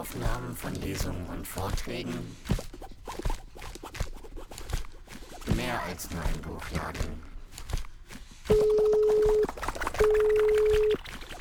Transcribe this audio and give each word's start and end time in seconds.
Audioaufnahmen 0.00 0.56
von 0.56 0.74
Lesungen 0.76 1.26
und 1.26 1.46
Vorträgen. 1.46 2.14
Mehr 5.54 5.78
als 5.86 6.10
nur 6.10 6.22
ein 6.22 6.40
Buchladen. 6.40 7.22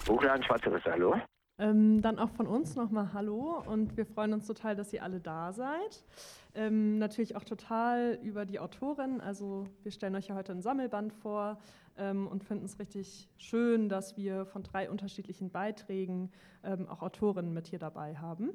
Buchladen 0.06 0.44
Schwarze 0.44 0.74
Risse, 0.74 0.92
hallo? 0.92 1.16
Ähm, 1.58 2.02
dann 2.02 2.20
auch 2.20 2.32
von 2.32 2.48
uns 2.48 2.76
nochmal 2.76 3.14
Hallo 3.14 3.64
und 3.66 3.96
wir 3.96 4.06
freuen 4.06 4.34
uns 4.34 4.46
total, 4.46 4.76
dass 4.76 4.92
ihr 4.92 5.04
alle 5.04 5.22
da 5.22 5.54
seid. 5.54 6.04
Ähm, 6.56 6.98
natürlich 6.98 7.36
auch 7.36 7.44
total 7.44 8.20
über 8.24 8.46
die 8.46 8.60
Autorin. 8.60 9.22
Also 9.22 9.68
wir 9.84 9.92
stellen 9.92 10.16
euch 10.16 10.28
ja 10.28 10.36
heute 10.36 10.52
ein 10.52 10.62
Sammelband 10.62 11.14
vor 11.14 11.60
ähm, 11.98 12.28
und 12.28 12.44
finden 12.44 12.66
es 12.66 12.80
richtig 12.80 13.30
schön, 13.38 13.88
dass 13.88 14.18
wir 14.18 14.46
von 14.46 14.64
drei 14.64 14.90
unterschiedlichen 14.90 15.52
Beiträgen 15.52 16.32
ähm, 16.64 16.88
auch 16.88 17.04
Autorinnen 17.04 17.54
mit 17.54 17.68
hier 17.68 17.80
dabei 17.80 18.16
haben. 18.16 18.52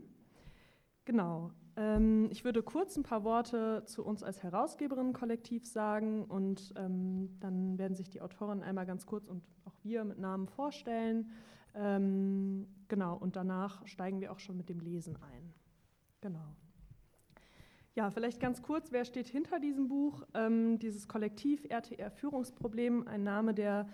Genau. 1.04 1.52
Ähm, 1.76 2.28
ich 2.30 2.44
würde 2.44 2.62
kurz 2.62 2.96
ein 2.96 3.02
paar 3.02 3.24
Worte 3.24 3.82
zu 3.84 4.04
uns 4.04 4.22
als 4.22 4.42
Herausgeberinnen-Kollektiv 4.42 5.66
sagen 5.66 6.24
und 6.24 6.72
ähm, 6.76 7.36
dann 7.40 7.78
werden 7.78 7.94
sich 7.94 8.08
die 8.08 8.20
Autorinnen 8.20 8.64
einmal 8.64 8.86
ganz 8.86 9.06
kurz 9.06 9.28
und 9.28 9.42
auch 9.64 9.74
wir 9.82 10.04
mit 10.04 10.18
Namen 10.18 10.48
vorstellen. 10.48 11.30
Ähm, 11.74 12.66
genau, 12.88 13.16
und 13.16 13.36
danach 13.36 13.86
steigen 13.86 14.20
wir 14.20 14.32
auch 14.32 14.38
schon 14.38 14.56
mit 14.56 14.68
dem 14.68 14.80
Lesen 14.80 15.16
ein. 15.16 15.52
Genau. 16.20 16.56
Ja, 17.96 18.10
vielleicht 18.10 18.40
ganz 18.40 18.60
kurz, 18.60 18.90
wer 18.90 19.04
steht 19.04 19.28
hinter 19.28 19.60
diesem 19.60 19.86
Buch? 19.86 20.24
Ähm, 20.34 20.80
dieses 20.80 21.06
Kollektiv 21.06 21.64
RTR 21.68 22.10
Führungsproblem, 22.10 23.06
ein 23.06 23.22
Name, 23.22 23.54
der 23.54 23.86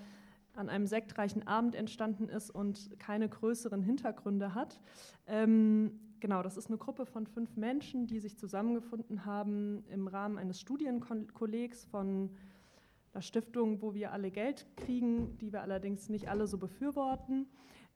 an 0.55 0.71
einem 0.71 0.87
sektreichen 0.87 1.47
Abend 1.47 1.75
entstanden 1.75 2.31
ist 2.31 2.51
und 2.51 2.99
keine 2.99 3.29
größeren 3.29 3.83
Hintergründe 3.83 4.55
hat. 4.55 4.81
Ähm, 5.27 6.01
genau, 6.19 6.43
das 6.43 6.57
ist 6.57 6.69
eine 6.69 6.79
Gruppe 6.79 7.05
von 7.05 7.27
fünf 7.27 7.59
Menschen, 7.59 8.07
die 8.07 8.21
sich 8.21 8.39
zusammengefunden 8.39 9.27
haben 9.27 9.85
im 9.91 10.09
Rahmen 10.09 10.39
eines 10.39 10.63
Studienkollegs 10.63 11.85
von 11.85 12.31
einer 13.13 13.21
Stiftung, 13.21 13.83
wo 13.83 13.93
wir 13.93 14.13
alle 14.13 14.31
Geld 14.31 14.67
kriegen, 14.77 15.37
die 15.37 15.53
wir 15.53 15.61
allerdings 15.61 16.09
nicht 16.09 16.31
alle 16.31 16.47
so 16.47 16.57
befürworten. 16.57 17.47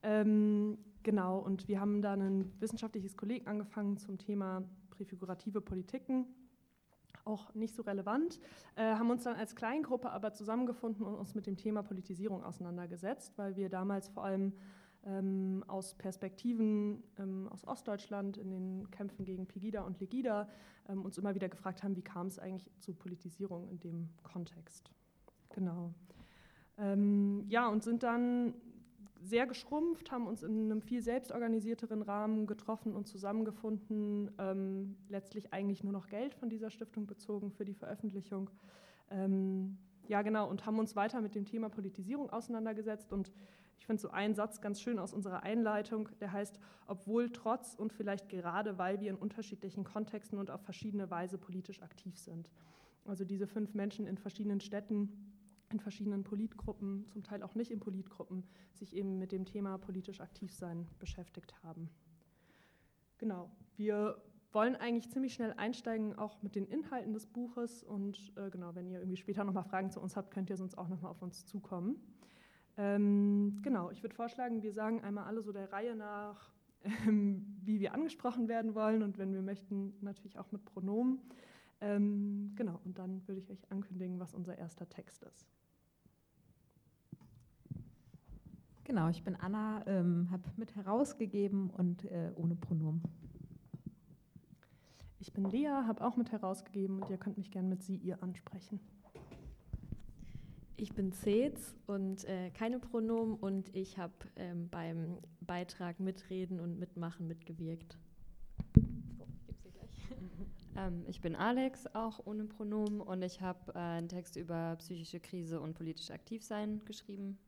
Ähm, 0.03 0.77
genau, 1.03 1.39
und 1.39 1.67
wir 1.67 1.81
haben 1.81 2.03
da 2.03 2.13
ein 2.13 2.53
wissenschaftliches 2.61 3.17
Kolleg 3.17 3.49
angefangen 3.49 3.97
zum 3.97 4.19
Thema 4.19 4.65
präfigurative 4.95 5.61
Politiken. 5.61 6.27
Auch 7.25 7.55
nicht 7.55 7.75
so 7.75 7.83
relevant, 7.83 8.39
äh, 8.77 8.83
haben 8.83 9.11
uns 9.11 9.25
dann 9.25 9.37
als 9.37 9.57
Kleingruppe 9.57 10.11
aber 10.11 10.33
zusammengefunden 10.33 11.07
und 11.07 11.15
uns 11.15 11.35
mit 11.35 11.47
dem 11.47 11.57
Thema 11.57 11.83
Politisierung 11.83 12.45
auseinandergesetzt, 12.45 13.39
weil 13.39 13.57
wir 13.57 13.71
damals 13.71 14.09
vor 14.09 14.25
allem 14.25 14.53
ähm, 15.07 15.65
aus 15.67 15.95
Perspektiven 15.95 17.03
ähm, 17.19 17.49
aus 17.49 17.67
Ostdeutschland 17.67 18.37
in 18.37 18.51
den 18.51 18.91
Kämpfen 18.91 19.25
gegen 19.25 19.47
Pegida 19.47 19.83
und 19.83 20.01
Legida 20.01 20.49
ähm, 20.89 21.05
uns 21.05 21.19
immer 21.19 21.35
wieder 21.35 21.49
gefragt 21.49 21.83
haben, 21.83 21.97
wie 21.97 22.03
kam 22.03 22.27
es 22.27 22.39
eigentlich 22.39 22.71
zu 22.79 22.95
Politisierung 22.95 23.69
in 23.69 23.81
dem 23.81 24.09
Kontext. 24.23 24.91
Genau. 25.51 25.95
Ähm, 26.79 27.45
ja, 27.49 27.69
und 27.69 27.83
sind 27.83 28.03
dann 28.03 28.55
sehr 29.25 29.47
geschrumpft, 29.47 30.11
haben 30.13 30.27
uns 30.27 30.43
in 30.43 30.71
einem 30.71 30.83
viel 30.83 31.01
selbstorganisierteren 31.03 32.03
Rahmen 32.03 32.47
getroffen 32.47 32.95
und 32.95 33.07
zusammengefunden, 33.09 34.31
ähm, 34.39 34.97
letztlich 35.09 35.53
eigentlich 35.53 35.83
nur 35.83 35.93
noch 35.93 36.09
Geld 36.09 36.35
von 36.35 36.51
dieser 36.51 36.71
Stiftung 36.71 37.07
bezogen 37.07 37.51
für 37.51 37.65
die 37.65 37.75
Veröffentlichung. 37.75 38.51
Ähm, 39.11 39.79
ja, 40.07 40.23
genau, 40.23 40.49
und 40.49 40.67
haben 40.67 40.79
uns 40.79 40.95
weiter 40.95 41.21
mit 41.21 41.35
dem 41.35 41.47
Thema 41.47 41.71
Politisierung 41.71 42.31
auseinandergesetzt. 42.31 43.13
Und 43.13 43.33
ich 43.79 43.87
finde 43.87 44.03
so 44.03 44.11
einen 44.11 44.35
Satz 44.35 44.61
ganz 44.61 44.81
schön 44.81 44.99
aus 44.99 45.15
unserer 45.15 45.43
Einleitung, 45.43 46.09
der 46.21 46.33
heißt, 46.33 46.59
obwohl 46.87 47.31
trotz 47.31 47.75
und 47.75 47.93
vielleicht 47.93 48.29
gerade, 48.29 48.77
weil 48.79 49.01
wir 49.01 49.11
in 49.11 49.17
unterschiedlichen 49.17 49.85
Kontexten 49.85 50.39
und 50.39 50.51
auf 50.51 50.61
verschiedene 50.61 51.11
Weise 51.11 51.39
politisch 51.39 51.83
aktiv 51.83 52.19
sind. 52.19 52.51
Also 53.07 53.25
diese 53.25 53.47
fünf 53.47 53.75
Menschen 53.75 54.07
in 54.07 54.19
verschiedenen 54.19 54.61
Städten 54.61 55.34
in 55.71 55.81
verschiedenen 55.81 56.25
Politgruppen, 56.25 57.07
zum 57.09 57.23
Teil 57.23 57.43
auch 57.43 57.55
nicht 57.55 57.71
in 57.71 57.81
Politgruppen, 57.81 58.45
sich 58.73 58.95
eben 58.95 59.19
mit 59.19 59.33
dem 59.33 59.45
Thema 59.45 59.79
politisch 59.79 60.21
aktiv 60.21 60.53
sein 60.53 60.87
beschäftigt 60.99 61.55
haben. 61.63 61.91
Genau, 63.19 63.51
wir 63.77 64.21
wollen 64.55 64.77
eigentlich 64.77 65.11
ziemlich 65.11 65.35
schnell 65.35 65.53
einsteigen, 65.57 66.17
auch 66.17 66.43
mit 66.43 66.55
den 66.55 66.67
Inhalten 66.67 67.13
des 67.13 67.27
Buches. 67.27 67.83
Und 67.83 68.33
äh, 68.37 68.51
genau, 68.51 68.75
wenn 68.75 68.89
ihr 68.89 68.99
irgendwie 68.99 69.17
später 69.17 69.45
nochmal 69.45 69.65
Fragen 69.65 69.91
zu 69.91 70.01
uns 70.01 70.17
habt, 70.17 70.31
könnt 70.31 70.49
ihr 70.49 70.57
sonst 70.57 70.79
auch 70.79 70.89
nochmal 70.89 71.11
auf 71.11 71.23
uns 71.23 71.45
zukommen. 71.45 71.97
Ähm, 72.77 73.59
genau, 73.63 73.91
ich 73.91 74.03
würde 74.03 74.15
vorschlagen, 74.15 74.63
wir 74.63 74.73
sagen 74.73 75.01
einmal 75.03 75.25
alle 75.25 75.43
so 75.43 75.53
der 75.53 75.73
Reihe 75.73 75.95
nach, 75.95 76.53
ähm, 77.07 77.57
wie 77.63 77.81
wir 77.81 77.95
angesprochen 77.95 78.49
werden 78.49 78.75
wollen 78.75 79.03
und 79.03 79.19
wenn 79.19 79.33
wir 79.33 79.43
möchten, 79.43 79.95
natürlich 80.01 80.39
auch 80.39 80.51
mit 80.53 80.65
Pronomen. 80.65 81.21
Ähm, 81.85 82.53
genau, 82.57 82.81
und 82.87 82.99
dann 82.99 83.21
würde 83.29 83.41
ich 83.43 83.51
euch 83.51 83.71
ankündigen, 83.71 84.19
was 84.19 84.33
unser 84.33 84.57
erster 84.57 84.89
Text 84.89 85.23
ist. 85.23 85.47
Genau, 88.85 89.11
ich 89.11 89.23
bin 89.23 89.37
Anna, 89.37 89.87
ähm, 89.87 90.31
habe 90.31 90.45
mit 90.57 90.75
herausgegeben 90.77 91.69
und 91.69 92.07
äh, 92.07 92.33
ohne 92.37 92.55
Pronomen. 92.55 93.03
Ich 95.21 95.35
bin 95.35 95.45
Lea, 95.45 95.69
habe 95.87 96.03
auch 96.03 96.17
mit 96.17 96.33
herausgegeben 96.33 97.03
und 97.03 97.11
ihr 97.11 97.19
könnt 97.19 97.37
mich 97.37 97.51
gerne 97.51 97.69
mit 97.69 97.83
sie, 97.83 97.97
ihr 97.97 98.23
ansprechen. 98.23 98.81
Ich 100.77 100.95
bin 100.95 101.13
Cez 101.13 101.77
und 101.87 102.25
äh, 102.25 102.51
keine 102.51 102.79
Pronomen 102.79 103.35
und 103.35 103.75
ich 103.77 103.99
habe 103.99 104.15
ähm, 104.37 104.71
beim 104.71 105.19
Beitrag 105.43 106.01
mitreden 106.01 106.61
und 106.61 106.79
mitmachen 106.79 107.27
mitgewirkt. 107.27 107.99
ähm, 110.77 111.05
ich 111.07 111.21
bin 111.21 111.37
Alex, 111.37 111.87
auch 111.95 112.21
ohne 112.25 112.45
Pronomen 112.45 113.01
und 113.01 113.23
ich 113.23 113.41
habe 113.41 113.73
äh, 113.75 113.79
einen 113.79 114.09
Text 114.09 114.37
über 114.37 114.77
psychische 114.77 115.21
Krise 115.21 115.61
und 115.61 115.75
politisch 115.75 116.11
aktiv 116.11 116.43
sein 116.43 116.81
geschrieben. 116.85 117.39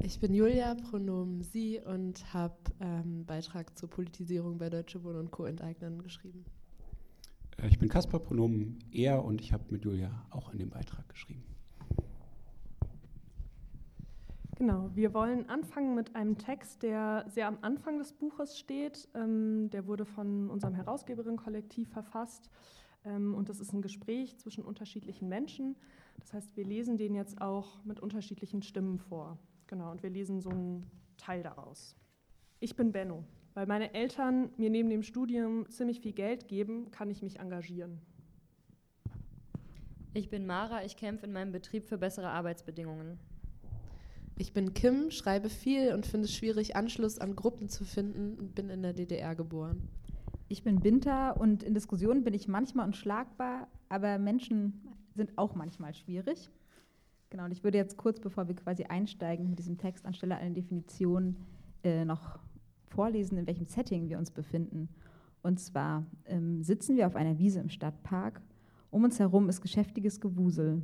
Ich 0.00 0.20
bin 0.20 0.34
Julia, 0.34 0.74
Pronomen 0.74 1.42
Sie 1.42 1.80
und 1.80 2.32
habe 2.32 2.56
ähm, 2.80 3.24
Beitrag 3.24 3.76
zur 3.78 3.88
Politisierung 3.88 4.58
bei 4.58 4.68
Deutsche 4.68 5.02
Wohnen 5.02 5.18
und 5.18 5.30
Co. 5.30 5.44
enteignen 5.44 6.02
geschrieben. 6.02 6.44
Äh, 7.58 7.68
ich 7.68 7.78
bin 7.78 7.88
Kaspar, 7.88 8.20
Pronomen 8.20 8.78
er 8.92 9.24
und 9.24 9.40
ich 9.40 9.52
habe 9.52 9.64
mit 9.70 9.84
Julia 9.84 10.26
auch 10.30 10.50
an 10.50 10.58
dem 10.58 10.70
Beitrag 10.70 11.08
geschrieben. 11.08 11.44
Genau, 14.56 14.90
wir 14.94 15.12
wollen 15.12 15.50
anfangen 15.50 15.94
mit 15.94 16.16
einem 16.16 16.38
Text, 16.38 16.82
der 16.82 17.26
sehr 17.28 17.46
am 17.46 17.58
Anfang 17.60 17.98
des 17.98 18.14
Buches 18.14 18.58
steht. 18.58 19.06
Ähm, 19.14 19.68
der 19.68 19.86
wurde 19.86 20.06
von 20.06 20.48
unserem 20.48 20.72
Herausgeberinnen-Kollektiv 20.72 21.90
verfasst 21.90 22.48
ähm, 23.04 23.34
und 23.34 23.50
das 23.50 23.60
ist 23.60 23.74
ein 23.74 23.82
Gespräch 23.82 24.38
zwischen 24.38 24.64
unterschiedlichen 24.64 25.28
Menschen. 25.28 25.76
Das 26.20 26.32
heißt, 26.32 26.56
wir 26.56 26.64
lesen 26.64 26.96
den 26.96 27.14
jetzt 27.14 27.38
auch 27.42 27.84
mit 27.84 28.00
unterschiedlichen 28.00 28.62
Stimmen 28.62 28.98
vor. 28.98 29.38
Genau, 29.66 29.90
und 29.90 30.02
wir 30.02 30.08
lesen 30.08 30.40
so 30.40 30.48
einen 30.48 30.90
Teil 31.18 31.42
daraus. 31.42 31.94
Ich 32.58 32.76
bin 32.76 32.92
Benno. 32.92 33.24
Weil 33.52 33.66
meine 33.66 33.92
Eltern 33.92 34.50
mir 34.56 34.70
neben 34.70 34.88
dem 34.88 35.02
Studium 35.02 35.68
ziemlich 35.70 36.00
viel 36.00 36.12
Geld 36.12 36.48
geben, 36.48 36.90
kann 36.90 37.10
ich 37.10 37.22
mich 37.22 37.40
engagieren. 37.40 38.00
Ich 40.12 40.30
bin 40.30 40.46
Mara, 40.46 40.82
ich 40.84 40.96
kämpfe 40.96 41.26
in 41.26 41.32
meinem 41.32 41.52
Betrieb 41.52 41.84
für 41.84 41.98
bessere 41.98 42.28
Arbeitsbedingungen. 42.28 43.18
Ich 44.38 44.52
bin 44.52 44.74
Kim, 44.74 45.10
schreibe 45.10 45.48
viel 45.48 45.94
und 45.94 46.04
finde 46.04 46.26
es 46.26 46.34
schwierig, 46.34 46.76
Anschluss 46.76 47.18
an 47.18 47.36
Gruppen 47.36 47.70
zu 47.70 47.86
finden 47.86 48.38
und 48.38 48.54
bin 48.54 48.68
in 48.68 48.82
der 48.82 48.92
DDR 48.92 49.34
geboren. 49.34 49.88
Ich 50.48 50.62
bin 50.62 50.80
Binter 50.80 51.40
und 51.40 51.62
in 51.62 51.72
Diskussionen 51.72 52.22
bin 52.22 52.34
ich 52.34 52.46
manchmal 52.46 52.86
unschlagbar, 52.86 53.66
aber 53.88 54.18
Menschen 54.18 54.74
sind 55.14 55.38
auch 55.38 55.54
manchmal 55.54 55.94
schwierig. 55.94 56.50
Genau, 57.30 57.46
und 57.46 57.50
ich 57.50 57.64
würde 57.64 57.78
jetzt 57.78 57.96
kurz, 57.96 58.20
bevor 58.20 58.46
wir 58.46 58.54
quasi 58.54 58.84
einsteigen 58.84 59.48
mit 59.48 59.58
diesem 59.58 59.78
Text, 59.78 60.04
anstelle 60.04 60.36
einer 60.36 60.54
Definition 60.54 61.36
äh, 61.82 62.04
noch 62.04 62.38
vorlesen, 62.88 63.38
in 63.38 63.46
welchem 63.46 63.66
Setting 63.66 64.10
wir 64.10 64.18
uns 64.18 64.30
befinden. 64.30 64.90
Und 65.42 65.60
zwar 65.60 66.04
ähm, 66.26 66.62
sitzen 66.62 66.96
wir 66.96 67.06
auf 67.06 67.16
einer 67.16 67.38
Wiese 67.38 67.60
im 67.60 67.70
Stadtpark. 67.70 68.42
Um 68.90 69.02
uns 69.02 69.18
herum 69.18 69.48
ist 69.48 69.62
geschäftiges 69.62 70.20
Gewusel. 70.20 70.82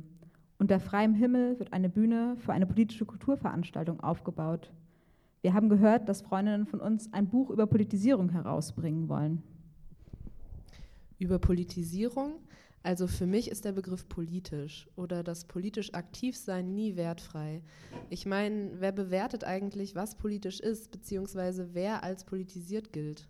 Unter 0.59 0.79
freiem 0.79 1.13
Himmel 1.13 1.59
wird 1.59 1.73
eine 1.73 1.89
Bühne 1.89 2.35
für 2.37 2.53
eine 2.53 2.65
politische 2.65 3.05
Kulturveranstaltung 3.05 3.99
aufgebaut. 3.99 4.71
Wir 5.41 5.53
haben 5.53 5.67
gehört, 5.67 6.07
dass 6.07 6.21
Freundinnen 6.21 6.65
von 6.65 6.79
uns 6.79 7.11
ein 7.11 7.27
Buch 7.27 7.49
über 7.49 7.67
Politisierung 7.67 8.29
herausbringen 8.29 9.09
wollen. 9.09 9.43
Über 11.19 11.37
Politisierung? 11.39 12.35
Also 12.81 13.07
für 13.07 13.25
mich 13.25 13.49
ist 13.49 13.63
der 13.63 13.71
Begriff 13.71 14.09
politisch 14.09 14.89
oder 14.97 15.23
das 15.23 15.45
politisch 15.45 15.93
Aktivsein 15.93 16.75
nie 16.75 16.97
wertfrei. 16.97 17.61
Ich 18.09 18.25
meine, 18.25 18.71
wer 18.79 18.91
bewertet 18.91 19.45
eigentlich, 19.45 19.95
was 19.95 20.15
politisch 20.15 20.59
ist, 20.59 20.91
beziehungsweise 20.91 21.73
wer 21.73 22.03
als 22.03 22.25
politisiert 22.25 22.91
gilt? 22.91 23.29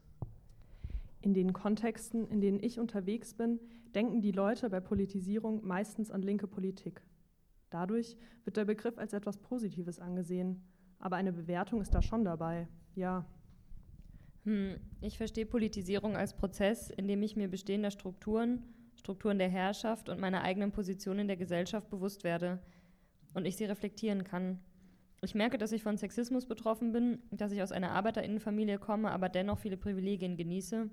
In 1.22 1.36
den 1.36 1.54
Kontexten, 1.54 2.28
in 2.28 2.42
denen 2.42 2.62
ich 2.62 2.80
unterwegs 2.80 3.36
bin, 3.36 3.60
denken 3.94 4.22
die 4.22 4.32
Leute 4.32 4.72
bei 4.72 4.80
Politisierung 4.80 5.66
meistens 5.66 6.10
an 6.10 6.24
linke 6.24 6.48
Politik. 6.48 7.02
Dadurch 7.74 8.16
wird 8.44 8.56
der 8.56 8.66
Begriff 8.66 9.00
als 9.00 9.14
etwas 9.14 9.38
Positives 9.38 10.00
angesehen, 10.00 10.62
aber 11.00 11.16
eine 11.16 11.34
Bewertung 11.34 11.82
ist 11.82 11.96
da 11.96 12.04
schon 12.04 12.24
dabei, 12.24 12.68
ja. 12.94 13.26
Hm, 14.44 14.76
ich 15.02 15.18
verstehe 15.18 15.48
Politisierung 15.48 16.16
als 16.16 16.36
Prozess, 16.36 16.92
in 16.92 17.08
dem 17.08 17.24
ich 17.24 17.36
mir 17.36 17.48
bestehender 17.48 17.90
Strukturen, 17.90 18.62
Strukturen 18.96 19.40
der 19.40 19.50
Herrschaft 19.50 20.08
und 20.08 20.20
meiner 20.20 20.44
eigenen 20.44 20.72
Position 20.72 21.18
in 21.18 21.28
der 21.28 21.36
Gesellschaft 21.36 21.90
bewusst 21.90 22.24
werde 22.24 22.62
und 23.34 23.46
ich 23.46 23.58
sie 23.58 23.66
reflektieren 23.66 24.24
kann. 24.24 24.60
Ich 25.24 25.34
merke, 25.34 25.58
dass 25.58 25.72
ich 25.72 25.82
von 25.82 25.98
Sexismus 25.98 26.46
betroffen 26.46 26.92
bin, 26.92 27.24
dass 27.32 27.52
ich 27.52 27.64
aus 27.64 27.72
einer 27.72 27.92
Arbeiterinnenfamilie 27.92 28.78
komme, 28.78 29.10
aber 29.10 29.30
dennoch 29.30 29.58
viele 29.58 29.78
Privilegien 29.78 30.38
genieße. 30.38 30.92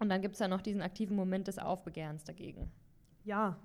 Und 0.00 0.08
dann 0.08 0.20
gibt 0.20 0.34
es 0.34 0.40
ja 0.40 0.48
noch 0.48 0.62
diesen 0.62 0.82
aktiven 0.82 1.14
Moment 1.14 1.46
des 1.46 1.60
Aufbegehrens 1.60 2.24
dagegen. 2.24 2.72
Ja, 3.22 3.56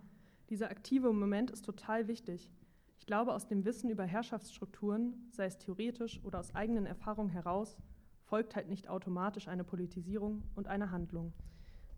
dieser 0.52 0.70
aktive 0.70 1.12
Moment 1.14 1.50
ist 1.50 1.64
total 1.64 2.08
wichtig. 2.08 2.52
Ich 3.00 3.06
glaube, 3.06 3.34
aus 3.34 3.48
dem 3.48 3.66
Wissen 3.66 3.90
über 3.90 4.04
Herrschaftsstrukturen, 4.04 5.14
sei 5.32 5.46
es 5.46 5.58
theoretisch 5.58 6.22
oder 6.24 6.40
aus 6.40 6.54
eigenen 6.54 6.86
Erfahrungen 6.86 7.30
heraus, 7.30 7.78
folgt 8.26 8.56
halt 8.56 8.70
nicht 8.70 8.90
automatisch 8.90 9.48
eine 9.48 9.64
Politisierung 9.64 10.44
und 10.56 10.68
eine 10.68 10.92
Handlung. 10.92 11.34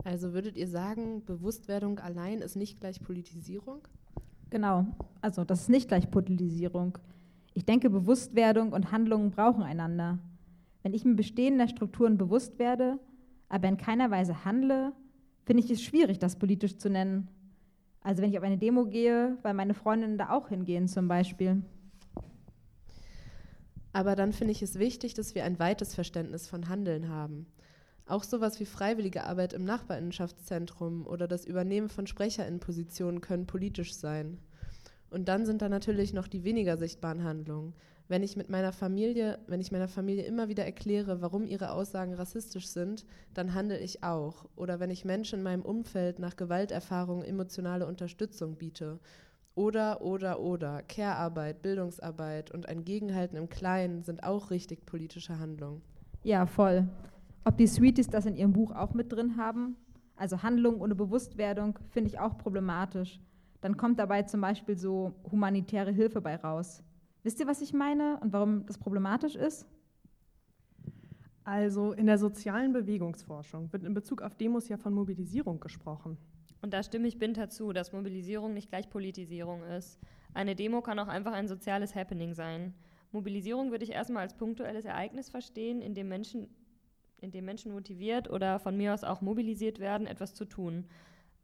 Also 0.04 0.34
würdet 0.34 0.56
ihr 0.56 0.68
sagen, 0.68 1.26
Bewusstwerdung 1.26 2.00
allein 2.00 2.40
ist 2.40 2.56
nicht 2.56 2.80
gleich 2.80 3.02
Politisierung? 3.02 3.88
Genau, 4.52 4.86
also 5.20 5.44
das 5.44 5.62
ist 5.62 5.70
nicht 5.70 5.88
gleich 5.88 6.12
Politisierung. 6.12 7.00
Ich 7.56 7.66
denke, 7.66 7.90
Bewusstwerdung 7.90 8.72
und 8.72 8.92
Handlungen 8.92 9.32
brauchen 9.32 9.64
einander. 9.64 10.20
Wenn 10.84 10.94
ich 10.94 11.06
mir 11.06 11.16
bestehender 11.16 11.68
Strukturen 11.68 12.18
bewusst 12.18 12.60
werde, 12.60 13.00
aber 13.50 13.68
in 13.68 13.78
keiner 13.78 14.12
Weise 14.12 14.46
handle, 14.46 14.94
finde 15.44 15.64
ich 15.64 15.72
es 15.72 15.82
schwierig, 15.82 16.20
das 16.20 16.38
politisch 16.38 16.78
zu 16.78 16.90
nennen. 16.90 17.30
Also 18.04 18.22
wenn 18.22 18.30
ich 18.30 18.38
auf 18.38 18.44
eine 18.44 18.58
Demo 18.58 18.86
gehe, 18.86 19.38
weil 19.42 19.54
meine 19.54 19.74
Freundinnen 19.74 20.18
da 20.18 20.30
auch 20.30 20.50
hingehen 20.50 20.88
zum 20.88 21.08
Beispiel. 21.08 21.64
Aber 23.94 24.16
dann 24.16 24.34
finde 24.34 24.52
ich 24.52 24.62
es 24.62 24.78
wichtig, 24.78 25.14
dass 25.14 25.36
wir 25.36 25.46
ein 25.46 25.60
weites 25.60 25.96
Verständnis 25.96 26.48
von 26.48 26.68
Handeln 26.68 27.10
haben. 27.10 27.46
Auch 28.06 28.24
sowas 28.24 28.60
wie 28.60 28.66
freiwillige 28.66 29.24
Arbeit 29.24 29.54
im 29.54 29.64
Nachbarinnschaftszentrum 29.64 31.08
oder 31.08 31.28
das 31.28 31.46
Übernehmen 31.46 31.90
von 31.90 32.06
Sprecherinnenpositionen 32.06 33.22
können 33.22 33.46
politisch 33.46 33.94
sein. 33.94 34.40
Und 35.10 35.30
dann 35.30 35.46
sind 35.46 35.62
da 35.62 35.70
natürlich 35.70 36.12
noch 36.12 36.28
die 36.28 36.44
weniger 36.44 36.76
sichtbaren 36.76 37.24
Handlungen. 37.24 37.74
Wenn 38.08 38.22
ich 38.22 38.36
mit 38.36 38.50
meiner 38.50 38.74
Familie, 38.74 39.40
wenn 39.48 39.62
ich 39.62 39.72
meiner 39.72 39.88
Familie 39.88 40.24
immer 40.24 40.50
wieder 40.50 40.66
erkläre, 40.66 41.22
warum 41.22 41.48
ihre 41.48 41.72
Aussagen 41.72 42.14
rassistisch 42.14 42.68
sind, 42.68 43.06
dann 43.34 43.54
handle 43.54 43.80
ich 43.80 44.04
auch. 44.04 44.46
Oder 44.56 44.80
wenn 44.80 44.90
ich 44.90 45.06
Menschen 45.06 45.40
in 45.40 45.44
meinem 45.44 45.62
Umfeld 45.62 46.20
nach 46.20 46.36
Gewalterfahrungen 46.36 47.26
emotionale 47.26 47.88
Unterstützung 47.88 48.56
biete. 48.56 49.00
Oder, 49.56 50.02
oder, 50.02 50.40
oder. 50.40 50.82
Care-Arbeit, 50.84 51.62
Bildungsarbeit 51.62 52.52
und 52.52 52.68
ein 52.68 52.84
Gegenhalten 52.84 53.38
im 53.38 53.50
Kleinen 53.50 54.04
sind 54.04 54.24
auch 54.24 54.50
richtig 54.50 54.86
politische 54.86 55.40
Handlungen. 55.40 55.82
Ja, 56.24 56.46
voll. 56.46 56.88
Ob 57.46 57.58
die 57.58 57.68
Sweeties 57.68 58.08
das 58.08 58.26
in 58.26 58.36
ihrem 58.36 58.54
Buch 58.54 58.72
auch 58.72 58.94
mit 58.94 59.12
drin 59.12 59.38
haben? 59.38 59.76
Also 60.16 60.44
Handlung 60.44 60.82
ohne 60.82 60.96
Bewusstwerdung 60.96 61.78
finde 61.90 62.10
ich 62.10 62.20
auch 62.20 62.38
problematisch. 62.38 63.20
Dann 63.62 63.78
kommt 63.78 64.00
dabei 64.00 64.24
zum 64.24 64.42
Beispiel 64.42 64.78
so 64.78 65.14
humanitäre 65.32 65.92
Hilfe 65.92 66.22
bei 66.22 66.36
raus. 66.36 66.84
Wisst 67.24 67.40
ihr, 67.40 67.48
was 67.48 67.62
ich 67.62 67.74
meine 67.74 68.20
und 68.20 68.34
warum 68.34 68.66
das 68.66 68.78
problematisch 68.78 69.36
ist? 69.36 69.66
Also 71.46 71.92
in 71.94 72.06
der 72.06 72.18
sozialen 72.18 72.72
Bewegungsforschung 72.72 73.72
wird 73.74 73.84
in 73.84 73.94
Bezug 73.94 74.22
auf 74.22 74.36
Demos 74.36 74.70
ja 74.70 74.78
von 74.78 74.94
Mobilisierung 74.94 75.60
gesprochen. 75.60 76.18
Und 76.62 76.74
da 76.74 76.84
stimme 76.84 77.08
ich 77.08 77.20
Binter 77.20 77.50
zu, 77.50 77.74
dass 77.74 77.92
Mobilisierung 77.92 78.54
nicht 78.54 78.70
gleich 78.70 78.90
Politisierung 78.90 79.64
ist. 79.64 80.00
Eine 80.34 80.56
Demo 80.56 80.82
kann 80.82 81.00
auch 81.00 81.10
einfach 81.10 81.34
ein 81.34 81.48
soziales 81.48 81.96
Happening 81.96 82.34
sein. 82.34 82.74
Mobilisierung 83.12 83.72
würde 83.72 83.84
ich 83.84 83.92
erstmal 83.92 84.24
als 84.24 84.38
punktuelles 84.38 84.86
Ereignis 84.86 85.30
verstehen, 85.30 85.82
in 85.82 85.94
dem 85.94 86.08
Menschen 86.08 86.48
in 87.24 87.32
dem 87.32 87.46
Menschen 87.46 87.72
motiviert 87.72 88.30
oder 88.30 88.60
von 88.60 88.76
mir 88.76 88.94
aus 88.94 89.04
auch 89.04 89.22
mobilisiert 89.22 89.80
werden, 89.80 90.06
etwas 90.08 90.34
zu 90.34 90.44
tun. 90.46 90.86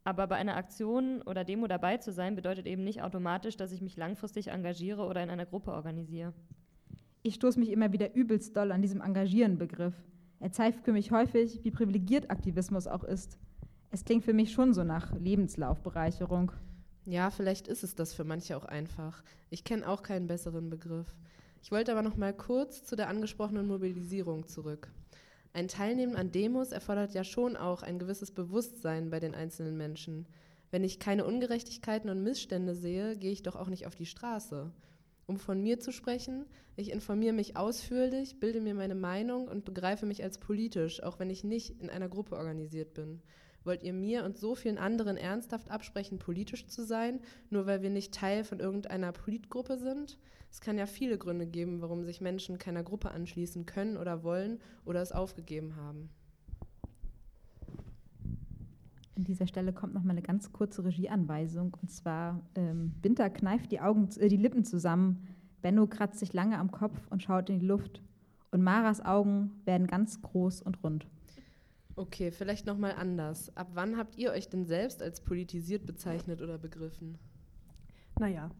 Aber 0.04 0.26
bei 0.26 0.36
einer 0.36 0.56
Aktion 0.56 1.22
oder 1.22 1.44
Demo 1.44 1.66
dabei 1.66 1.98
zu 1.98 2.12
sein, 2.12 2.34
bedeutet 2.34 2.66
eben 2.66 2.84
nicht 2.84 3.02
automatisch, 3.02 3.56
dass 3.56 3.72
ich 3.72 3.82
mich 3.82 3.96
langfristig 3.96 4.48
engagiere 4.48 5.04
oder 5.04 5.22
in 5.22 5.30
einer 5.30 5.46
Gruppe 5.46 5.72
organisiere. 5.72 6.32
Ich 7.22 7.34
stoße 7.34 7.58
mich 7.58 7.70
immer 7.70 7.92
wieder 7.92 8.14
übelst 8.14 8.56
doll 8.56 8.72
an 8.72 8.80
diesem 8.80 9.02
Engagieren-Begriff. 9.02 9.94
Er 10.40 10.52
zeigt 10.52 10.84
für 10.84 10.92
mich 10.92 11.10
häufig, 11.10 11.60
wie 11.64 11.70
privilegiert 11.70 12.30
Aktivismus 12.30 12.86
auch 12.86 13.04
ist. 13.04 13.38
Es 13.90 14.04
klingt 14.04 14.24
für 14.24 14.32
mich 14.32 14.52
schon 14.52 14.72
so 14.72 14.84
nach 14.84 15.12
Lebenslaufbereicherung. 15.18 16.52
Ja, 17.04 17.30
vielleicht 17.30 17.68
ist 17.68 17.84
es 17.84 17.94
das 17.94 18.14
für 18.14 18.24
manche 18.24 18.56
auch 18.56 18.64
einfach. 18.64 19.22
Ich 19.50 19.64
kenne 19.64 19.86
auch 19.86 20.02
keinen 20.02 20.28
besseren 20.28 20.70
Begriff. 20.70 21.14
Ich 21.62 21.70
wollte 21.70 21.92
aber 21.92 22.02
noch 22.02 22.16
mal 22.16 22.32
kurz 22.32 22.84
zu 22.84 22.96
der 22.96 23.08
angesprochenen 23.08 23.66
Mobilisierung 23.66 24.46
zurück. 24.46 24.90
Ein 25.52 25.66
Teilnehmen 25.66 26.14
an 26.14 26.30
Demos 26.30 26.70
erfordert 26.70 27.12
ja 27.12 27.24
schon 27.24 27.56
auch 27.56 27.82
ein 27.82 27.98
gewisses 27.98 28.30
Bewusstsein 28.30 29.10
bei 29.10 29.18
den 29.18 29.34
einzelnen 29.34 29.76
Menschen. 29.76 30.26
Wenn 30.70 30.84
ich 30.84 31.00
keine 31.00 31.24
Ungerechtigkeiten 31.24 32.08
und 32.08 32.22
Missstände 32.22 32.76
sehe, 32.76 33.16
gehe 33.16 33.32
ich 33.32 33.42
doch 33.42 33.56
auch 33.56 33.68
nicht 33.68 33.86
auf 33.86 33.96
die 33.96 34.06
Straße. 34.06 34.70
Um 35.26 35.38
von 35.38 35.60
mir 35.60 35.80
zu 35.80 35.92
sprechen, 35.92 36.46
ich 36.76 36.90
informiere 36.90 37.32
mich 37.32 37.56
ausführlich, 37.56 38.38
bilde 38.38 38.60
mir 38.60 38.74
meine 38.74 38.94
Meinung 38.94 39.48
und 39.48 39.64
begreife 39.64 40.06
mich 40.06 40.22
als 40.22 40.38
politisch, 40.38 41.02
auch 41.02 41.18
wenn 41.18 41.30
ich 41.30 41.42
nicht 41.42 41.80
in 41.80 41.90
einer 41.90 42.08
Gruppe 42.08 42.36
organisiert 42.36 42.94
bin. 42.94 43.20
Wollt 43.64 43.82
ihr 43.82 43.92
mir 43.92 44.24
und 44.24 44.38
so 44.38 44.54
vielen 44.54 44.78
anderen 44.78 45.16
ernsthaft 45.16 45.70
absprechen, 45.70 46.18
politisch 46.18 46.66
zu 46.68 46.84
sein, 46.84 47.20
nur 47.50 47.66
weil 47.66 47.82
wir 47.82 47.90
nicht 47.90 48.14
Teil 48.14 48.44
von 48.44 48.60
irgendeiner 48.60 49.12
Politgruppe 49.12 49.78
sind? 49.78 50.18
Es 50.50 50.60
kann 50.60 50.78
ja 50.78 50.86
viele 50.86 51.16
Gründe 51.16 51.46
geben, 51.46 51.80
warum 51.80 52.04
sich 52.04 52.20
Menschen 52.20 52.58
keiner 52.58 52.82
Gruppe 52.82 53.12
anschließen 53.12 53.66
können 53.66 53.96
oder 53.96 54.24
wollen 54.24 54.60
oder 54.84 55.00
es 55.00 55.12
aufgegeben 55.12 55.76
haben. 55.76 56.10
An 59.16 59.24
dieser 59.24 59.46
Stelle 59.46 59.72
kommt 59.72 59.94
noch 59.94 60.02
mal 60.02 60.12
eine 60.12 60.22
ganz 60.22 60.52
kurze 60.52 60.84
Regieanweisung. 60.84 61.76
Und 61.80 61.90
zwar, 61.90 62.40
ähm, 62.54 62.94
Winter 63.02 63.28
kneift 63.30 63.70
die, 63.70 63.80
Augen, 63.80 64.08
äh, 64.18 64.28
die 64.28 64.36
Lippen 64.36 64.64
zusammen, 64.64 65.28
Benno 65.62 65.86
kratzt 65.86 66.18
sich 66.18 66.32
lange 66.32 66.58
am 66.58 66.70
Kopf 66.70 67.06
und 67.10 67.22
schaut 67.22 67.50
in 67.50 67.60
die 67.60 67.66
Luft. 67.66 68.02
Und 68.50 68.62
Maras 68.62 69.04
Augen 69.04 69.52
werden 69.64 69.86
ganz 69.86 70.20
groß 70.22 70.62
und 70.62 70.82
rund. 70.82 71.06
Okay, 71.96 72.30
vielleicht 72.30 72.66
nochmal 72.66 72.92
anders. 72.92 73.54
Ab 73.56 73.68
wann 73.74 73.98
habt 73.98 74.16
ihr 74.16 74.30
euch 74.30 74.48
denn 74.48 74.64
selbst 74.64 75.02
als 75.02 75.20
politisiert 75.20 75.86
bezeichnet 75.86 76.40
oder 76.40 76.56
begriffen? 76.56 77.18
Naja, 78.18 78.50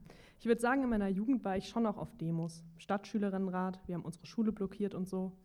ich 0.40 0.46
würde 0.46 0.60
sagen, 0.62 0.82
in 0.82 0.88
meiner 0.88 1.08
Jugend 1.08 1.44
war 1.44 1.58
ich 1.58 1.68
schon 1.68 1.84
auch 1.84 1.98
auf 1.98 2.16
Demos. 2.16 2.64
Stadtschülerinnenrat, 2.78 3.78
wir 3.86 3.94
haben 3.94 4.06
unsere 4.06 4.24
Schule 4.24 4.52
blockiert 4.52 4.94
und 4.94 5.06
so. 5.06 5.36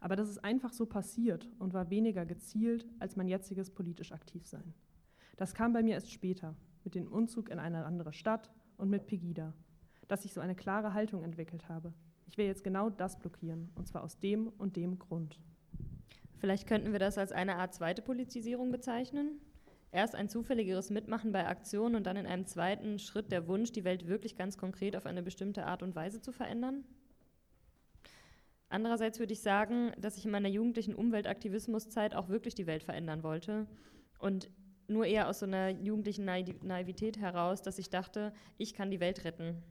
Aber 0.00 0.16
das 0.16 0.28
ist 0.28 0.44
einfach 0.44 0.74
so 0.74 0.84
passiert 0.84 1.48
und 1.58 1.72
war 1.72 1.88
weniger 1.88 2.26
gezielt 2.26 2.86
als 2.98 3.16
mein 3.16 3.26
jetziges 3.26 3.70
politisch 3.70 4.12
Aktivsein. 4.12 4.74
Das 5.38 5.54
kam 5.54 5.72
bei 5.72 5.82
mir 5.82 5.94
erst 5.94 6.12
später, 6.12 6.54
mit 6.84 6.94
dem 6.94 7.10
Umzug 7.10 7.48
in 7.48 7.58
eine 7.58 7.86
andere 7.86 8.12
Stadt 8.12 8.52
und 8.76 8.90
mit 8.90 9.06
Pegida, 9.06 9.54
dass 10.08 10.26
ich 10.26 10.34
so 10.34 10.42
eine 10.42 10.54
klare 10.54 10.92
Haltung 10.92 11.22
entwickelt 11.22 11.70
habe. 11.70 11.94
Ich 12.26 12.36
will 12.36 12.44
jetzt 12.44 12.62
genau 12.62 12.90
das 12.90 13.18
blockieren, 13.18 13.70
und 13.76 13.88
zwar 13.88 14.04
aus 14.04 14.18
dem 14.18 14.48
und 14.48 14.76
dem 14.76 14.98
Grund. 14.98 15.40
Vielleicht 16.36 16.68
könnten 16.68 16.92
wir 16.92 16.98
das 16.98 17.16
als 17.16 17.32
eine 17.32 17.56
Art 17.56 17.72
zweite 17.72 18.02
Politisierung 18.02 18.70
bezeichnen. 18.70 19.40
Erst 19.90 20.14
ein 20.14 20.28
zufälligeres 20.28 20.90
Mitmachen 20.90 21.32
bei 21.32 21.46
Aktionen 21.46 21.94
und 21.94 22.06
dann 22.06 22.16
in 22.16 22.26
einem 22.26 22.46
zweiten 22.46 22.98
Schritt 22.98 23.32
der 23.32 23.48
Wunsch, 23.48 23.72
die 23.72 23.84
Welt 23.84 24.06
wirklich 24.06 24.36
ganz 24.36 24.58
konkret 24.58 24.96
auf 24.96 25.06
eine 25.06 25.22
bestimmte 25.22 25.66
Art 25.66 25.82
und 25.82 25.96
Weise 25.96 26.20
zu 26.20 26.30
verändern. 26.30 26.84
Andererseits 28.68 29.18
würde 29.18 29.32
ich 29.32 29.40
sagen, 29.40 29.92
dass 29.98 30.18
ich 30.18 30.26
in 30.26 30.30
meiner 30.30 30.48
jugendlichen 30.48 30.94
Umweltaktivismuszeit 30.94 32.14
auch 32.14 32.28
wirklich 32.28 32.54
die 32.54 32.66
Welt 32.66 32.82
verändern 32.82 33.22
wollte 33.22 33.66
und 34.18 34.50
nur 34.88 35.06
eher 35.06 35.28
aus 35.28 35.38
so 35.38 35.46
einer 35.46 35.70
jugendlichen 35.70 36.24
Naivität 36.24 37.18
heraus, 37.18 37.62
dass 37.62 37.78
ich 37.78 37.88
dachte, 37.88 38.32
ich 38.58 38.74
kann 38.74 38.90
die 38.90 39.00
Welt 39.00 39.24
retten. 39.24 39.62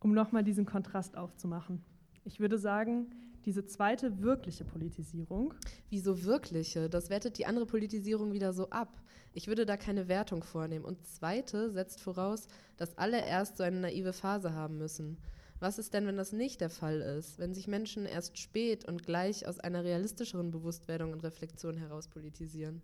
Um 0.00 0.12
nochmal 0.12 0.44
diesen 0.44 0.66
Kontrast 0.66 1.16
aufzumachen. 1.16 1.82
Ich 2.24 2.40
würde 2.40 2.58
sagen, 2.58 3.06
diese 3.44 3.64
zweite 3.66 4.20
wirkliche 4.22 4.64
Politisierung. 4.64 5.54
Wieso 5.90 6.24
wirkliche? 6.24 6.88
Das 6.88 7.10
wertet 7.10 7.38
die 7.38 7.46
andere 7.46 7.66
Politisierung 7.66 8.32
wieder 8.32 8.52
so 8.52 8.70
ab. 8.70 9.02
Ich 9.32 9.48
würde 9.48 9.66
da 9.66 9.76
keine 9.76 10.08
Wertung 10.08 10.42
vornehmen. 10.42 10.84
Und 10.84 11.06
zweite 11.06 11.70
setzt 11.70 12.00
voraus, 12.00 12.46
dass 12.76 12.96
alle 12.96 13.24
erst 13.26 13.56
so 13.56 13.62
eine 13.62 13.80
naive 13.80 14.12
Phase 14.12 14.52
haben 14.54 14.78
müssen. 14.78 15.18
Was 15.60 15.78
ist 15.78 15.94
denn, 15.94 16.06
wenn 16.06 16.16
das 16.16 16.32
nicht 16.32 16.60
der 16.60 16.70
Fall 16.70 17.00
ist? 17.00 17.38
Wenn 17.38 17.54
sich 17.54 17.68
Menschen 17.68 18.06
erst 18.06 18.38
spät 18.38 18.84
und 18.86 19.04
gleich 19.04 19.46
aus 19.46 19.60
einer 19.60 19.84
realistischeren 19.84 20.50
Bewusstwerdung 20.50 21.12
und 21.12 21.22
Reflexion 21.22 21.76
heraus 21.76 22.08
politisieren? 22.08 22.82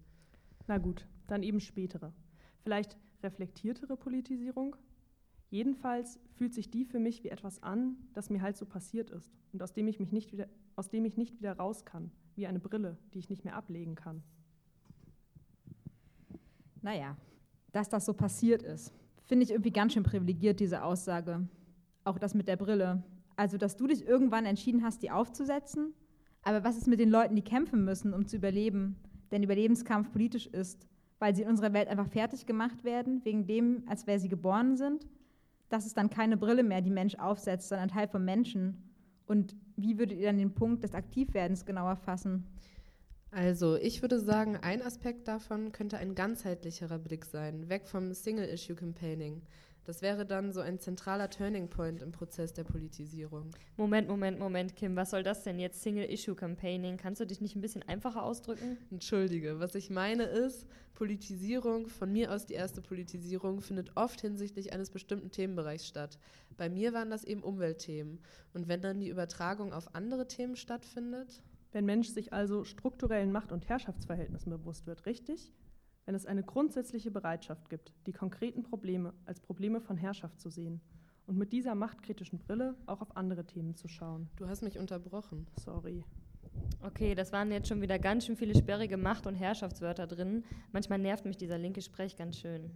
Na 0.67 0.79
gut, 0.79 1.07
dann 1.27 1.43
eben 1.43 1.61
spätere. 1.61 2.13
Vielleicht 2.63 2.97
reflektiertere 3.23 3.97
Politisierung? 3.97 4.77
Jedenfalls 5.51 6.21
fühlt 6.35 6.55
sich 6.55 6.71
die 6.71 6.85
für 6.85 7.01
mich 7.01 7.25
wie 7.25 7.29
etwas 7.29 7.63
an, 7.63 7.97
das 8.15 8.31
mir 8.31 8.41
halt 8.41 8.57
so 8.57 8.65
passiert 8.65 9.11
ist 9.11 9.31
und 9.53 9.63
aus 9.63 9.73
dem 9.73 9.89
ich 9.89 9.99
mich 9.99 10.13
nicht 10.13 10.33
wieder, 10.33 10.47
aus 10.77 10.89
dem 10.89 11.05
ich 11.05 11.17
nicht 11.17 11.39
wieder 11.39 11.57
raus 11.57 11.85
kann, 11.85 12.11
wie 12.37 12.47
eine 12.47 12.61
Brille, 12.61 12.97
die 13.13 13.19
ich 13.19 13.29
nicht 13.29 13.45
mehr 13.45 13.57
ablegen 13.57 13.97
kann. 13.97 14.23
Naja, 16.83 17.17
dass 17.73 17.89
das 17.89 18.07
so 18.07 18.15
passiert 18.15 18.63
ist, 18.63 18.93
finde 19.27 19.45
ich 19.45 19.51
irgendwie 19.51 19.73
ganz 19.73 19.93
schön 19.93 20.03
privilegiert, 20.03 20.61
diese 20.61 20.83
Aussage. 20.83 21.49
Auch 22.05 22.19
das 22.19 22.35
mit 22.35 22.49
der 22.49 22.57
Brille. 22.57 23.03
Also, 23.37 23.59
dass 23.59 23.77
du 23.77 23.87
dich 23.87 24.07
irgendwann 24.07 24.47
entschieden 24.47 24.83
hast, 24.83 25.03
die 25.03 25.11
aufzusetzen. 25.11 25.95
Aber 26.43 26.65
was 26.65 26.77
ist 26.77 26.87
mit 26.87 27.01
den 27.01 27.11
Leuten, 27.11 27.37
die 27.37 27.43
kämpfen 27.43 27.85
müssen, 27.85 28.15
um 28.15 28.27
zu 28.27 28.37
überleben? 28.37 28.97
Denn 29.31 29.43
Überlebenskampf 29.43 30.11
politisch 30.11 30.47
ist, 30.47 30.89
weil 31.19 31.35
sie 31.35 31.43
in 31.43 31.49
unserer 31.49 31.73
Welt 31.73 31.89
einfach 31.89 32.09
fertig 32.09 32.47
gemacht 32.47 32.83
werden, 32.83 33.25
wegen 33.25 33.47
dem, 33.47 33.83
als 33.87 34.07
wer 34.07 34.19
sie 34.19 34.29
geboren 34.29 34.77
sind. 34.77 35.07
Das 35.71 35.87
ist 35.87 35.97
dann 35.97 36.11
keine 36.11 36.37
Brille 36.37 36.63
mehr, 36.63 36.83
die 36.83 36.91
Mensch 36.91 37.15
aufsetzt, 37.15 37.69
sondern 37.69 37.89
Teil 37.89 38.09
vom 38.09 38.25
Menschen. 38.25 38.91
Und 39.27 39.57
wie 39.77 39.99
würdet 39.99 40.19
ihr 40.19 40.27
dann 40.27 40.37
den 40.37 40.53
Punkt 40.53 40.85
des 40.85 40.95
Aktivwerdens 40.95 41.65
genauer 41.65 41.97
fassen? 41.97 42.45
Also, 43.31 43.77
ich 43.77 44.03
würde 44.03 44.19
sagen, 44.19 44.57
ein 44.57 44.83
Aspekt 44.83 45.29
davon 45.29 45.71
könnte 45.71 45.99
ein 45.99 46.17
ganzheitlicherer 46.17 46.99
Blick 46.99 47.25
sein, 47.25 47.69
weg 47.69 47.87
vom 47.87 48.13
Single-Issue-Campaigning. 48.13 49.43
Das 49.85 50.03
wäre 50.03 50.27
dann 50.27 50.53
so 50.53 50.61
ein 50.61 50.79
zentraler 50.79 51.31
Turning 51.31 51.69
Point 51.69 52.03
im 52.03 52.13
Prozess 52.13 52.53
der 52.53 52.65
Politisierung. 52.65 53.51
Moment, 53.77 54.09
Moment, 54.09 54.39
Moment, 54.39 54.77
Kim, 54.77 54.95
was 54.95 55.11
soll 55.11 55.23
das 55.23 55.43
denn 55.43 55.59
jetzt? 55.59 55.83
Single-Issue-Campaigning? 55.83 56.97
Kannst 56.97 57.21
du 57.21 57.27
dich 57.27 57.41
nicht 57.41 57.57
ein 57.57 57.61
bisschen 57.61 57.83
einfacher 57.83 58.23
ausdrücken? 58.23 58.77
Entschuldige, 58.91 59.59
was 59.59 59.75
ich 59.75 59.91
meine 59.91 60.25
ist, 60.25 60.67
Politisierung, 60.95 61.89
von 61.89 62.13
mir 62.13 62.31
aus 62.31 62.47
die 62.47 62.55
erste 62.55 62.83
Politisierung, 62.83 63.63
findet 63.63 63.97
oft 63.97 64.21
hinsichtlich 64.21 64.73
eines 64.73 64.91
bestimmten 64.91 65.31
Themenbereichs 65.31 65.87
statt. 65.87 66.19
Bei 66.57 66.69
mir 66.69 66.93
waren 66.93 67.11
das 67.11 67.25
eben 67.25 67.43
Umweltthemen. 67.43 68.21
Und 68.53 68.69
wenn 68.69 68.83
dann 68.83 69.01
die 69.01 69.09
Übertragung 69.09 69.73
auf 69.73 69.95
andere 69.95 70.29
Themen 70.29 70.57
stattfindet? 70.57 71.43
Wenn 71.73 71.87
Mensch 71.87 72.09
sich 72.09 72.33
also 72.33 72.65
strukturellen 72.65 73.33
Macht- 73.33 73.53
und 73.53 73.69
Herrschaftsverhältnissen 73.69 74.51
bewusst 74.51 74.87
wird, 74.87 75.07
richtig? 75.07 75.55
Wenn 76.11 76.17
es 76.17 76.27
eine 76.27 76.43
grundsätzliche 76.43 77.13
Bereitschaft 77.13 77.71
gibt, 77.71 77.93
die 78.09 78.13
konkreten 78.13 78.65
Probleme 78.65 79.15
als 79.27 79.39
Probleme 79.39 79.81
von 79.81 79.97
Herrschaft 79.97 80.41
zu 80.41 80.51
sehen 80.51 80.81
und 81.29 81.39
mit 81.39 81.53
dieser 81.53 81.77
machtkritischen 81.77 82.41
Brille 82.41 82.75
auch 82.87 83.01
auf 83.01 83.17
andere 83.17 83.45
Themen 83.45 83.77
zu 83.77 83.87
schauen. 83.87 84.27
Du 84.35 84.49
hast 84.49 84.61
mich 84.61 84.77
unterbrochen. 84.77 85.47
Sorry. 85.61 86.03
Okay, 86.83 87.15
das 87.15 87.31
waren 87.31 87.53
jetzt 87.53 87.69
schon 87.69 87.81
wieder 87.81 88.01
ganz 88.01 88.27
schön 88.27 88.35
viele 88.35 88.57
sperrige 88.57 88.97
Macht- 88.97 89.29
und 89.29 89.37
Herrschaftswörter 89.37 90.09
drin. 90.09 90.43
Manchmal 90.73 90.99
nervt 90.99 91.27
mich 91.27 91.37
dieser 91.37 91.59
linke 91.59 91.81
Sprech 91.81 92.17
ganz 92.17 92.39
schön. 92.39 92.73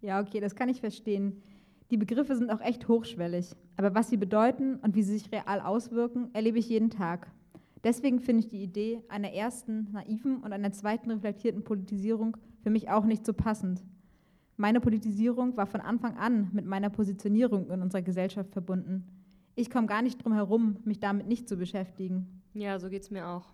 Ja, 0.00 0.22
okay, 0.22 0.40
das 0.40 0.54
kann 0.54 0.70
ich 0.70 0.80
verstehen. 0.80 1.42
Die 1.90 1.98
Begriffe 1.98 2.34
sind 2.34 2.50
auch 2.50 2.62
echt 2.62 2.88
hochschwellig. 2.88 3.54
Aber 3.76 3.94
was 3.94 4.08
sie 4.08 4.16
bedeuten 4.16 4.76
und 4.76 4.94
wie 4.94 5.02
sie 5.02 5.18
sich 5.18 5.30
real 5.30 5.60
auswirken, 5.60 6.30
erlebe 6.32 6.58
ich 6.58 6.70
jeden 6.70 6.88
Tag. 6.88 7.30
Deswegen 7.84 8.20
finde 8.20 8.40
ich 8.40 8.48
die 8.48 8.62
Idee 8.62 9.02
einer 9.10 9.34
ersten 9.34 9.92
naiven 9.92 10.38
und 10.38 10.54
einer 10.54 10.72
zweiten 10.72 11.10
reflektierten 11.10 11.64
Politisierung 11.64 12.38
für 12.64 12.70
mich 12.70 12.88
auch 12.88 13.04
nicht 13.04 13.26
so 13.26 13.34
passend. 13.34 13.84
Meine 14.56 14.80
Politisierung 14.80 15.56
war 15.56 15.66
von 15.66 15.82
Anfang 15.82 16.16
an 16.16 16.48
mit 16.52 16.64
meiner 16.64 16.88
Positionierung 16.88 17.70
in 17.70 17.82
unserer 17.82 18.00
Gesellschaft 18.00 18.52
verbunden. 18.52 19.04
Ich 19.54 19.70
komme 19.70 19.86
gar 19.86 20.00
nicht 20.00 20.24
drum 20.24 20.32
herum, 20.32 20.78
mich 20.84 20.98
damit 20.98 21.28
nicht 21.28 21.46
zu 21.46 21.58
beschäftigen. 21.58 22.42
Ja, 22.54 22.78
so 22.78 22.88
geht 22.88 23.02
es 23.02 23.10
mir 23.10 23.28
auch. 23.28 23.52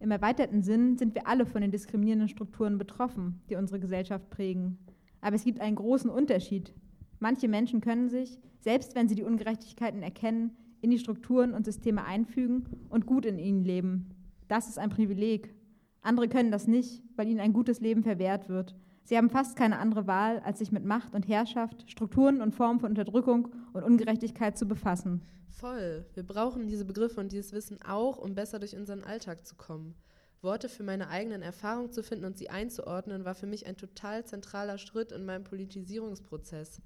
Im 0.00 0.10
erweiterten 0.10 0.62
Sinn 0.62 0.98
sind 0.98 1.14
wir 1.14 1.28
alle 1.28 1.46
von 1.46 1.62
den 1.62 1.70
diskriminierenden 1.70 2.28
Strukturen 2.28 2.76
betroffen, 2.76 3.40
die 3.48 3.54
unsere 3.54 3.78
Gesellschaft 3.78 4.28
prägen. 4.30 4.78
Aber 5.20 5.36
es 5.36 5.44
gibt 5.44 5.60
einen 5.60 5.76
großen 5.76 6.10
Unterschied. 6.10 6.74
Manche 7.20 7.46
Menschen 7.46 7.80
können 7.80 8.08
sich, 8.08 8.40
selbst 8.58 8.96
wenn 8.96 9.08
sie 9.08 9.14
die 9.14 9.22
Ungerechtigkeiten 9.22 10.02
erkennen, 10.02 10.56
in 10.80 10.90
die 10.90 10.98
Strukturen 10.98 11.54
und 11.54 11.64
Systeme 11.64 12.04
einfügen 12.04 12.64
und 12.88 13.06
gut 13.06 13.26
in 13.26 13.38
ihnen 13.38 13.64
leben. 13.64 14.08
Das 14.48 14.68
ist 14.68 14.80
ein 14.80 14.90
Privileg. 14.90 15.54
Andere 16.02 16.28
können 16.28 16.50
das 16.50 16.66
nicht, 16.66 17.02
weil 17.16 17.28
ihnen 17.28 17.40
ein 17.40 17.52
gutes 17.52 17.80
Leben 17.80 18.02
verwehrt 18.02 18.48
wird. 18.48 18.74
Sie 19.04 19.16
haben 19.16 19.30
fast 19.30 19.56
keine 19.56 19.78
andere 19.78 20.06
Wahl, 20.06 20.40
als 20.40 20.58
sich 20.58 20.72
mit 20.72 20.84
Macht 20.84 21.14
und 21.14 21.28
Herrschaft, 21.28 21.90
Strukturen 21.90 22.40
und 22.40 22.54
Formen 22.54 22.80
von 22.80 22.90
Unterdrückung 22.90 23.48
und 23.72 23.82
Ungerechtigkeit 23.82 24.56
zu 24.56 24.66
befassen. 24.66 25.22
Voll. 25.48 26.04
Wir 26.14 26.22
brauchen 26.22 26.66
diese 26.66 26.84
Begriffe 26.84 27.20
und 27.20 27.32
dieses 27.32 27.52
Wissen 27.52 27.80
auch, 27.82 28.18
um 28.18 28.34
besser 28.34 28.58
durch 28.58 28.76
unseren 28.76 29.04
Alltag 29.04 29.46
zu 29.46 29.54
kommen. 29.54 29.94
Worte 30.40 30.68
für 30.68 30.82
meine 30.82 31.08
eigenen 31.08 31.42
Erfahrungen 31.42 31.92
zu 31.92 32.02
finden 32.02 32.24
und 32.24 32.36
sie 32.36 32.50
einzuordnen, 32.50 33.24
war 33.24 33.34
für 33.34 33.46
mich 33.46 33.66
ein 33.66 33.76
total 33.76 34.24
zentraler 34.24 34.78
Schritt 34.78 35.12
in 35.12 35.24
meinem 35.24 35.44
Politisierungsprozess. 35.44 36.82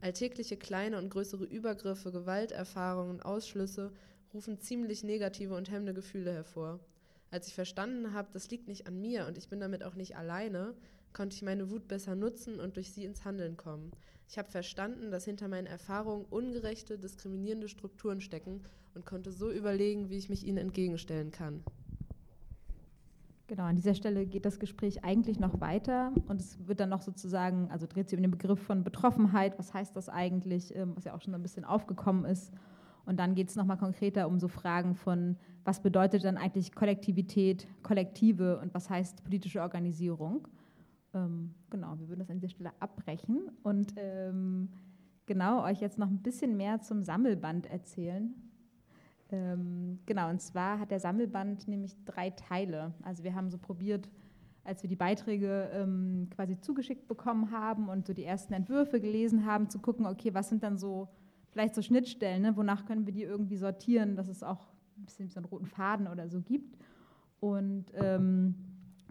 Alltägliche 0.00 0.56
kleine 0.56 0.98
und 0.98 1.10
größere 1.10 1.44
Übergriffe, 1.44 2.12
Gewalterfahrungen 2.12 3.16
und 3.16 3.22
Ausschlüsse 3.22 3.92
rufen 4.32 4.60
ziemlich 4.60 5.02
negative 5.02 5.56
und 5.56 5.70
hemmende 5.70 5.94
Gefühle 5.94 6.32
hervor. 6.32 6.78
Als 7.30 7.46
ich 7.46 7.54
verstanden 7.54 8.12
habe, 8.12 8.28
das 8.32 8.50
liegt 8.50 8.66
nicht 8.66 8.86
an 8.88 9.00
mir 9.00 9.26
und 9.26 9.38
ich 9.38 9.48
bin 9.48 9.60
damit 9.60 9.84
auch 9.84 9.94
nicht 9.94 10.16
alleine, 10.16 10.74
konnte 11.12 11.36
ich 11.36 11.42
meine 11.42 11.70
Wut 11.70 11.86
besser 11.86 12.16
nutzen 12.16 12.58
und 12.58 12.76
durch 12.76 12.92
sie 12.92 13.04
ins 13.04 13.24
Handeln 13.24 13.56
kommen. 13.56 13.92
Ich 14.28 14.38
habe 14.38 14.50
verstanden, 14.50 15.10
dass 15.10 15.24
hinter 15.24 15.48
meinen 15.48 15.66
Erfahrungen 15.66 16.24
ungerechte, 16.24 16.98
diskriminierende 16.98 17.68
Strukturen 17.68 18.20
stecken 18.20 18.62
und 18.94 19.06
konnte 19.06 19.32
so 19.32 19.50
überlegen, 19.50 20.10
wie 20.10 20.18
ich 20.18 20.28
mich 20.28 20.44
ihnen 20.46 20.58
entgegenstellen 20.58 21.30
kann. 21.30 21.62
Genau, 23.46 23.64
an 23.64 23.74
dieser 23.74 23.94
Stelle 23.94 24.26
geht 24.26 24.44
das 24.44 24.60
Gespräch 24.60 25.02
eigentlich 25.02 25.40
noch 25.40 25.60
weiter 25.60 26.12
und 26.28 26.40
es 26.40 26.56
wird 26.68 26.78
dann 26.78 26.88
noch 26.88 27.02
sozusagen, 27.02 27.68
also 27.72 27.86
dreht 27.88 28.08
sich 28.08 28.16
um 28.16 28.22
den 28.22 28.30
Begriff 28.30 28.60
von 28.60 28.84
Betroffenheit, 28.84 29.58
was 29.58 29.74
heißt 29.74 29.96
das 29.96 30.08
eigentlich, 30.08 30.74
ähm, 30.76 30.92
was 30.94 31.04
ja 31.04 31.14
auch 31.14 31.20
schon 31.20 31.34
ein 31.34 31.42
bisschen 31.42 31.64
aufgekommen 31.64 32.24
ist. 32.24 32.52
Und 33.06 33.18
dann 33.18 33.34
geht 33.34 33.48
es 33.48 33.56
nochmal 33.56 33.76
konkreter 33.78 34.28
um 34.28 34.38
so 34.38 34.46
Fragen 34.46 34.94
von, 34.94 35.36
was 35.64 35.82
bedeutet 35.82 36.24
dann 36.24 36.36
eigentlich 36.36 36.74
Kollektivität, 36.74 37.66
Kollektive 37.82 38.58
und 38.58 38.72
was 38.74 38.88
heißt 38.88 39.22
politische 39.24 39.60
Organisierung. 39.60 40.48
Ähm, 41.14 41.54
genau, 41.70 41.98
wir 41.98 42.08
würden 42.08 42.20
das 42.20 42.30
an 42.30 42.40
dieser 42.40 42.50
Stelle 42.50 42.72
abbrechen 42.80 43.50
und 43.62 43.94
ähm, 43.96 44.68
genau 45.26 45.64
euch 45.64 45.80
jetzt 45.80 45.98
noch 45.98 46.08
ein 46.08 46.22
bisschen 46.22 46.56
mehr 46.56 46.80
zum 46.80 47.02
Sammelband 47.02 47.66
erzählen. 47.66 48.34
Ähm, 49.32 50.00
genau, 50.06 50.30
und 50.30 50.40
zwar 50.40 50.78
hat 50.78 50.90
der 50.90 51.00
Sammelband 51.00 51.68
nämlich 51.68 51.96
drei 52.04 52.30
Teile. 52.30 52.94
Also 53.02 53.22
wir 53.22 53.34
haben 53.34 53.50
so 53.50 53.58
probiert, 53.58 54.08
als 54.64 54.82
wir 54.82 54.88
die 54.88 54.96
Beiträge 54.96 55.70
ähm, 55.72 56.28
quasi 56.30 56.60
zugeschickt 56.60 57.06
bekommen 57.06 57.50
haben 57.50 57.88
und 57.88 58.06
so 58.06 58.12
die 58.12 58.24
ersten 58.24 58.52
Entwürfe 58.54 59.00
gelesen 59.00 59.46
haben, 59.46 59.68
zu 59.68 59.78
gucken, 59.78 60.06
okay, 60.06 60.34
was 60.34 60.48
sind 60.48 60.62
dann 60.62 60.78
so 60.78 61.08
vielleicht 61.50 61.74
so 61.74 61.82
Schnittstellen, 61.82 62.42
ne? 62.42 62.56
wonach 62.56 62.86
können 62.86 63.06
wir 63.06 63.12
die 63.12 63.22
irgendwie 63.22 63.56
sortieren, 63.56 64.16
dass 64.16 64.28
es 64.28 64.42
auch 64.42 64.69
ein 65.00 65.06
bisschen 65.06 65.28
so 65.28 65.38
einen 65.38 65.46
roten 65.46 65.66
Faden 65.66 66.08
oder 66.08 66.28
so 66.28 66.40
gibt. 66.40 66.76
Und 67.40 67.86
ähm, 67.94 68.54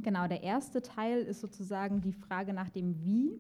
genau, 0.02 0.28
der 0.28 0.44
erste 0.44 0.82
Teil 0.82 1.22
ist 1.24 1.42
sozusagen 1.42 2.02
die 2.02 2.14
Frage 2.14 2.54
nach 2.54 2.70
dem 2.70 3.04
Wie. 3.04 3.40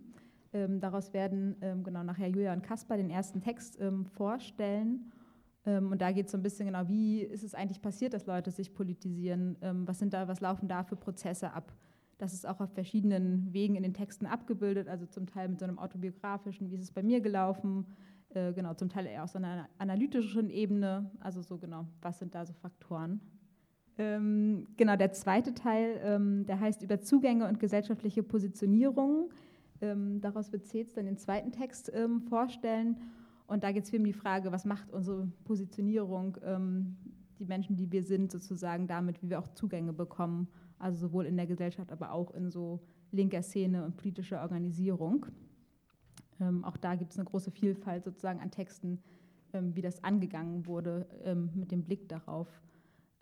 Ähm, 0.51 0.79
daraus 0.79 1.13
werden 1.13 1.55
ähm, 1.61 1.83
genau 1.83 2.03
nachher 2.03 2.27
Julia 2.27 2.53
und 2.53 2.63
Kaspar 2.63 2.97
den 2.97 3.09
ersten 3.09 3.41
Text 3.41 3.79
ähm, 3.79 4.05
vorstellen. 4.05 5.11
Ähm, 5.65 5.91
und 5.91 6.01
da 6.01 6.11
geht 6.11 6.25
es 6.25 6.31
so 6.31 6.37
ein 6.37 6.43
bisschen 6.43 6.65
genau, 6.65 6.87
wie 6.87 7.21
ist 7.21 7.43
es 7.43 7.53
eigentlich 7.53 7.81
passiert, 7.81 8.13
dass 8.13 8.25
Leute 8.25 8.49
sich 8.49 8.73
politisieren? 8.73 9.57
Was 9.61 9.99
sind 9.99 10.13
da, 10.13 10.27
was 10.27 10.41
laufen 10.41 10.67
da 10.67 10.83
für 10.83 10.95
Prozesse 10.95 11.53
ab? 11.53 11.71
Das 12.17 12.33
ist 12.33 12.45
auch 12.47 12.59
auf 12.59 12.73
verschiedenen 12.73 13.53
Wegen 13.53 13.75
in 13.75 13.83
den 13.83 13.93
Texten 13.93 14.25
abgebildet, 14.25 14.89
also 14.89 15.05
zum 15.05 15.25
Teil 15.25 15.47
mit 15.47 15.59
so 15.59 15.65
einem 15.65 15.79
autobiografischen, 15.79 16.69
wie 16.69 16.75
ist 16.75 16.81
es 16.81 16.91
bei 16.91 17.01
mir 17.01 17.21
gelaufen, 17.21 17.85
äh, 18.29 18.53
genau, 18.53 18.73
zum 18.73 18.89
Teil 18.89 19.07
eher 19.07 19.23
aus 19.23 19.35
einer 19.35 19.67
analytischen 19.77 20.49
Ebene, 20.49 21.09
also 21.19 21.41
so 21.41 21.57
genau, 21.57 21.87
was 22.01 22.19
sind 22.19 22.35
da 22.35 22.45
so 22.45 22.53
Faktoren? 22.53 23.19
Ähm, 23.97 24.67
genau, 24.77 24.95
der 24.95 25.11
zweite 25.11 25.53
Teil, 25.53 25.99
ähm, 26.03 26.45
der 26.45 26.59
heißt 26.59 26.83
über 26.83 27.01
Zugänge 27.01 27.47
und 27.47 27.59
gesellschaftliche 27.59 28.23
Positionierung. 28.23 29.31
Ähm, 29.81 30.21
daraus 30.21 30.51
wird 30.51 30.65
Zetz 30.65 30.93
dann 30.93 31.05
den 31.05 31.17
zweiten 31.17 31.51
Text 31.51 31.91
ähm, 31.93 32.21
vorstellen. 32.21 32.97
Und 33.47 33.63
da 33.63 33.71
geht 33.71 33.83
es 33.83 33.89
viel 33.89 33.99
um 33.99 34.05
die 34.05 34.13
Frage, 34.13 34.51
was 34.51 34.63
macht 34.63 34.91
unsere 34.91 35.27
Positionierung, 35.43 36.37
ähm, 36.43 36.97
die 37.39 37.45
Menschen, 37.45 37.75
die 37.75 37.91
wir 37.91 38.03
sind, 38.03 38.31
sozusagen 38.31 38.87
damit, 38.87 39.21
wie 39.23 39.29
wir 39.29 39.39
auch 39.39 39.47
Zugänge 39.49 39.91
bekommen, 39.91 40.47
also 40.77 41.07
sowohl 41.07 41.25
in 41.25 41.35
der 41.35 41.47
Gesellschaft, 41.47 41.91
aber 41.91 42.11
auch 42.11 42.31
in 42.35 42.51
so 42.51 42.79
linker 43.11 43.41
Szene 43.41 43.83
und 43.83 43.97
politischer 43.97 44.41
Organisierung. 44.41 45.25
Ähm, 46.39 46.63
auch 46.63 46.77
da 46.77 46.95
gibt 46.95 47.11
es 47.11 47.17
eine 47.17 47.25
große 47.25 47.51
Vielfalt 47.51 48.03
sozusagen 48.03 48.39
an 48.39 48.51
Texten, 48.51 48.99
ähm, 49.53 49.75
wie 49.75 49.81
das 49.81 50.03
angegangen 50.03 50.65
wurde, 50.65 51.07
ähm, 51.23 51.49
mit 51.55 51.71
dem 51.71 51.83
Blick 51.83 52.07
darauf. 52.07 52.47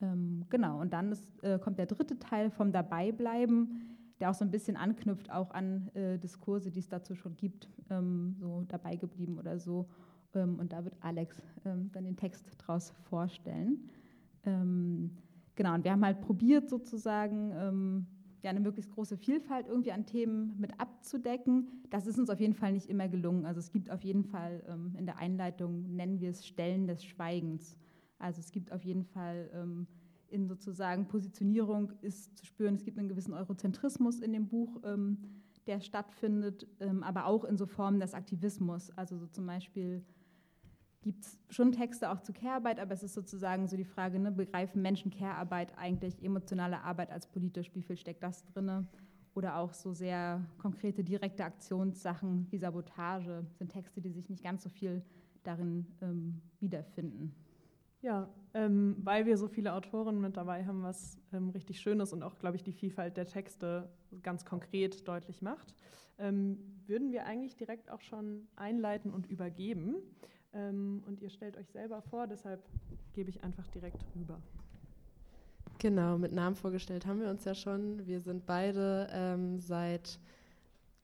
Ähm, 0.02 0.46
genau, 0.50 0.82
und 0.82 0.94
dann 0.94 1.12
ist, 1.12 1.28
äh, 1.44 1.58
kommt 1.58 1.80
der 1.80 1.86
dritte 1.86 2.20
Teil 2.20 2.50
vom 2.52 2.72
Dabeibleiben, 2.72 3.82
der 4.20 4.30
auch 4.30 4.34
so 4.34 4.44
ein 4.44 4.52
bisschen 4.52 4.78
anknüpft 4.78 5.32
auch 5.32 5.52
an 5.52 5.90
äh, 5.96 6.18
Diskurse, 6.18 6.72
die 6.72 6.80
es 6.80 6.90
dazu 6.90 7.16
schon 7.16 7.36
gibt, 7.38 7.70
ähm, 7.90 8.36
so 8.40 8.66
dabei 8.68 8.96
geblieben 8.96 9.38
oder 9.38 9.58
so. 9.58 9.88
Ähm, 10.34 10.60
und 10.60 10.74
da 10.74 10.84
wird 10.84 10.96
Alex 11.02 11.42
dann 11.64 12.04
den 12.04 12.18
Text 12.18 12.46
draus 12.60 12.92
vorstellen. 13.10 13.90
genau, 14.44 15.74
und 15.74 15.84
wir 15.84 15.92
haben 15.92 16.06
halt 16.06 16.22
probiert 16.22 16.70
sozusagen 16.70 18.08
ja, 18.44 18.50
eine 18.50 18.60
möglichst 18.60 18.91
große 18.91 19.17
Vielfalt 19.17 19.67
irgendwie 19.67 19.91
an 19.91 20.06
Themen 20.06 20.56
mit 20.60 20.79
abzudecken. 20.79 21.70
Das 21.89 22.08
ist 22.08 22.20
uns 22.20 22.29
auf 22.29 22.39
jeden 22.39 22.53
Fall 22.53 22.74
nicht 22.74 22.89
immer 22.89 23.08
gelungen. 23.08 23.46
Also 23.46 23.60
es 23.60 23.72
gibt 23.72 23.89
auf 23.89 24.03
jeden 24.03 24.24
Fall 24.24 24.63
ähm, 24.67 24.96
in 24.98 25.06
der 25.06 25.17
Einleitung, 25.17 25.96
nennen 25.96 26.20
wir 26.20 26.29
es 26.29 26.46
Stellen 26.46 26.88
des 26.88 27.03
Schweigens. 27.03 27.75
Also 28.20 28.39
es 28.39 28.51
gibt 28.51 28.72
auf 28.72 28.84
jeden 28.84 29.03
Fall 29.03 29.50
ähm, 29.53 29.88
in 30.29 30.48
sozusagen 30.48 31.08
Positionierung 31.08 31.94
ist 32.01 32.38
zu 32.38 32.46
spüren, 32.46 32.75
es 32.75 32.84
gibt 32.84 32.98
einen 32.98 33.10
gewissen 33.10 33.34
Eurozentrismus 33.34 34.20
in 34.20 34.34
dem 34.34 34.48
Buch, 34.48 34.82
ähm, 34.84 35.17
der 35.67 35.79
stattfindet, 35.82 36.67
ähm, 36.79 37.03
aber 37.03 37.25
auch 37.25 37.44
in 37.44 37.58
so 37.58 37.65
Formen 37.65 38.00
des 38.00 38.13
Aktivismus. 38.13 38.91
Also 38.91 39.17
so 39.17 39.27
zum 39.27 39.46
Beispiel 39.46 40.03
gibt 41.08 41.24
es 41.24 41.40
schon 41.50 41.72
Texte 41.72 42.12
auch 42.12 42.20
zu 42.20 42.34
Care-Arbeit, 42.34 42.82
aber 42.82 42.94
es 42.94 43.02
ist 43.02 43.14
sozusagen 43.14 43.66
so 43.70 43.78
die 43.78 43.86
Frage, 43.86 44.20
ne, 44.20 44.30
begreifen 44.30 44.82
Menschen 44.82 45.10
Care-Arbeit 45.10 45.72
eigentlich, 45.78 46.22
emotionale 46.22 46.82
Arbeit 46.82 47.12
als 47.12 47.28
politisch, 47.28 47.74
wie 47.74 47.82
viel 47.82 47.96
steckt 47.96 48.22
das 48.24 48.44
drin? 48.44 48.86
Oder 49.34 49.56
auch 49.56 49.74
so 49.74 49.94
sehr 49.94 50.46
konkrete, 50.58 51.06
direkte 51.06 51.46
Aktionssachen 51.46 52.48
wie 52.52 52.58
Sabotage 52.58 53.46
sind 53.58 53.72
Texte, 53.72 54.02
die 54.02 54.12
sich 54.12 54.28
nicht 54.28 54.44
ganz 54.44 54.64
so 54.64 54.70
viel 54.70 55.02
darin 55.44 55.88
ähm, 56.02 56.42
wiederfinden. 56.60 57.34
Ja, 58.02 58.28
ähm, 58.54 58.98
weil 59.00 59.26
wir 59.26 59.38
so 59.38 59.48
viele 59.48 59.74
Autoren 59.74 60.20
mit 60.20 60.36
dabei 60.36 60.66
haben, 60.66 60.84
was 60.84 61.18
ähm, 61.32 61.52
richtig 61.52 61.80
schön 61.80 62.02
ist 62.02 62.12
und 62.12 62.22
auch, 62.22 62.38
glaube 62.38 62.58
ich, 62.58 62.64
die 62.64 62.74
Vielfalt 62.74 63.16
der 63.16 63.28
Texte 63.28 63.90
ganz 64.24 64.44
konkret 64.44 65.08
deutlich 65.08 65.42
macht, 65.42 65.74
ähm, 66.18 66.58
würden 66.86 67.14
wir 67.14 67.26
eigentlich 67.26 67.56
direkt 67.56 67.90
auch 67.90 68.02
schon 68.02 68.48
einleiten 68.58 69.14
und 69.14 69.28
übergeben. 69.28 69.96
Ähm, 70.54 71.04
und 71.06 71.22
ihr 71.22 71.30
stellt 71.30 71.58
euch 71.58 71.70
selber 71.70 72.01
vor, 72.01 72.27
deshalb 72.27 72.63
gebe 73.13 73.30
ich 73.30 73.44
einfach 73.44 73.68
direkt 73.68 74.04
rüber. 74.16 74.42
Genau, 75.80 76.18
mit 76.18 76.32
Namen 76.32 76.56
vorgestellt 76.56 77.06
haben 77.06 77.20
wir 77.20 77.30
uns 77.30 77.46
ja 77.46 77.54
schon. 77.54 78.06
Wir 78.08 78.20
sind 78.20 78.46
beide 78.46 79.10
ähm, 79.12 79.60
seit 79.60 80.20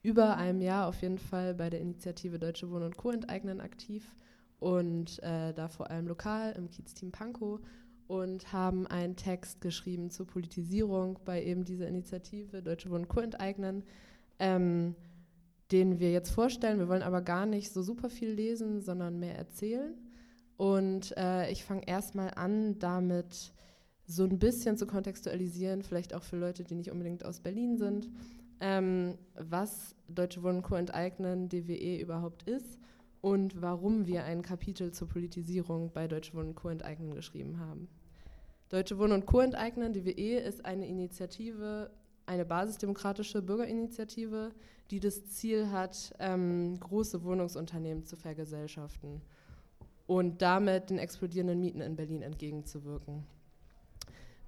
über 0.02 0.38
einem 0.38 0.62
Jahr 0.62 0.88
auf 0.88 1.02
jeden 1.02 1.20
Fall 1.20 1.54
bei 1.54 1.70
der 1.70 1.80
Initiative 1.80 2.40
Deutsche 2.40 2.70
Wohnen 2.72 2.86
und 2.86 2.98
Co. 2.98 3.12
enteignen 3.12 3.62
aktiv 3.62 4.16
und 4.60 5.22
äh, 5.24 5.54
da 5.54 5.68
vor 5.68 5.92
allem 5.92 6.08
lokal 6.08 6.54
im 6.54 6.70
Kiez-Team 6.70 7.12
Pankow 7.12 7.60
und 8.08 8.52
haben 8.52 8.88
einen 8.88 9.16
Text 9.16 9.62
geschrieben 9.62 10.10
zur 10.10 10.28
Politisierung 10.28 11.20
bei 11.24 11.44
eben 11.44 11.64
dieser 11.66 11.88
Initiative 11.88 12.62
Deutsche 12.62 12.90
Wohnen 12.90 13.08
Co. 13.08 13.22
enteignen, 13.22 13.84
ähm, 14.40 14.96
den 15.72 16.00
wir 16.00 16.12
jetzt 16.12 16.30
vorstellen. 16.30 16.80
Wir 16.80 16.88
wollen 16.88 17.04
aber 17.04 17.22
gar 17.22 17.46
nicht 17.46 17.72
so 17.72 17.82
super 17.82 18.10
viel 18.10 18.30
lesen, 18.30 18.82
sondern 18.82 19.20
mehr 19.20 19.38
erzählen. 19.38 19.96
Und 20.58 21.16
äh, 21.18 21.52
ich 21.52 21.64
fange 21.64 21.88
erstmal 21.88 22.32
an, 22.36 22.78
damit 22.80 23.54
so 24.06 24.24
ein 24.24 24.40
bisschen 24.40 24.78
zu 24.78 24.86
kontextualisieren, 24.86 25.82
vielleicht 25.82 26.14
auch 26.14 26.24
für 26.24 26.38
Leute, 26.38 26.64
die 26.64 26.76
nicht 26.76 26.92
unbedingt 26.92 27.26
aus 27.26 27.40
Berlin 27.40 27.78
sind, 27.78 28.10
ähm, 28.60 29.18
was 29.36 29.96
Deutsche 30.08 30.44
Wohnen 30.44 30.62
Co. 30.62 30.76
enteignen, 30.76 31.50
DWE 31.50 32.00
überhaupt 32.00 32.44
ist 32.44 32.80
und 33.22 33.62
warum 33.62 34.06
wir 34.06 34.26
ein 34.26 34.42
Kapitel 34.42 34.92
zur 34.92 35.08
Politisierung 35.08 35.92
bei 35.94 36.08
Deutsche 36.08 36.34
Wohnen 36.34 36.56
Co. 36.56 36.70
enteignen 36.70 37.16
geschrieben 37.16 37.60
haben. 37.60 37.88
Deutsche 38.70 38.98
Wohnen 38.98 39.14
und 39.14 39.26
Co. 39.26 39.40
enteignen, 39.40 39.94
DWE, 39.94 40.40
ist 40.40 40.66
eine 40.66 40.88
Initiative, 40.88 41.92
eine 42.26 42.46
basisdemokratische 42.46 43.42
Bürgerinitiative, 43.42 44.52
die 44.92 45.00
das 45.00 45.26
Ziel 45.26 45.72
hat, 45.72 46.14
ähm, 46.20 46.80
große 46.80 47.24
Wohnungsunternehmen 47.24 48.06
zu 48.06 48.16
vergesellschaften 48.16 49.22
und 50.08 50.42
damit 50.42 50.90
den 50.90 50.98
explodierenden 50.98 51.60
Mieten 51.60 51.82
in 51.82 51.96
Berlin 51.96 52.22
entgegenzuwirken. 52.22 53.24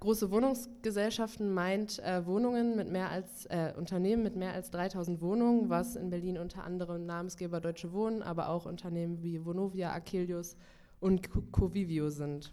Große 0.01 0.29
Wohnungsgesellschaften 0.29 1.53
meint 1.53 1.99
äh, 1.99 2.25
Wohnungen 2.25 2.75
mit 2.75 2.91
mehr 2.91 3.09
als 3.09 3.45
äh, 3.47 3.73
Unternehmen 3.75 4.23
mit 4.23 4.35
mehr 4.35 4.53
als 4.53 4.69
3000 4.69 5.21
Wohnungen, 5.21 5.69
was 5.69 5.95
in 5.95 6.09
Berlin 6.09 6.37
unter 6.37 6.63
anderem 6.63 7.05
Namensgeber 7.05 7.61
Deutsche 7.61 7.91
Wohnen, 7.93 8.21
aber 8.21 8.49
auch 8.49 8.65
Unternehmen 8.65 9.23
wie 9.23 9.43
Vonovia, 9.43 9.93
Akelius 9.93 10.57
und 10.99 11.29
Covivio 11.51 12.09
sind. 12.09 12.51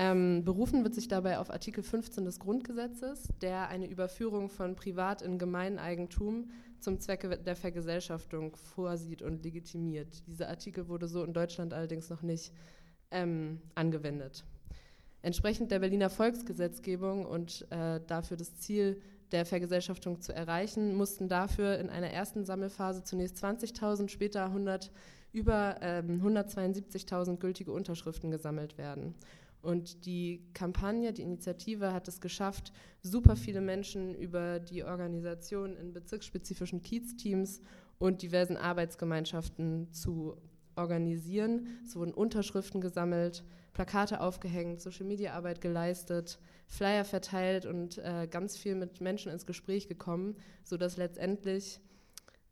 Ähm, 0.00 0.44
berufen 0.44 0.84
wird 0.84 0.94
sich 0.94 1.08
dabei 1.08 1.40
auf 1.40 1.50
Artikel 1.50 1.82
15 1.82 2.24
des 2.24 2.38
Grundgesetzes, 2.38 3.30
der 3.42 3.66
eine 3.66 3.88
Überführung 3.88 4.48
von 4.48 4.76
Privat 4.76 5.22
in 5.22 5.38
Gemeineigentum 5.38 6.52
zum 6.78 7.00
Zwecke 7.00 7.36
der 7.36 7.56
Vergesellschaftung 7.56 8.54
vorsieht 8.54 9.22
und 9.22 9.42
legitimiert. 9.42 10.24
Dieser 10.28 10.50
Artikel 10.50 10.86
wurde 10.86 11.08
so 11.08 11.24
in 11.24 11.32
Deutschland 11.32 11.74
allerdings 11.74 12.10
noch 12.10 12.22
nicht 12.22 12.52
ähm, 13.10 13.60
angewendet. 13.74 14.44
Entsprechend 15.22 15.72
der 15.72 15.80
Berliner 15.80 16.10
Volksgesetzgebung 16.10 17.26
und 17.26 17.66
äh, 17.70 18.00
dafür 18.06 18.36
das 18.36 18.54
Ziel 18.54 19.02
der 19.32 19.44
Vergesellschaftung 19.46 20.20
zu 20.20 20.32
erreichen, 20.32 20.94
mussten 20.94 21.28
dafür 21.28 21.76
in 21.80 21.90
einer 21.90 22.10
ersten 22.10 22.44
Sammelphase 22.44 23.02
zunächst 23.02 23.42
20.000, 23.44 24.08
später 24.08 24.44
100, 24.44 24.92
über 25.32 25.76
ähm, 25.80 26.22
172.000 26.24 27.38
gültige 27.38 27.72
Unterschriften 27.72 28.30
gesammelt 28.30 28.78
werden. 28.78 29.16
Und 29.60 30.06
die 30.06 30.44
Kampagne, 30.54 31.12
die 31.12 31.22
Initiative 31.22 31.92
hat 31.92 32.06
es 32.08 32.20
geschafft, 32.20 32.72
super 33.02 33.36
viele 33.36 33.60
Menschen 33.60 34.14
über 34.14 34.60
die 34.60 34.84
Organisation 34.84 35.76
in 35.76 35.92
bezirksspezifischen 35.92 36.82
Kiez-Teams 36.82 37.60
und 37.98 38.22
diversen 38.22 38.56
Arbeitsgemeinschaften 38.56 39.92
zu 39.92 40.36
organisieren. 40.76 41.66
Es 41.84 41.96
wurden 41.96 42.14
Unterschriften 42.14 42.80
gesammelt, 42.80 43.44
Plakate 43.72 44.20
aufgehängt, 44.20 44.80
Social-Media-Arbeit 44.80 45.60
geleistet, 45.60 46.38
Flyer 46.66 47.04
verteilt 47.04 47.66
und 47.66 47.98
äh, 47.98 48.28
ganz 48.30 48.56
viel 48.56 48.74
mit 48.74 49.00
Menschen 49.00 49.32
ins 49.32 49.46
Gespräch 49.46 49.88
gekommen, 49.88 50.36
sodass 50.62 50.96
letztendlich 50.96 51.80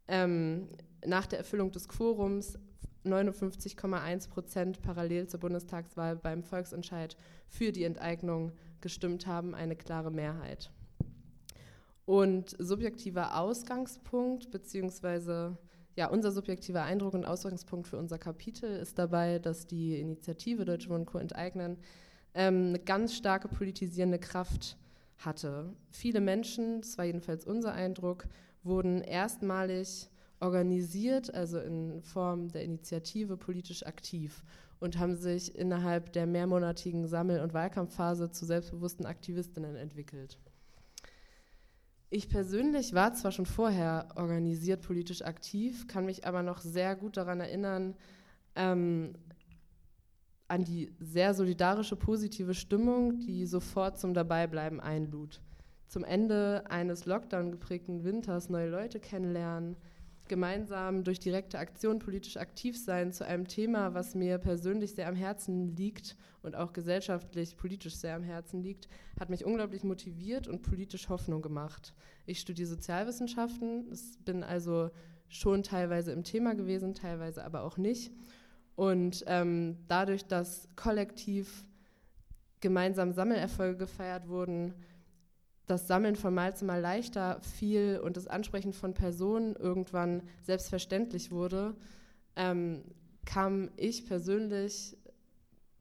ähm, 0.08 0.68
nach 1.04 1.26
der 1.26 1.38
Erfüllung 1.38 1.70
des 1.70 1.88
Quorums 1.88 2.58
59,1 3.06 4.28
Prozent 4.28 4.82
parallel 4.82 5.26
zur 5.28 5.40
Bundestagswahl 5.40 6.16
beim 6.16 6.42
Volksentscheid 6.42 7.16
für 7.48 7.72
die 7.72 7.84
Enteignung 7.84 8.52
gestimmt 8.80 9.26
haben, 9.26 9.54
eine 9.54 9.76
klare 9.76 10.10
Mehrheit. 10.10 10.70
Und 12.04 12.54
subjektiver 12.58 13.38
Ausgangspunkt 13.38 14.50
beziehungsweise 14.50 15.58
ja, 15.96 16.08
unser 16.08 16.30
subjektiver 16.30 16.82
Eindruck 16.82 17.14
und 17.14 17.24
Ausgangspunkt 17.24 17.88
für 17.88 17.96
unser 17.96 18.18
Kapitel 18.18 18.70
ist 18.70 18.98
dabei, 18.98 19.38
dass 19.38 19.66
die 19.66 19.98
Initiative 19.98 20.64
Deutsche 20.64 20.90
Wohnen 20.90 21.06
Co. 21.06 21.18
enteignen 21.18 21.78
ähm, 22.34 22.68
eine 22.68 22.78
ganz 22.78 23.14
starke 23.14 23.48
politisierende 23.48 24.18
Kraft 24.18 24.76
hatte. 25.16 25.72
Viele 25.90 26.20
Menschen, 26.20 26.82
das 26.82 26.98
war 26.98 27.06
jedenfalls 27.06 27.46
unser 27.46 27.72
Eindruck, 27.72 28.26
wurden 28.62 29.00
erstmalig 29.00 30.10
organisiert, 30.40 31.32
also 31.34 31.58
in 31.58 32.02
Form 32.02 32.48
der 32.48 32.62
Initiative 32.62 33.36
politisch 33.36 33.84
aktiv 33.84 34.42
und 34.80 34.98
haben 34.98 35.16
sich 35.16 35.54
innerhalb 35.56 36.12
der 36.12 36.26
mehrmonatigen 36.26 37.06
Sammel- 37.06 37.40
und 37.40 37.54
Wahlkampfphase 37.54 38.30
zu 38.30 38.44
selbstbewussten 38.44 39.06
Aktivistinnen 39.06 39.76
entwickelt. 39.76 40.38
Ich 42.08 42.28
persönlich 42.28 42.94
war 42.94 43.14
zwar 43.14 43.32
schon 43.32 43.46
vorher 43.46 44.08
organisiert 44.14 44.82
politisch 44.82 45.22
aktiv, 45.22 45.88
kann 45.88 46.06
mich 46.06 46.26
aber 46.26 46.42
noch 46.42 46.60
sehr 46.60 46.94
gut 46.94 47.16
daran 47.16 47.40
erinnern, 47.40 47.94
ähm, 48.54 49.14
an 50.48 50.64
die 50.64 50.92
sehr 51.00 51.34
solidarische, 51.34 51.96
positive 51.96 52.54
Stimmung, 52.54 53.18
die 53.18 53.46
sofort 53.46 53.98
zum 53.98 54.14
Dabeibleiben 54.14 54.80
einlud. 54.80 55.40
Zum 55.88 56.04
Ende 56.04 56.64
eines 56.68 57.06
Lockdown 57.06 57.50
geprägten 57.50 58.04
Winters 58.04 58.48
neue 58.48 58.70
Leute 58.70 59.00
kennenlernen, 59.00 59.76
gemeinsam 60.28 61.04
durch 61.04 61.18
direkte 61.18 61.58
Aktion 61.58 61.98
politisch 61.98 62.36
aktiv 62.36 62.78
sein 62.78 63.12
zu 63.12 63.24
einem 63.24 63.46
Thema, 63.46 63.94
was 63.94 64.14
mir 64.14 64.38
persönlich 64.38 64.94
sehr 64.94 65.08
am 65.08 65.14
Herzen 65.14 65.74
liegt 65.76 66.16
und 66.42 66.54
auch 66.56 66.72
gesellschaftlich, 66.72 67.56
politisch 67.56 67.96
sehr 67.96 68.14
am 68.14 68.22
Herzen 68.22 68.62
liegt, 68.62 68.88
hat 69.18 69.30
mich 69.30 69.44
unglaublich 69.44 69.84
motiviert 69.84 70.48
und 70.48 70.62
politisch 70.62 71.08
Hoffnung 71.08 71.42
gemacht. 71.42 71.94
Ich 72.24 72.40
studiere 72.40 72.68
Sozialwissenschaften, 72.68 73.86
bin 74.24 74.42
also 74.42 74.90
schon 75.28 75.62
teilweise 75.62 76.12
im 76.12 76.24
Thema 76.24 76.54
gewesen, 76.54 76.94
teilweise 76.94 77.44
aber 77.44 77.62
auch 77.62 77.76
nicht. 77.76 78.12
Und 78.76 79.24
ähm, 79.26 79.78
dadurch, 79.88 80.26
dass 80.26 80.68
kollektiv 80.76 81.66
gemeinsam 82.60 83.12
Sammelerfolge 83.12 83.78
gefeiert 83.78 84.28
wurden, 84.28 84.74
das 85.66 85.88
Sammeln 85.88 86.16
von 86.16 86.32
Mal 86.32 86.56
zu 86.56 86.64
Mal 86.64 86.80
leichter 86.80 87.40
fiel 87.42 88.00
und 88.02 88.16
das 88.16 88.28
Ansprechen 88.28 88.72
von 88.72 88.94
Personen 88.94 89.56
irgendwann 89.56 90.22
selbstverständlich 90.42 91.30
wurde, 91.30 91.74
ähm, 92.36 92.84
kam 93.24 93.70
ich 93.76 94.06
persönlich 94.06 94.96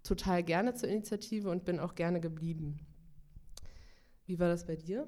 total 0.03 0.43
gerne 0.43 0.73
zur 0.73 0.89
Initiative 0.89 1.49
und 1.49 1.65
bin 1.65 1.79
auch 1.79 1.95
gerne 1.95 2.19
geblieben. 2.19 2.79
Wie 4.25 4.39
war 4.39 4.49
das 4.49 4.65
bei 4.65 4.75
dir? 4.75 5.07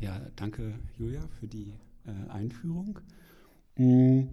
Ja, 0.00 0.20
danke 0.36 0.78
Julia 0.98 1.26
für 1.40 1.46
die 1.46 1.72
äh, 2.06 2.30
Einführung. 2.30 3.00
Mm, 3.76 4.24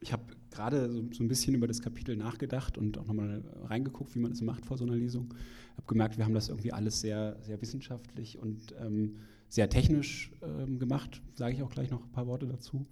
ich 0.00 0.12
habe 0.12 0.24
gerade 0.56 0.90
so, 0.90 1.04
so, 1.12 1.22
ein 1.22 1.28
bisschen 1.28 1.54
über 1.54 1.66
das 1.66 1.82
Kapitel 1.82 2.16
nachgedacht 2.16 2.78
und 2.78 2.98
auch 2.98 3.06
nochmal 3.06 3.44
reingeguckt, 3.64 4.14
wie 4.14 4.18
man 4.20 4.30
das 4.30 4.40
macht 4.40 4.64
vor 4.64 4.76
so 4.78 4.84
einer 4.84 4.96
Lesung. 4.96 5.34
Ich 5.72 5.76
habe 5.76 5.86
gemerkt, 5.86 6.16
wir 6.16 6.24
haben 6.24 6.34
das 6.34 6.48
irgendwie 6.48 6.72
alles 6.72 7.00
sehr, 7.00 7.36
sehr 7.42 7.60
wissenschaftlich 7.60 8.38
und 8.38 8.74
ähm, 8.80 9.16
sehr 9.48 9.68
technisch 9.68 10.32
ähm, 10.42 10.78
gemacht. 10.78 11.22
Sage 11.34 11.54
ich 11.54 11.62
auch 11.62 11.70
gleich 11.70 11.90
noch 11.90 12.02
ein 12.02 12.12
paar 12.12 12.26
Worte 12.26 12.46
dazu. 12.46 12.86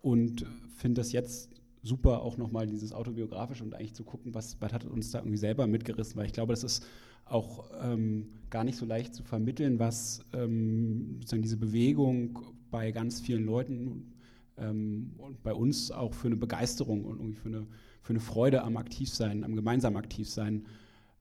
Und 0.00 0.46
finde 0.76 1.00
das 1.00 1.12
jetzt 1.12 1.50
super, 1.82 2.22
auch 2.22 2.36
nochmal 2.36 2.66
dieses 2.66 2.92
autobiografische 2.92 3.64
und 3.64 3.74
eigentlich 3.74 3.94
zu 3.94 4.04
gucken, 4.04 4.34
was, 4.34 4.60
was 4.60 4.72
hat 4.72 4.84
uns 4.84 5.10
da 5.10 5.18
irgendwie 5.18 5.36
selber 5.36 5.66
mitgerissen, 5.66 6.16
weil 6.16 6.26
ich 6.26 6.32
glaube, 6.32 6.52
das 6.52 6.64
ist 6.64 6.86
auch 7.26 7.70
ähm, 7.82 8.28
gar 8.50 8.64
nicht 8.64 8.76
so 8.76 8.86
leicht 8.86 9.14
zu 9.14 9.22
vermitteln, 9.22 9.78
was 9.78 10.24
ähm, 10.32 11.16
sozusagen 11.16 11.42
diese 11.42 11.56
Bewegung 11.56 12.38
bei 12.70 12.90
ganz 12.90 13.20
vielen 13.20 13.44
Leuten 13.44 14.13
ähm, 14.58 15.14
und 15.18 15.42
bei 15.42 15.52
uns 15.52 15.90
auch 15.90 16.14
für 16.14 16.28
eine 16.28 16.36
Begeisterung 16.36 17.04
und 17.04 17.18
irgendwie 17.18 17.36
für 17.36 17.48
eine 17.48 17.66
für 18.04 18.10
eine 18.10 18.20
Freude 18.20 18.62
am 18.62 18.76
Aktivsein, 18.76 19.44
am 19.44 19.56
gemeinsamen 19.56 19.96
Aktivsein 19.96 20.66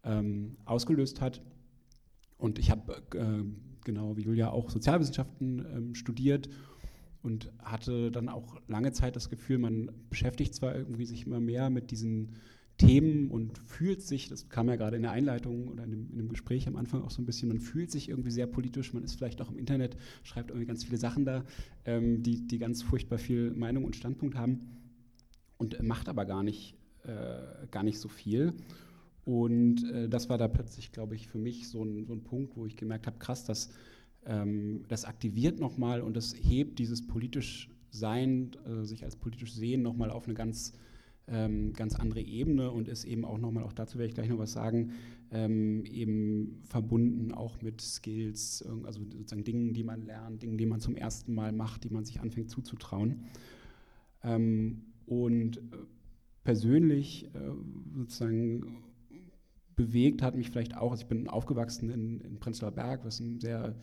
ähm, 0.03 0.57
ausgelöst 0.65 1.21
hat. 1.21 1.41
Und 2.37 2.59
ich 2.59 2.69
habe, 2.71 3.01
äh, 3.15 3.43
genau 3.85 4.17
wie 4.17 4.23
Julia, 4.23 4.49
auch 4.49 4.69
Sozialwissenschaften 4.69 5.65
ähm, 5.73 5.95
studiert 5.95 6.49
und 7.21 7.53
hatte 7.59 8.11
dann 8.11 8.27
auch 8.27 8.59
lange 8.67 8.91
Zeit 8.91 9.15
das 9.15 9.29
Gefühl, 9.29 9.59
man 9.59 9.91
beschäftigt 10.09 10.53
zwar 10.53 10.75
irgendwie 10.75 11.05
sich 11.05 11.25
immer 11.25 11.39
mehr 11.39 11.69
mit 11.69 11.89
diesen 11.89 12.33
Themen 12.77 13.29
und 13.29 13.57
fühlt 13.59 14.01
sich, 14.01 14.29
das 14.29 14.49
kam 14.49 14.67
ja 14.67 14.75
gerade 14.75 14.95
in 14.95 15.03
der 15.03 15.11
Einleitung 15.11 15.67
oder 15.67 15.83
in 15.83 15.91
dem, 15.91 16.09
in 16.11 16.17
dem, 16.17 16.29
Gespräch 16.29 16.67
am 16.67 16.75
Anfang 16.75 17.03
auch 17.03 17.11
so 17.11 17.21
ein 17.21 17.25
bisschen, 17.25 17.47
man 17.47 17.59
fühlt 17.59 17.91
sich 17.91 18.09
irgendwie 18.09 18.31
sehr 18.31 18.47
politisch, 18.47 18.93
man 18.93 19.03
ist 19.03 19.15
vielleicht 19.15 19.41
auch 19.41 19.51
im 19.51 19.57
Internet, 19.57 19.95
schreibt 20.23 20.49
irgendwie 20.49 20.65
ganz 20.65 20.83
viele 20.83 20.97
Sachen 20.97 21.23
da, 21.23 21.45
ähm, 21.85 22.23
die, 22.23 22.47
die 22.47 22.57
ganz 22.57 22.81
furchtbar 22.81 23.19
viel 23.19 23.51
Meinung 23.51 23.83
und 23.83 23.95
Standpunkt 23.95 24.35
haben 24.35 24.61
und 25.57 25.81
macht 25.83 26.09
aber 26.09 26.25
gar 26.25 26.43
nicht, 26.43 26.75
äh, 27.03 27.67
gar 27.69 27.83
nicht 27.83 27.99
so 27.99 28.09
viel. 28.09 28.53
Und 29.25 29.89
äh, 29.89 30.09
das 30.09 30.29
war 30.29 30.37
da 30.37 30.47
plötzlich, 30.47 30.91
glaube 30.91 31.15
ich, 31.15 31.27
für 31.27 31.37
mich 31.37 31.69
so 31.69 31.83
ein, 31.83 32.05
so 32.05 32.13
ein 32.13 32.23
Punkt, 32.23 32.57
wo 32.57 32.65
ich 32.65 32.75
gemerkt 32.75 33.07
habe, 33.07 33.19
krass, 33.19 33.45
das, 33.45 33.69
ähm, 34.25 34.83
das 34.89 35.05
aktiviert 35.05 35.59
nochmal 35.59 36.01
und 36.01 36.15
das 36.17 36.35
hebt 36.35 36.79
dieses 36.79 37.05
politisch 37.05 37.69
Sein, 37.91 38.51
äh, 38.65 38.83
sich 38.83 39.03
als 39.03 39.15
politisch 39.15 39.53
Sehen 39.53 39.81
nochmal 39.81 40.09
auf 40.09 40.25
eine 40.25 40.33
ganz, 40.33 40.73
ähm, 41.27 41.73
ganz 41.73 41.95
andere 41.95 42.21
Ebene 42.21 42.71
und 42.71 42.87
ist 42.87 43.05
eben 43.05 43.25
auch 43.25 43.37
nochmal, 43.37 43.63
auch 43.63 43.73
dazu 43.73 43.97
werde 43.97 44.09
ich 44.09 44.15
gleich 44.15 44.29
noch 44.29 44.39
was 44.39 44.51
sagen, 44.51 44.91
ähm, 45.31 45.85
eben 45.85 46.59
verbunden 46.63 47.33
auch 47.33 47.61
mit 47.61 47.81
Skills, 47.81 48.65
also 48.83 49.01
sozusagen 49.03 49.43
Dingen, 49.43 49.73
die 49.73 49.83
man 49.83 50.05
lernt, 50.05 50.43
Dingen, 50.43 50.57
die 50.57 50.65
man 50.65 50.79
zum 50.79 50.95
ersten 50.95 51.33
Mal 51.33 51.51
macht, 51.51 51.83
die 51.85 51.89
man 51.89 52.05
sich 52.05 52.19
anfängt 52.19 52.49
zuzutrauen. 52.49 53.23
Ähm, 54.23 54.83
und 55.05 55.57
äh, 55.57 55.61
persönlich 56.43 57.25
äh, 57.33 57.51
sozusagen 57.95 58.83
bewegt 59.75 60.21
hat 60.21 60.35
mich 60.35 60.49
vielleicht 60.49 60.77
auch, 60.77 60.91
also 60.91 61.03
ich 61.03 61.09
bin 61.09 61.27
aufgewachsen 61.27 61.89
in, 61.89 62.19
in 62.19 62.39
Prenzlauer 62.39 62.71
Berg, 62.71 63.05
was 63.05 63.19
ein 63.19 63.39
sehr 63.39 63.75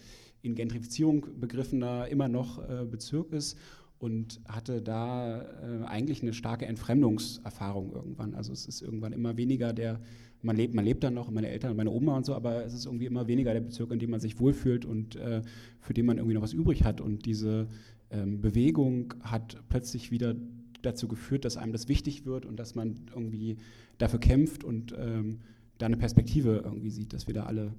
in 0.42 0.54
Gentrifizierung 0.54 1.26
begriffener 1.38 2.08
immer 2.08 2.28
noch 2.28 2.58
äh, 2.68 2.86
Bezirk 2.86 3.32
ist 3.32 3.58
und 4.00 4.40
hatte 4.48 4.80
da 4.80 5.42
äh, 5.42 5.84
eigentlich 5.84 6.22
eine 6.22 6.32
starke 6.32 6.64
Entfremdungserfahrung 6.64 7.92
irgendwann. 7.92 8.34
Also 8.34 8.50
es 8.50 8.66
ist 8.66 8.80
irgendwann 8.80 9.12
immer 9.12 9.36
weniger 9.36 9.74
der, 9.74 10.00
man 10.40 10.56
lebt, 10.56 10.74
man 10.74 10.86
lebt 10.86 11.04
dann 11.04 11.12
noch, 11.12 11.30
meine 11.30 11.48
Eltern, 11.48 11.76
meine 11.76 11.90
Oma 11.90 12.16
und 12.16 12.24
so, 12.24 12.34
aber 12.34 12.64
es 12.64 12.72
ist 12.72 12.86
irgendwie 12.86 13.04
immer 13.04 13.26
weniger 13.26 13.52
der 13.52 13.60
Bezirk, 13.60 13.92
in 13.92 13.98
dem 13.98 14.08
man 14.08 14.18
sich 14.18 14.40
wohlfühlt 14.40 14.86
und 14.86 15.16
äh, 15.16 15.42
für 15.80 15.92
den 15.92 16.06
man 16.06 16.16
irgendwie 16.16 16.34
noch 16.34 16.42
was 16.42 16.54
übrig 16.54 16.82
hat. 16.82 17.02
Und 17.02 17.26
diese 17.26 17.68
ähm, 18.10 18.40
Bewegung 18.40 19.12
hat 19.20 19.62
plötzlich 19.68 20.10
wieder 20.10 20.34
dazu 20.80 21.06
geführt, 21.06 21.44
dass 21.44 21.58
einem 21.58 21.72
das 21.72 21.88
wichtig 21.88 22.24
wird 22.24 22.46
und 22.46 22.56
dass 22.56 22.74
man 22.74 23.02
irgendwie 23.14 23.58
dafür 23.98 24.18
kämpft 24.18 24.64
und 24.64 24.94
ähm, 24.98 25.40
da 25.76 25.84
eine 25.84 25.98
Perspektive 25.98 26.62
irgendwie 26.64 26.90
sieht, 26.90 27.12
dass 27.12 27.26
wir 27.26 27.34
da 27.34 27.44
alle 27.44 27.74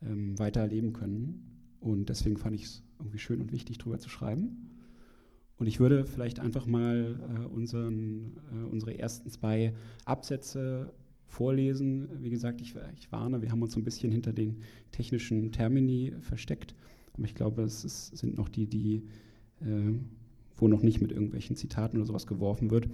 ähm, 0.00 0.38
weiter 0.38 0.68
können. 0.92 1.42
Und 1.80 2.08
deswegen 2.08 2.36
fand 2.36 2.54
ich 2.54 2.62
es 2.62 2.82
irgendwie 3.00 3.18
schön 3.18 3.40
und 3.40 3.50
wichtig, 3.50 3.78
darüber 3.78 3.98
zu 3.98 4.08
schreiben. 4.08 4.75
Und 5.58 5.66
ich 5.66 5.80
würde 5.80 6.04
vielleicht 6.04 6.38
einfach 6.38 6.66
mal 6.66 7.18
äh, 7.34 7.46
unseren, 7.46 8.36
äh, 8.52 8.64
unsere 8.70 8.98
ersten 8.98 9.30
zwei 9.30 9.72
Absätze 10.04 10.92
vorlesen. 11.26 12.08
Wie 12.20 12.30
gesagt, 12.30 12.60
ich, 12.60 12.74
ich, 12.98 13.10
warne, 13.10 13.42
wir 13.42 13.50
haben 13.50 13.62
uns 13.62 13.76
ein 13.76 13.84
bisschen 13.84 14.12
hinter 14.12 14.32
den 14.32 14.58
technischen 14.92 15.52
Termini 15.52 16.12
versteckt. 16.20 16.74
Aber 17.14 17.24
ich 17.24 17.34
glaube, 17.34 17.62
es 17.62 17.84
ist, 17.84 18.16
sind 18.16 18.36
noch 18.36 18.48
die, 18.48 18.66
die, 18.66 19.02
äh, 19.60 19.92
wo 20.56 20.68
noch 20.68 20.82
nicht 20.82 21.00
mit 21.00 21.10
irgendwelchen 21.10 21.56
Zitaten 21.56 21.96
oder 21.96 22.06
sowas 22.06 22.26
geworfen 22.26 22.70
wird. 22.70 22.88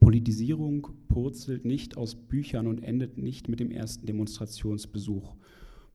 Politisierung 0.00 0.88
purzelt 1.08 1.64
nicht 1.64 1.96
aus 1.96 2.14
Büchern 2.14 2.68
und 2.68 2.84
endet 2.84 3.18
nicht 3.18 3.48
mit 3.48 3.58
dem 3.58 3.72
ersten 3.72 4.06
Demonstrationsbesuch. 4.06 5.34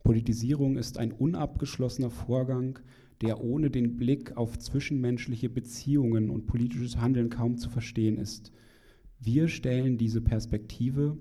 Politisierung 0.04 0.78
ist 0.78 0.98
ein 0.98 1.12
unabgeschlossener 1.12 2.10
Vorgang, 2.10 2.80
der 3.22 3.42
ohne 3.42 3.70
den 3.70 3.96
Blick 3.96 4.36
auf 4.36 4.60
zwischenmenschliche 4.60 5.50
Beziehungen 5.50 6.30
und 6.30 6.46
politisches 6.46 6.98
Handeln 6.98 7.30
kaum 7.30 7.58
zu 7.58 7.70
verstehen 7.70 8.18
ist. 8.18 8.52
Wir 9.20 9.48
stellen 9.48 9.98
diese 9.98 10.20
Perspektive, 10.20 11.18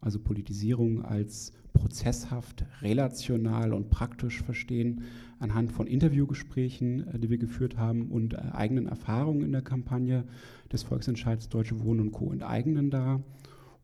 also 0.00 0.20
Politisierung 0.20 1.02
als 1.02 1.52
prozesshaft, 1.72 2.66
relational 2.82 3.72
und 3.72 3.88
praktisch 3.88 4.42
verstehen, 4.42 5.02
anhand 5.38 5.72
von 5.72 5.86
Interviewgesprächen, 5.86 7.06
äh, 7.08 7.18
die 7.18 7.30
wir 7.30 7.38
geführt 7.38 7.78
haben 7.78 8.10
und 8.10 8.34
äh, 8.34 8.38
eigenen 8.52 8.86
Erfahrungen 8.86 9.42
in 9.42 9.52
der 9.52 9.62
Kampagne 9.62 10.24
des 10.70 10.82
Volksentscheids 10.82 11.48
Deutsche 11.48 11.80
Wohnen 11.80 12.00
und 12.00 12.12
Co. 12.12 12.32
enteignen 12.32 12.90
da 12.90 13.22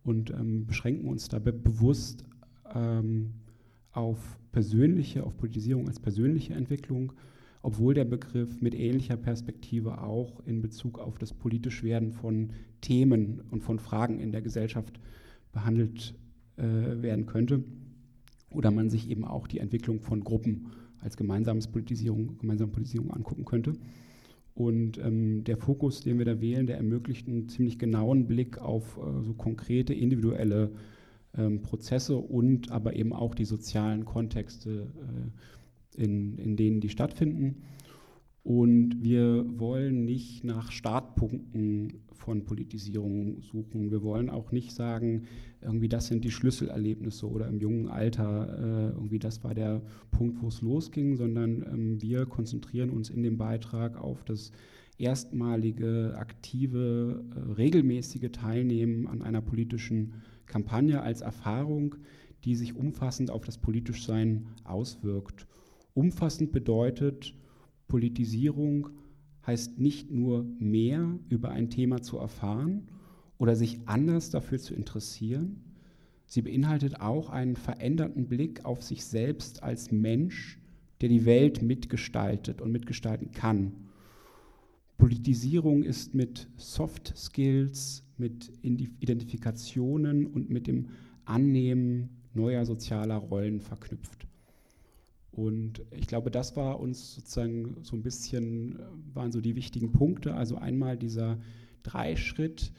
und 0.02 0.30
ähm, 0.30 0.66
beschränken 0.66 1.08
uns 1.08 1.28
dabei 1.28 1.52
bewusst 1.52 2.24
ähm, 2.74 3.34
auf 3.94 4.38
persönliche, 4.52 5.24
auf 5.24 5.36
Politisierung 5.36 5.88
als 5.88 6.00
persönliche 6.00 6.54
Entwicklung, 6.54 7.12
obwohl 7.62 7.94
der 7.94 8.04
Begriff 8.04 8.60
mit 8.60 8.74
ähnlicher 8.74 9.16
Perspektive 9.16 10.02
auch 10.02 10.44
in 10.46 10.60
Bezug 10.60 10.98
auf 10.98 11.18
das 11.18 11.32
politisch 11.32 11.82
Werden 11.82 12.12
von 12.12 12.50
Themen 12.80 13.42
und 13.50 13.62
von 13.62 13.78
Fragen 13.78 14.20
in 14.20 14.32
der 14.32 14.42
Gesellschaft 14.42 15.00
behandelt 15.52 16.14
äh, 16.56 16.62
werden 16.62 17.26
könnte. 17.26 17.64
Oder 18.50 18.70
man 18.70 18.90
sich 18.90 19.10
eben 19.10 19.24
auch 19.24 19.46
die 19.46 19.58
Entwicklung 19.58 20.00
von 20.00 20.22
Gruppen 20.22 20.66
als 21.00 21.16
gemeinsames 21.16 21.68
Politisierung, 21.68 22.38
gemeinsame 22.38 22.70
Politisierung 22.70 23.10
angucken 23.10 23.44
könnte. 23.44 23.72
Und 24.54 24.98
ähm, 24.98 25.42
der 25.44 25.56
Fokus, 25.56 26.00
den 26.00 26.18
wir 26.18 26.24
da 26.24 26.40
wählen, 26.40 26.66
der 26.66 26.76
ermöglicht 26.76 27.26
einen 27.26 27.48
ziemlich 27.48 27.78
genauen 27.78 28.26
Blick 28.26 28.58
auf 28.58 28.98
äh, 28.98 29.22
so 29.22 29.34
konkrete 29.34 29.92
individuelle 29.92 30.70
ähm, 31.36 31.62
Prozesse 31.62 32.16
und 32.16 32.70
aber 32.70 32.96
eben 32.96 33.12
auch 33.12 33.34
die 33.34 33.44
sozialen 33.44 34.04
Kontexte, 34.04 34.86
äh, 35.96 36.02
in, 36.02 36.38
in 36.38 36.56
denen 36.56 36.80
die 36.80 36.88
stattfinden. 36.88 37.62
Und 38.42 39.02
wir 39.02 39.58
wollen 39.58 40.04
nicht 40.04 40.44
nach 40.44 40.70
Startpunkten 40.70 42.04
von 42.12 42.44
Politisierung 42.44 43.40
suchen. 43.40 43.90
Wir 43.90 44.02
wollen 44.02 44.28
auch 44.28 44.52
nicht 44.52 44.72
sagen, 44.72 45.24
irgendwie 45.62 45.88
das 45.88 46.08
sind 46.08 46.24
die 46.24 46.30
Schlüsselerlebnisse 46.30 47.28
oder 47.28 47.48
im 47.48 47.58
jungen 47.58 47.88
Alter 47.88 48.58
äh, 48.58 48.94
irgendwie 48.94 49.18
das 49.18 49.42
war 49.44 49.54
der 49.54 49.82
Punkt, 50.10 50.42
wo 50.42 50.48
es 50.48 50.60
losging, 50.60 51.16
sondern 51.16 51.62
ähm, 51.62 52.02
wir 52.02 52.26
konzentrieren 52.26 52.90
uns 52.90 53.08
in 53.08 53.22
dem 53.22 53.38
Beitrag 53.38 53.96
auf 53.96 54.24
das 54.24 54.52
erstmalige, 54.98 56.14
aktive, 56.16 57.24
äh, 57.34 57.52
regelmäßige 57.52 58.30
Teilnehmen 58.30 59.06
an 59.06 59.22
einer 59.22 59.40
politischen 59.40 60.14
Kampagne 60.46 61.02
als 61.02 61.20
Erfahrung, 61.20 61.96
die 62.44 62.54
sich 62.54 62.76
umfassend 62.76 63.30
auf 63.30 63.44
das 63.44 63.58
Politischsein 63.58 64.46
auswirkt. 64.64 65.46
Umfassend 65.94 66.52
bedeutet, 66.52 67.34
Politisierung 67.88 68.90
heißt 69.46 69.78
nicht 69.78 70.10
nur 70.10 70.44
mehr 70.58 71.18
über 71.28 71.50
ein 71.50 71.70
Thema 71.70 72.02
zu 72.02 72.18
erfahren 72.18 72.88
oder 73.38 73.56
sich 73.56 73.80
anders 73.86 74.30
dafür 74.30 74.58
zu 74.58 74.74
interessieren, 74.74 75.62
sie 76.26 76.42
beinhaltet 76.42 77.00
auch 77.00 77.30
einen 77.30 77.56
veränderten 77.56 78.26
Blick 78.26 78.64
auf 78.64 78.82
sich 78.82 79.04
selbst 79.04 79.62
als 79.62 79.90
Mensch, 79.90 80.58
der 81.00 81.08
die 81.08 81.24
Welt 81.24 81.62
mitgestaltet 81.62 82.60
und 82.60 82.72
mitgestalten 82.72 83.32
kann. 83.32 83.72
Politisierung 84.96 85.82
ist 85.82 86.14
mit 86.14 86.48
Soft 86.56 87.12
Skills, 87.16 88.03
mit 88.18 88.52
Identifikationen 88.62 90.26
und 90.26 90.50
mit 90.50 90.66
dem 90.66 90.88
Annehmen 91.24 92.10
neuer 92.34 92.66
sozialer 92.66 93.16
Rollen 93.16 93.60
verknüpft. 93.60 94.26
Und 95.30 95.82
ich 95.90 96.06
glaube, 96.06 96.30
das 96.30 96.56
war 96.56 96.78
uns 96.78 97.16
sozusagen 97.16 97.78
so 97.82 97.96
ein 97.96 98.02
bisschen, 98.02 98.78
äh, 98.78 98.82
waren 99.14 99.32
so 99.32 99.40
die 99.40 99.56
wichtigen 99.56 99.90
Punkte. 99.92 100.34
Also 100.34 100.56
einmal 100.56 100.96
dieser 100.96 101.38
Dreischritt, 101.82 102.72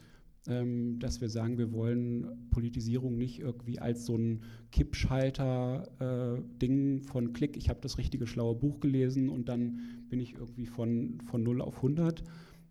ähm, 0.48 0.98
dass 0.98 1.20
wir 1.20 1.28
sagen, 1.28 1.58
wir 1.58 1.72
wollen 1.72 2.48
Politisierung 2.50 3.18
nicht 3.18 3.40
irgendwie 3.40 3.78
als 3.78 4.06
so 4.06 4.16
ein 4.16 4.40
Kippschalter-Ding 4.72 6.98
äh, 6.98 7.02
von 7.02 7.34
Klick, 7.34 7.58
ich 7.58 7.68
habe 7.68 7.80
das 7.82 7.98
richtige 7.98 8.26
schlaue 8.26 8.54
Buch 8.54 8.80
gelesen 8.80 9.28
und 9.28 9.50
dann 9.50 9.80
bin 10.08 10.20
ich 10.20 10.32
irgendwie 10.34 10.66
von, 10.66 11.20
von 11.20 11.42
0 11.42 11.60
auf 11.60 11.76
100 11.76 12.24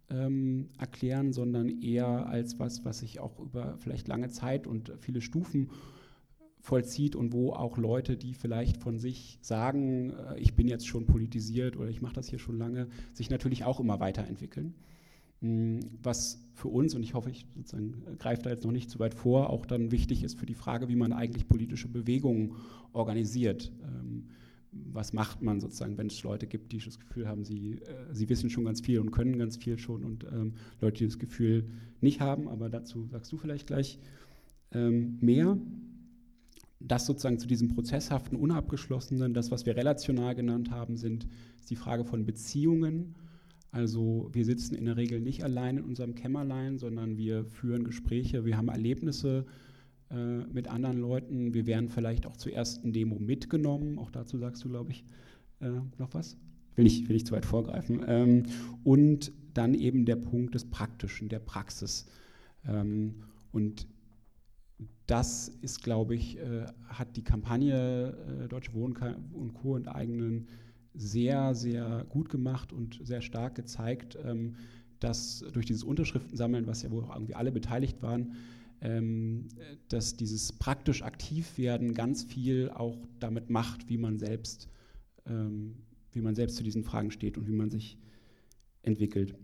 ähm, 0.09 0.69
erklären, 0.77 1.33
sondern 1.33 1.69
eher 1.81 2.27
als 2.27 2.59
was, 2.59 2.85
was 2.85 2.99
sich 2.99 3.19
auch 3.19 3.39
über 3.39 3.77
vielleicht 3.77 4.07
lange 4.07 4.29
Zeit 4.29 4.67
und 4.67 4.93
viele 4.99 5.21
Stufen 5.21 5.69
vollzieht 6.65 7.15
und 7.15 7.31
wo 7.31 7.53
auch 7.53 7.77
Leute, 7.77 8.17
die 8.17 8.33
vielleicht 8.33 8.77
von 8.77 8.97
sich 8.99 9.37
sagen, 9.41 10.11
äh, 10.11 10.39
ich 10.39 10.55
bin 10.55 10.67
jetzt 10.67 10.87
schon 10.87 11.05
politisiert 11.05 11.77
oder 11.77 11.89
ich 11.89 12.01
mache 12.01 12.15
das 12.15 12.27
hier 12.27 12.39
schon 12.39 12.57
lange, 12.57 12.87
sich 13.13 13.29
natürlich 13.29 13.63
auch 13.63 13.79
immer 13.79 13.99
weiterentwickeln. 13.99 14.73
Mm, 15.41 15.79
was 16.01 16.41
für 16.53 16.69
uns, 16.69 16.95
und 16.95 17.03
ich 17.03 17.13
hoffe, 17.13 17.29
ich 17.29 17.45
greife 18.17 18.41
da 18.41 18.49
jetzt 18.49 18.63
noch 18.63 18.71
nicht 18.71 18.89
zu 18.89 18.99
weit 18.99 19.13
vor, 19.13 19.49
auch 19.49 19.65
dann 19.65 19.91
wichtig 19.91 20.23
ist 20.23 20.39
für 20.39 20.45
die 20.45 20.55
Frage, 20.55 20.87
wie 20.87 20.95
man 20.95 21.13
eigentlich 21.13 21.47
politische 21.47 21.87
Bewegungen 21.87 22.53
organisiert. 22.93 23.71
Ähm, 23.83 24.25
was 24.91 25.13
macht 25.13 25.41
man 25.41 25.59
sozusagen, 25.59 25.97
wenn 25.97 26.07
es 26.07 26.23
Leute 26.23 26.47
gibt, 26.47 26.71
die 26.71 26.79
das 26.79 26.99
Gefühl 26.99 27.27
haben, 27.27 27.43
sie, 27.43 27.81
äh, 27.81 28.13
sie 28.13 28.29
wissen 28.29 28.49
schon 28.49 28.65
ganz 28.65 28.81
viel 28.81 28.99
und 28.99 29.11
können 29.11 29.37
ganz 29.37 29.57
viel 29.57 29.77
schon 29.77 30.03
und 30.03 30.25
ähm, 30.25 30.53
Leute, 30.81 30.99
die 30.99 31.05
das 31.05 31.19
Gefühl 31.19 31.69
nicht 32.01 32.19
haben, 32.19 32.47
aber 32.47 32.69
dazu 32.69 33.07
sagst 33.07 33.31
du 33.31 33.37
vielleicht 33.37 33.67
gleich 33.67 33.99
ähm, 34.71 35.17
mehr. 35.21 35.57
Das 36.79 37.05
sozusagen 37.05 37.39
zu 37.39 37.47
diesem 37.47 37.69
prozesshaften, 37.69 38.37
unabgeschlossenen, 38.37 39.33
das, 39.33 39.49
was 39.49 39.65
wir 39.65 39.75
relational 39.75 40.35
genannt 40.35 40.71
haben, 40.71 40.97
sind, 40.97 41.27
ist 41.57 41.69
die 41.69 41.75
Frage 41.75 42.03
von 42.03 42.25
Beziehungen. 42.25 43.15
Also 43.71 44.29
wir 44.33 44.45
sitzen 44.45 44.75
in 44.75 44.85
der 44.85 44.97
Regel 44.97 45.19
nicht 45.19 45.43
allein 45.43 45.77
in 45.77 45.83
unserem 45.83 46.15
Kämmerlein, 46.15 46.77
sondern 46.77 47.17
wir 47.17 47.45
führen 47.45 47.83
Gespräche, 47.83 48.45
wir 48.45 48.57
haben 48.57 48.67
Erlebnisse, 48.67 49.45
äh, 50.11 50.15
mit 50.51 50.67
anderen 50.67 50.99
Leuten. 50.99 51.53
Wir 51.53 51.65
werden 51.65 51.89
vielleicht 51.89 52.25
auch 52.25 52.37
zur 52.37 52.53
ersten 52.53 52.93
Demo 52.93 53.19
mitgenommen. 53.19 53.99
Auch 53.99 54.11
dazu 54.11 54.37
sagst 54.37 54.63
du, 54.63 54.69
glaube 54.69 54.91
ich, 54.91 55.03
äh, 55.59 55.69
noch 55.97 56.13
was. 56.13 56.37
Will 56.75 56.85
ich, 56.85 57.07
will 57.07 57.15
ich 57.15 57.25
zu 57.25 57.33
weit 57.33 57.45
vorgreifen. 57.45 58.03
Ähm, 58.07 58.43
und 58.83 59.31
dann 59.53 59.73
eben 59.73 60.05
der 60.05 60.17
Punkt 60.17 60.53
des 60.55 60.69
Praktischen, 60.69 61.29
der 61.29 61.39
Praxis. 61.39 62.05
Ähm, 62.67 63.23
und 63.51 63.87
das 65.07 65.49
ist, 65.61 65.83
glaube 65.83 66.15
ich, 66.15 66.37
äh, 66.37 66.65
hat 66.87 67.15
die 67.15 67.23
Kampagne 67.23 68.15
äh, 68.43 68.47
Deutsche 68.47 68.73
Wohnen 68.73 68.95
und 69.33 69.53
Co. 69.53 69.77
enteignen 69.77 70.47
sehr, 70.93 71.55
sehr 71.55 72.05
gut 72.09 72.29
gemacht 72.29 72.73
und 72.73 72.99
sehr 73.03 73.21
stark 73.21 73.55
gezeigt, 73.55 74.17
ähm, 74.23 74.55
dass 74.99 75.43
durch 75.53 75.65
dieses 75.65 75.83
Unterschriftensammeln, 75.83 76.67
was 76.67 76.81
ja 76.81 76.91
wohl 76.91 77.05
irgendwie 77.13 77.35
alle 77.35 77.51
beteiligt 77.51 78.01
waren, 78.01 78.33
dass 79.89 80.15
dieses 80.15 80.53
praktisch 80.53 81.01
aktiv 81.01 81.57
werden 81.57 81.93
ganz 81.93 82.23
viel 82.23 82.69
auch 82.69 82.97
damit 83.19 83.49
macht, 83.49 83.89
wie 83.89 83.97
man 83.97 84.19
selbst, 84.19 84.69
ähm, 85.25 85.77
wie 86.11 86.21
man 86.21 86.35
selbst 86.35 86.57
zu 86.57 86.63
diesen 86.63 86.83
Fragen 86.83 87.09
steht 87.09 87.37
und 87.37 87.47
wie 87.47 87.53
man 87.53 87.71
sich 87.71 87.97
entwickelt. 88.83 89.35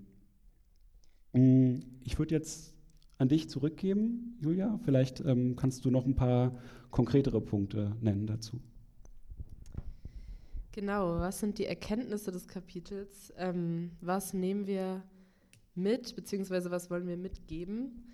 Mm, 1.34 1.80
ich 2.04 2.20
würde 2.20 2.36
jetzt 2.36 2.74
an 3.18 3.30
dich 3.30 3.50
zurückgeben, 3.50 4.38
Julia. 4.42 4.80
Vielleicht 4.84 5.22
ähm, 5.22 5.56
kannst 5.56 5.86
du 5.86 5.92
noch 5.92 6.06
ein 6.06 6.16
paar 6.16 6.58
konkretere 6.90 7.42
Punkte 7.42 7.96
nennen 8.02 8.28
dazu. 8.28 8.60
Genau, 10.74 11.20
was 11.20 11.40
sind 11.40 11.58
die 11.58 11.66
Erkenntnisse 11.66 12.32
des 12.32 12.48
Kapitels? 12.48 13.34
Ähm, 13.38 13.92
was 14.02 14.34
nehmen 14.34 14.68
wir 14.68 15.04
mit, 15.76 16.16
beziehungsweise 16.16 16.72
was 16.72 16.90
wollen 16.90 17.08
wir 17.08 17.18
mitgeben? 17.18 18.11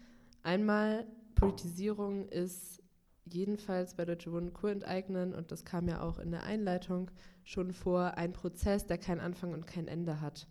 Einmal, 0.48 1.06
Politisierung 1.36 2.30
ist 2.30 2.82
jedenfalls 3.26 3.96
bei 3.96 4.06
Deutsche 4.06 4.32
Wohnen 4.32 4.54
Co. 4.54 4.68
enteignen, 4.68 5.36
und 5.36 5.52
das 5.52 5.66
kam 5.66 5.90
ja 5.90 6.02
auch 6.02 6.20
in 6.20 6.32
der 6.32 6.44
Einleitung 6.44 7.12
schon 7.44 7.74
vor, 7.74 8.14
ein 8.18 8.32
Prozess, 8.32 8.88
der 8.88 8.98
keinen 8.98 9.20
Anfang 9.20 9.52
und 9.52 9.68
kein 9.68 9.90
Ende 9.90 10.22
hat. 10.22 10.48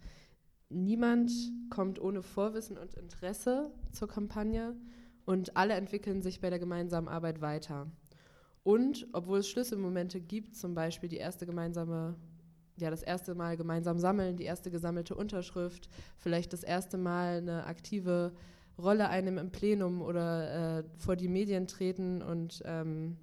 Niemand 0.69 1.33
kommt 1.71 1.99
ohne 1.99 2.21
Vorwissen 2.21 2.77
und 2.77 2.93
Interesse 2.93 3.73
zur 3.91 4.07
Kampagne 4.07 4.77
und 5.25 5.57
alle 5.57 5.73
entwickeln 5.73 6.21
sich 6.21 6.43
bei 6.43 6.51
der 6.51 6.59
gemeinsamen 6.59 7.09
Arbeit 7.09 7.41
weiter. 7.41 7.91
Und 8.65 9.07
obwohl 9.15 9.39
es 9.39 9.49
Schlüsselmomente 9.49 10.21
gibt, 10.21 10.57
zum 10.57 10.75
Beispiel 10.75 11.09
die 11.09 11.17
erste 11.17 11.47
gemeinsame, 11.47 12.17
ja, 12.77 12.91
das 12.91 13.03
erste 13.03 13.35
Mal 13.35 13.57
gemeinsam 13.57 13.99
sammeln, 13.99 14.37
die 14.37 14.45
erste 14.45 14.71
gesammelte 14.71 15.15
Unterschrift, 15.15 15.89
vielleicht 16.19 16.53
das 16.53 16.65
erste 16.65 16.99
Mal 16.99 17.39
eine 17.39 17.65
aktive 17.65 18.35
Rolle 18.79 19.09
einnehmen 19.09 19.39
im 19.39 19.51
Plenum 19.51 20.03
oder 20.03 20.79
äh, 20.79 20.85
vor 20.99 21.17
die 21.17 21.29
Medien 21.29 21.67
treten 21.67 22.23
und 22.23 22.63
ähm, 22.65 23.17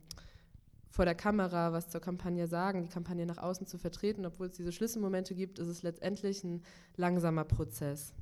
vor 0.89 1.05
der 1.05 1.15
Kamera 1.15 1.73
was 1.73 1.89
zur 1.89 2.01
Kampagne 2.01 2.47
sagen, 2.47 2.83
die 2.83 2.89
Kampagne 2.89 3.25
nach 3.25 3.37
außen 3.37 3.65
zu 3.65 3.77
vertreten, 3.77 4.25
obwohl 4.25 4.47
es 4.47 4.53
diese 4.53 4.71
Schlüsselmomente 4.71 5.33
gibt, 5.33 5.59
ist 5.59 5.67
es 5.67 5.83
letztendlich 5.83 6.43
ein 6.43 6.61
langsamer 6.97 7.43
Prozess. 7.43 8.13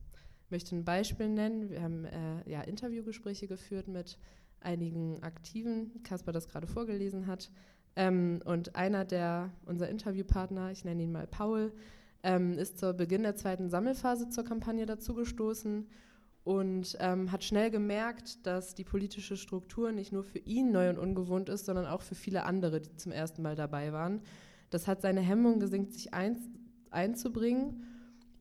Ich 0.46 0.52
möchte 0.52 0.76
ein 0.76 0.86
Beispiel 0.86 1.30
nennen. 1.30 1.70
Wir 1.70 1.82
haben 1.82 2.06
äh, 2.06 2.50
ja, 2.50 2.62
Interviewgespräche 2.62 3.48
geführt 3.48 3.88
mit 3.88 4.18
einigen 4.62 5.22
Aktiven, 5.24 6.02
Kaspar 6.04 6.34
das 6.34 6.48
gerade 6.48 6.68
vorgelesen 6.68 7.28
hat. 7.28 7.52
Ähm, 7.96 8.42
und 8.46 8.76
einer 8.76 9.04
der, 9.04 9.52
unser 9.66 9.90
Interviewpartner, 9.90 10.72
ich 10.72 10.86
nenne 10.86 11.04
ihn 11.04 11.12
mal 11.12 11.28
Paul, 11.28 11.74
ähm, 12.24 12.58
ist 12.58 12.80
zu 12.80 12.94
Beginn 12.94 13.24
der 13.24 13.36
zweiten 13.36 13.70
Sammelphase 13.70 14.30
zur 14.30 14.46
Kampagne 14.46 14.86
dazugestoßen 14.86 15.88
und 16.44 16.98
ähm, 17.00 17.32
hat 17.32 17.44
schnell 17.44 17.70
gemerkt, 17.70 18.46
dass 18.46 18.74
die 18.74 18.84
politische 18.84 19.38
Struktur 19.38 19.92
nicht 19.92 20.12
nur 20.12 20.24
für 20.24 20.40
ihn 20.40 20.72
neu 20.72 20.90
und 20.90 20.98
ungewohnt 20.98 21.50
ist, 21.50 21.66
sondern 21.66 21.86
auch 21.86 22.02
für 22.02 22.16
viele 22.16 22.44
andere, 22.46 22.82
die 22.82 22.96
zum 22.96 23.12
ersten 23.12 23.42
Mal 23.42 23.56
dabei 23.56 23.94
waren. 23.94 24.22
Das 24.72 24.88
hat 24.88 25.02
seine 25.02 25.22
Hemmung 25.22 25.60
gesenkt, 25.60 25.94
sich 25.94 26.14
ein, 26.14 26.38
einzubringen. 26.90 27.84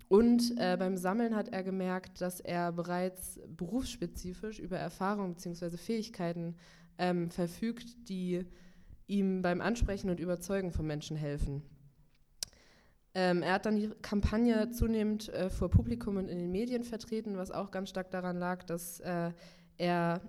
Und 0.09 0.55
äh, 0.57 0.77
beim 0.79 0.97
Sammeln 0.97 1.37
hat 1.37 1.51
er 1.51 1.63
gemerkt, 1.63 2.21
dass 2.21 2.41
er 2.41 2.73
bereits 2.73 3.39
berufsspezifisch 3.57 4.59
über 4.59 4.79
Erfahrungen 4.79 5.35
bzw. 5.35 5.77
Fähigkeiten 5.77 6.57
ähm, 6.99 7.31
verfügt, 7.31 8.09
die 8.09 8.45
ihm 9.07 9.43
beim 9.43 9.61
Ansprechen 9.61 10.09
und 10.09 10.21
Überzeugen 10.21 10.73
von 10.73 10.87
Menschen 10.87 11.17
helfen. 11.17 11.63
Ähm, 13.15 13.43
er 13.43 13.55
hat 13.55 13.67
dann 13.67 13.77
die 13.77 13.91
Kampagne 14.03 14.71
zunehmend 14.71 15.29
äh, 15.31 15.51
vor 15.51 15.69
Publikum 15.69 16.17
und 16.17 16.29
in 16.29 16.39
den 16.39 16.53
Medien 16.53 16.85
vertreten, 16.85 17.37
was 17.37 17.51
auch 17.51 17.71
ganz 17.71 17.91
stark 17.91 18.11
daran 18.11 18.37
lag, 18.37 18.63
dass 18.65 19.01
äh, 19.01 19.33
er 19.79 20.21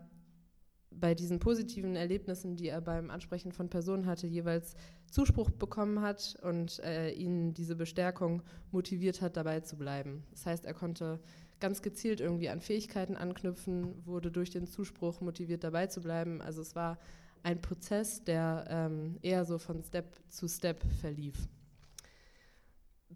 bei 0.92 1.16
diesen 1.16 1.40
positiven 1.40 1.96
Erlebnissen, 1.96 2.56
die 2.56 2.68
er 2.68 2.82
beim 2.82 3.10
Ansprechen 3.10 3.52
von 3.52 3.70
Personen 3.70 4.06
hatte, 4.06 4.28
jeweils 4.28 4.76
Zuspruch 5.10 5.50
bekommen 5.50 6.02
hat 6.02 6.38
und 6.42 6.80
äh, 6.80 7.12
ihn 7.12 7.54
diese 7.54 7.76
Bestärkung 7.76 8.44
motiviert 8.72 9.22
hat, 9.22 9.38
dabei 9.38 9.62
zu 9.62 9.78
bleiben. 9.78 10.24
Das 10.32 10.46
heißt, 10.46 10.66
er 10.66 10.74
konnte 10.74 11.20
ganz 11.60 11.82
gezielt 11.82 12.20
irgendwie 12.20 12.50
an 12.50 12.60
Fähigkeiten 12.60 13.16
anknüpfen, 13.16 14.06
wurde 14.06 14.32
durch 14.32 14.50
den 14.50 14.68
Zuspruch 14.68 15.22
motiviert, 15.22 15.64
dabei 15.64 15.88
zu 15.88 16.02
bleiben. 16.02 16.42
Also 16.42 16.62
es 16.62 16.76
war 16.76 16.98
ein 17.44 17.62
Prozess, 17.62 18.24
der 18.24 18.66
ähm, 18.68 19.18
eher 19.22 19.46
so 19.46 19.58
von 19.58 19.84
Step 19.84 20.20
zu 20.30 20.48
Step 20.48 20.84
verlief. 21.00 21.48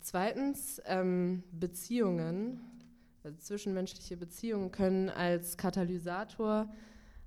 Zweitens, 0.02 0.82
ähm, 0.86 1.44
Beziehungen, 1.52 2.60
also 3.24 3.38
zwischenmenschliche 3.38 4.18
Beziehungen 4.18 4.72
können 4.72 5.10
als 5.10 5.58
Katalysator, 5.58 6.70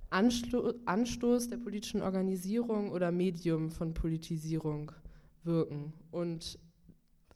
Ansto 0.09 0.73
Anstoß 0.85 1.49
der 1.49 1.57
politischen 1.57 2.01
Organisierung 2.01 2.91
oder 2.91 3.11
Medium 3.11 3.69
von 3.69 3.93
Politisierung 3.93 4.91
wirken 5.43 5.93
und 6.11 6.57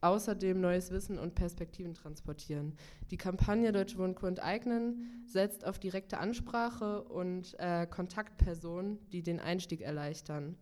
außerdem 0.00 0.60
neues 0.60 0.90
Wissen 0.90 1.18
und 1.18 1.34
Perspektiven 1.34 1.94
transportieren. 1.94 2.76
Die 3.10 3.16
Kampagne 3.16 3.72
Deutsche 3.72 3.96
Wohnen 3.96 4.14
Co. 4.14 4.26
enteignen 4.26 5.22
setzt 5.24 5.64
auf 5.64 5.78
direkte 5.78 6.18
Ansprache 6.18 7.04
und 7.04 7.54
äh, 7.58 7.86
Kontaktpersonen, 7.86 8.98
die 9.10 9.22
den 9.22 9.40
Einstieg 9.40 9.80
erleichtern. 9.80 10.56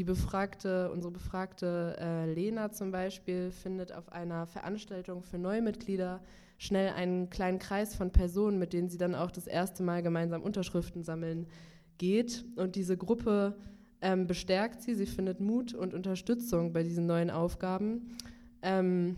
Die 0.00 0.04
befragte, 0.04 0.90
unsere 0.90 1.12
befragte 1.12 1.94
äh, 2.00 2.32
Lena 2.32 2.72
zum 2.72 2.90
Beispiel 2.90 3.50
findet 3.50 3.92
auf 3.92 4.10
einer 4.10 4.46
Veranstaltung 4.46 5.22
für 5.22 5.36
Neumitglieder 5.36 6.22
schnell 6.56 6.94
einen 6.94 7.28
kleinen 7.28 7.58
Kreis 7.58 7.94
von 7.94 8.10
Personen, 8.10 8.58
mit 8.58 8.72
denen 8.72 8.88
sie 8.88 8.96
dann 8.96 9.14
auch 9.14 9.30
das 9.30 9.46
erste 9.46 9.82
Mal 9.82 10.02
gemeinsam 10.02 10.40
Unterschriften 10.40 11.04
sammeln 11.04 11.48
geht. 11.98 12.46
Und 12.56 12.76
diese 12.76 12.96
Gruppe 12.96 13.58
ähm, 14.00 14.26
bestärkt 14.26 14.80
sie, 14.80 14.94
sie 14.94 15.04
findet 15.04 15.38
Mut 15.38 15.74
und 15.74 15.92
Unterstützung 15.92 16.72
bei 16.72 16.82
diesen 16.82 17.04
neuen 17.04 17.30
Aufgaben. 17.30 18.16
Ähm, 18.62 19.16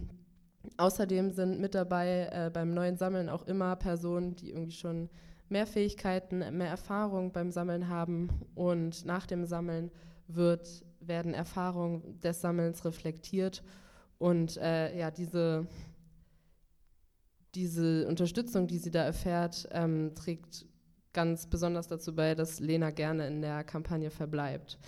außerdem 0.79 1.31
sind 1.31 1.61
mit 1.61 1.77
dabei 1.77 2.29
äh, 2.33 2.51
beim 2.53 2.75
neuen 2.75 2.97
Sammeln 2.97 3.29
auch 3.29 3.47
immer 3.47 3.77
Personen, 3.77 4.35
die 4.35 4.51
irgendwie 4.51 4.73
schon 4.73 5.11
mehr 5.49 5.68
Fähigkeiten, 5.68 6.38
mehr 6.38 6.71
Erfahrung 6.71 7.31
beim 7.31 7.53
Sammeln 7.53 7.87
haben 7.87 8.31
und 8.57 9.07
nach 9.07 9.27
dem 9.27 9.45
Sammeln 9.45 9.92
wird, 10.35 10.85
werden 11.01 11.35
Erfahrungen 11.35 12.21
des 12.21 12.40
Sammelns 12.40 12.85
reflektiert 12.85 13.62
und 14.18 14.57
äh, 14.59 14.97
ja, 14.97 15.11
diese, 15.11 15.66
diese 17.55 18.07
Unterstützung, 18.07 18.68
die 18.68 18.79
sie 18.79 18.90
da 18.90 19.03
erfährt, 19.03 19.68
ähm, 19.73 20.14
trägt 20.14 20.66
ganz 21.12 21.47
besonders 21.47 21.88
dazu 21.88 22.14
bei, 22.14 22.35
dass 22.35 22.61
Lena 22.61 22.90
gerne 22.90 23.27
in 23.27 23.42
der 23.42 23.64
Kampagne 23.64 24.11
verbleibt. 24.11 24.79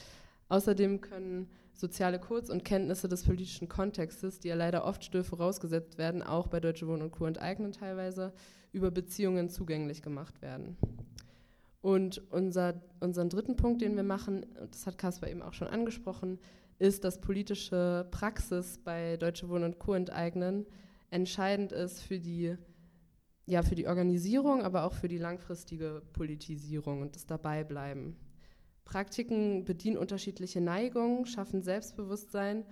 Außerdem 0.48 1.00
können 1.00 1.48
soziale 1.72 2.18
Codes 2.18 2.48
und 2.50 2.64
Kenntnisse 2.64 3.08
des 3.08 3.24
politischen 3.24 3.68
Kontextes, 3.68 4.38
die 4.38 4.48
ja 4.48 4.54
leider 4.54 4.84
oft 4.84 5.04
still 5.04 5.24
vorausgesetzt 5.24 5.98
werden, 5.98 6.22
auch 6.22 6.46
bei 6.46 6.60
Deutsche 6.60 6.86
Wohnen 6.86 7.02
und 7.02 7.10
Co. 7.10 7.26
enteignen 7.26 7.72
teilweise, 7.72 8.32
über 8.72 8.90
Beziehungen 8.90 9.48
zugänglich 9.48 10.02
gemacht 10.02 10.42
werden. 10.42 10.76
Und 11.84 12.22
unser, 12.30 12.80
unseren 13.00 13.28
dritten 13.28 13.56
Punkt, 13.56 13.82
den 13.82 13.94
wir 13.94 14.04
machen, 14.04 14.46
das 14.70 14.86
hat 14.86 14.96
Caspar 14.96 15.28
eben 15.28 15.42
auch 15.42 15.52
schon 15.52 15.68
angesprochen, 15.68 16.38
ist, 16.78 17.04
dass 17.04 17.20
politische 17.20 18.08
Praxis 18.10 18.78
bei 18.82 19.18
Deutsche 19.18 19.50
Wohnen 19.50 19.64
und 19.64 19.78
Co. 19.78 19.92
enteignen 19.92 20.64
entscheidend 21.10 21.72
ist 21.72 22.00
für 22.00 22.18
die, 22.18 22.56
ja, 23.44 23.62
für 23.62 23.74
die 23.74 23.86
Organisierung, 23.86 24.62
aber 24.62 24.84
auch 24.84 24.94
für 24.94 25.08
die 25.08 25.18
langfristige 25.18 26.00
Politisierung 26.14 27.02
und 27.02 27.16
das 27.16 27.26
Dabeibleiben. 27.26 28.16
Praktiken 28.86 29.66
bedienen 29.66 29.98
unterschiedliche 29.98 30.62
Neigungen, 30.62 31.26
schaffen 31.26 31.60
Selbstbewusstsein 31.60 32.64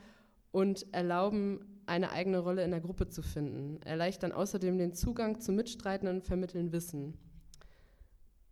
und 0.53 0.87
erlauben, 0.95 1.83
eine 1.85 2.13
eigene 2.13 2.39
Rolle 2.39 2.65
in 2.65 2.71
der 2.71 2.81
Gruppe 2.81 3.11
zu 3.11 3.21
finden, 3.21 3.83
erleichtern 3.83 4.33
außerdem 4.33 4.79
den 4.79 4.95
Zugang 4.95 5.39
zu 5.39 5.53
Mitstreitenden 5.53 6.21
und 6.21 6.25
vermitteln 6.25 6.73
Wissen. 6.73 7.19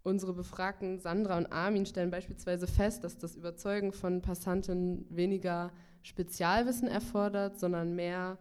Unsere 0.02 0.32
Befragten 0.32 0.98
Sandra 0.98 1.36
und 1.36 1.52
Armin 1.52 1.84
stellen 1.84 2.10
beispielsweise 2.10 2.66
fest, 2.66 3.04
dass 3.04 3.18
das 3.18 3.36
Überzeugen 3.36 3.92
von 3.92 4.22
Passanten 4.22 5.04
weniger 5.10 5.72
Spezialwissen 6.02 6.88
erfordert, 6.88 7.58
sondern 7.58 7.94
mehr 7.94 8.38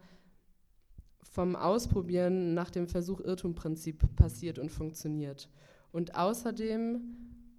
vom 1.22 1.54
Ausprobieren 1.56 2.54
nach 2.54 2.70
dem 2.70 2.88
Versuch-Irrtum-Prinzip 2.88 4.16
passiert 4.16 4.58
und 4.58 4.70
funktioniert. 4.70 5.50
Und 5.92 6.14
außerdem 6.14 7.00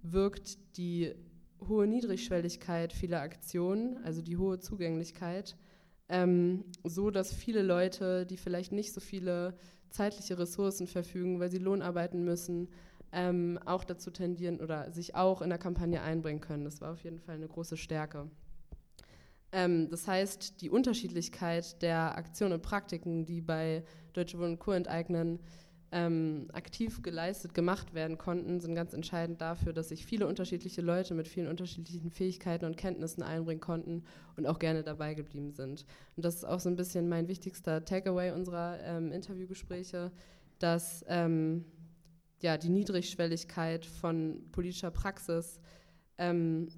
wirkt 0.02 0.76
die 0.76 1.14
hohe 1.60 1.86
Niedrigschwelligkeit 1.86 2.92
vieler 2.92 3.20
Aktionen, 3.20 3.98
also 4.04 4.20
die 4.20 4.36
hohe 4.36 4.58
Zugänglichkeit, 4.58 5.56
ähm, 6.08 6.64
so 6.84 7.10
dass 7.10 7.32
viele 7.32 7.62
Leute, 7.62 8.26
die 8.26 8.36
vielleicht 8.36 8.72
nicht 8.72 8.92
so 8.92 9.00
viele 9.00 9.54
zeitliche 9.90 10.38
Ressourcen 10.38 10.86
verfügen, 10.86 11.38
weil 11.38 11.50
sie 11.50 11.58
Lohn 11.58 11.82
arbeiten 11.82 12.24
müssen, 12.24 12.68
ähm, 13.12 13.58
auch 13.64 13.84
dazu 13.84 14.10
tendieren 14.10 14.60
oder 14.60 14.90
sich 14.90 15.14
auch 15.14 15.42
in 15.42 15.50
der 15.50 15.58
Kampagne 15.58 16.02
einbringen 16.02 16.40
können. 16.40 16.64
Das 16.64 16.80
war 16.80 16.92
auf 16.92 17.04
jeden 17.04 17.20
Fall 17.20 17.36
eine 17.36 17.48
große 17.48 17.76
Stärke. 17.76 18.30
Ähm, 19.52 19.88
das 19.90 20.08
heißt, 20.08 20.60
die 20.62 20.70
Unterschiedlichkeit 20.70 21.82
der 21.82 22.16
Aktionen 22.16 22.54
und 22.54 22.62
Praktiken, 22.62 23.26
die 23.26 23.42
bei 23.42 23.84
Deutsche 24.14 24.38
Wohnen 24.38 24.52
und 24.52 24.58
Co. 24.58 24.72
enteignen, 24.72 25.38
ähm, 25.94 26.48
aktiv 26.54 27.02
geleistet, 27.02 27.52
gemacht 27.52 27.92
werden 27.92 28.16
konnten, 28.16 28.60
sind 28.60 28.74
ganz 28.74 28.94
entscheidend 28.94 29.42
dafür, 29.42 29.74
dass 29.74 29.90
sich 29.90 30.06
viele 30.06 30.26
unterschiedliche 30.26 30.80
Leute 30.80 31.12
mit 31.12 31.28
vielen 31.28 31.48
unterschiedlichen 31.48 32.10
Fähigkeiten 32.10 32.64
und 32.64 32.78
Kenntnissen 32.78 33.22
einbringen 33.22 33.60
konnten 33.60 34.04
und 34.36 34.46
auch 34.46 34.58
gerne 34.58 34.82
dabei 34.82 35.12
geblieben 35.12 35.52
sind. 35.52 35.84
Und 36.16 36.24
das 36.24 36.36
ist 36.36 36.44
auch 36.44 36.60
so 36.60 36.70
ein 36.70 36.76
bisschen 36.76 37.10
mein 37.10 37.28
wichtigster 37.28 37.84
Takeaway 37.84 38.32
unserer 38.32 38.78
ähm, 38.82 39.12
Interviewgespräche, 39.12 40.10
dass 40.58 41.04
ähm, 41.08 41.66
ja, 42.42 42.58
die 42.58 42.68
Niedrigschwelligkeit 42.68 43.86
von 43.86 44.42
politischer 44.50 44.90
Praxis 44.90 45.60
ähm, 46.18 46.68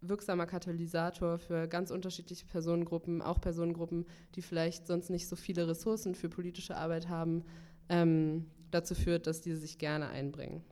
wirksamer 0.00 0.46
Katalysator 0.46 1.38
für 1.38 1.68
ganz 1.68 1.90
unterschiedliche 1.90 2.46
Personengruppen, 2.46 3.20
auch 3.20 3.40
Personengruppen, 3.40 4.06
die 4.34 4.42
vielleicht 4.42 4.86
sonst 4.86 5.10
nicht 5.10 5.28
so 5.28 5.36
viele 5.36 5.68
Ressourcen 5.68 6.14
für 6.14 6.28
politische 6.28 6.76
Arbeit 6.76 7.08
haben, 7.08 7.44
ähm, 7.88 8.46
dazu 8.70 8.94
führt, 8.94 9.26
dass 9.26 9.40
diese 9.40 9.58
sich 9.58 9.78
gerne 9.78 10.08
einbringen. 10.08 10.62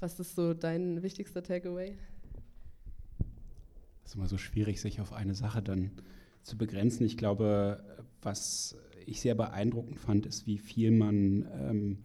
Was 0.00 0.18
ist 0.18 0.34
so 0.34 0.54
dein 0.54 1.02
wichtigster 1.02 1.42
Takeaway? 1.42 1.96
Es 4.04 4.10
ist 4.10 4.16
immer 4.16 4.28
so 4.28 4.38
schwierig, 4.38 4.80
sich 4.80 5.00
auf 5.00 5.12
eine 5.12 5.34
Sache 5.34 5.62
dann 5.62 5.90
zu 6.42 6.56
begrenzen. 6.56 7.04
Ich 7.04 7.16
glaube, 7.16 7.82
was 8.22 8.76
ich 9.04 9.20
sehr 9.20 9.34
beeindruckend 9.34 9.98
fand, 9.98 10.26
ist, 10.26 10.46
wie 10.46 10.58
viel 10.58 10.90
man 10.90 11.46
ähm, 11.52 11.98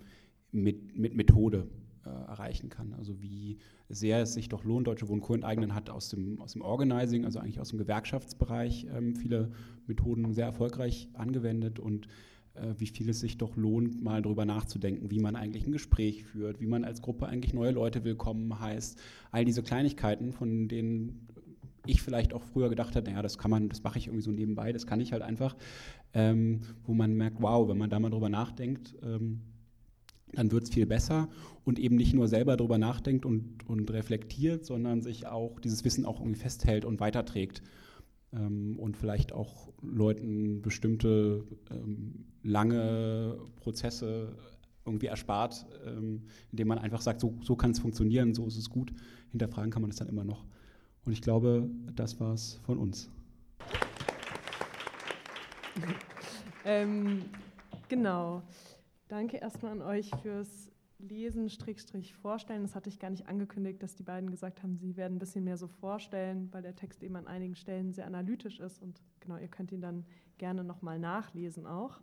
mit, 0.52 0.98
mit 0.98 1.16
Methode 1.16 1.68
äh, 2.06 2.10
erreichen 2.10 2.70
kann. 2.70 2.94
Also 2.94 3.22
wie 3.22 3.58
sehr 3.90 4.22
es 4.22 4.34
sich 4.34 4.50
doch 4.50 4.64
lohnt, 4.64 4.88
Deutsche 4.88 5.08
Wohnen 5.08 5.22
Co. 5.22 5.36
hat 5.36 5.90
aus 5.90 6.10
dem, 6.10 6.42
aus 6.42 6.54
dem 6.54 6.62
Organizing, 6.62 7.26
also 7.26 7.40
eigentlich 7.40 7.60
aus 7.60 7.70
dem 7.70 7.80
Gewerkschaftsbereich, 7.80 8.88
ähm, 8.96 9.16
viele 9.16 9.52
Methoden 9.88 10.34
sehr 10.34 10.46
erfolgreich 10.46 11.10
angewendet 11.14 11.80
und 11.80 12.08
äh, 12.56 12.74
wie 12.78 12.88
viel 12.88 13.10
es 13.10 13.20
sich 13.20 13.38
doch 13.38 13.56
lohnt, 13.56 14.02
mal 14.02 14.22
darüber 14.22 14.46
nachzudenken, 14.46 15.12
wie 15.12 15.20
man 15.20 15.36
eigentlich 15.36 15.66
ein 15.66 15.72
Gespräch 15.72 16.26
führt, 16.26 16.60
wie 16.60 16.68
man 16.68 16.84
als 16.84 17.02
Gruppe 17.02 17.28
eigentlich 17.28 17.54
neue 17.54 17.72
Leute 17.72 18.04
willkommen 18.04 18.60
heißt. 18.60 19.00
All 19.32 19.46
diese 19.46 19.64
Kleinigkeiten, 19.64 20.32
von 20.32 20.68
denen 20.68 21.28
ich 21.86 22.02
vielleicht 22.02 22.34
auch 22.34 22.44
früher 22.44 22.70
gedacht 22.70 22.96
habe, 22.96 23.10
naja, 23.10 23.22
das 23.22 23.38
kann 23.38 23.52
man, 23.52 23.70
das 23.70 23.84
mache 23.84 23.98
ich 23.98 24.08
irgendwie 24.08 24.24
so 24.24 24.32
nebenbei, 24.32 24.72
das 24.72 24.86
kann 24.86 25.00
ich 25.00 25.14
halt 25.14 25.24
einfach, 25.24 25.56
ähm, 26.14 26.62
wo 26.86 26.94
man 26.94 27.14
merkt, 27.16 27.42
wow, 27.42 27.68
wenn 27.68 27.78
man 27.78 27.90
da 27.90 28.00
mal 28.00 28.10
drüber 28.10 28.30
nachdenkt, 28.30 28.96
ähm, 29.02 29.42
dann 30.34 30.52
wird 30.52 30.64
es 30.64 30.70
viel 30.70 30.86
besser 30.86 31.30
und 31.66 31.80
eben 31.80 31.96
nicht 31.96 32.14
nur 32.14 32.28
selber 32.28 32.58
darüber 32.58 32.78
nachdenkt 32.78 33.26
und, 33.26 33.68
und 33.68 33.92
reflektiert, 33.92 34.66
sondern 34.66 35.02
sich 35.02 35.28
auch 35.28 35.60
dieses 35.60 35.84
Wissen 35.86 36.06
auch 36.06 36.20
irgendwie 36.20 36.40
festhält 36.40 36.86
und 36.86 37.00
weiterträgt 37.00 37.62
ähm, 38.34 38.78
und 38.80 38.98
vielleicht 38.98 39.34
auch 39.34 39.70
Leuten 39.82 40.62
bestimmte 40.62 41.44
ähm, 41.70 42.26
lange 42.44 43.38
Prozesse 43.58 44.36
irgendwie 44.86 45.08
erspart, 45.08 45.66
ähm, 45.86 46.24
indem 46.52 46.70
man 46.70 46.80
einfach 46.80 47.02
sagt, 47.02 47.22
so, 47.22 47.38
so 47.42 47.56
kann 47.56 47.72
es 47.72 47.80
funktionieren, 47.80 48.34
so 48.34 48.48
ist 48.48 48.58
es 48.58 48.70
gut. 48.70 48.94
Hinterfragen 49.30 49.72
kann 49.72 49.82
man 49.82 49.92
es 49.92 49.98
dann 49.98 50.08
immer 50.08 50.24
noch. 50.24 50.46
Und 51.06 51.14
ich 51.14 51.22
glaube, 51.22 51.70
das 51.96 52.20
war 52.20 52.34
es 52.34 52.60
von 52.64 52.78
uns. 52.78 53.10
ähm, 56.66 57.24
genau. 57.88 58.44
Danke 59.12 59.36
erstmal 59.36 59.74
an 59.74 59.82
euch 59.82 60.10
fürs 60.22 60.71
Lesen, 61.02 61.50
Strickstrich 61.50 62.14
vorstellen. 62.14 62.62
Das 62.62 62.76
hatte 62.76 62.90
ich 62.90 63.00
gar 63.00 63.10
nicht 63.10 63.28
angekündigt, 63.28 63.82
dass 63.84 63.96
die 63.96 64.04
beiden 64.04 64.32
gesagt 64.32 64.64
haben, 64.64 64.78
sie 64.78 64.96
werden 64.98 65.18
ein 65.18 65.20
bisschen 65.20 65.44
mehr 65.44 65.58
so 65.58 65.68
vorstellen, 65.68 66.50
weil 66.52 66.62
der 66.62 66.76
Text 66.76 67.04
eben 67.04 67.16
an 67.16 67.28
einigen 67.28 67.56
Stellen 67.56 67.92
sehr 67.92 68.08
analytisch 68.08 68.60
ist 68.60 68.82
und 68.82 69.02
genau, 69.20 69.38
ihr 69.38 69.48
könnt 69.48 69.72
ihn 69.72 69.82
dann 69.82 70.06
gerne 70.38 70.64
nochmal 70.64 70.98
nachlesen 70.98 71.68
auch. 71.68 72.00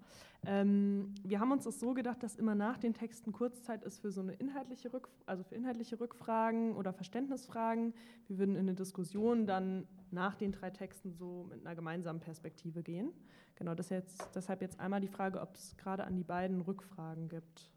Ähm, 0.47 1.15
wir 1.25 1.41
haben 1.41 1.51
uns 1.51 1.65
das 1.65 1.81
so 1.81 1.93
gedacht, 1.95 2.23
dass 2.23 2.37
immer 2.37 2.55
nach 2.55 2.79
den 2.79 2.95
Texten 2.95 3.33
Kurzzeit 3.33 3.83
ist 3.83 3.99
für 3.99 4.13
so 4.13 4.21
eine 4.21 4.35
inhaltliche 4.35 4.93
Rück 4.93 5.09
also 5.27 5.43
für 5.43 5.57
inhaltliche 5.57 5.99
Rückfragen 5.99 6.77
oder 6.77 6.93
Verständnisfragen. 6.93 7.95
Wir 8.29 8.39
würden 8.39 8.55
in 8.55 8.61
eine 8.61 8.75
Diskussion 8.75 9.47
dann 9.47 9.89
nach 10.11 10.37
den 10.37 10.53
drei 10.53 10.71
Texten 10.71 11.13
so 11.13 11.47
mit 11.51 11.67
einer 11.67 11.75
gemeinsamen 11.75 12.21
Perspektive 12.21 12.83
gehen. 12.85 13.11
Genau, 13.57 13.75
das 13.75 13.89
jetzt, 13.89 14.31
deshalb 14.37 14.63
jetzt 14.63 14.79
einmal 14.79 15.01
die 15.01 15.09
Frage, 15.09 15.41
ob 15.41 15.57
es 15.57 15.77
gerade 15.77 16.05
an 16.05 16.15
die 16.15 16.23
beiden 16.23 16.61
Rückfragen 16.61 17.29
gibt. 17.29 17.73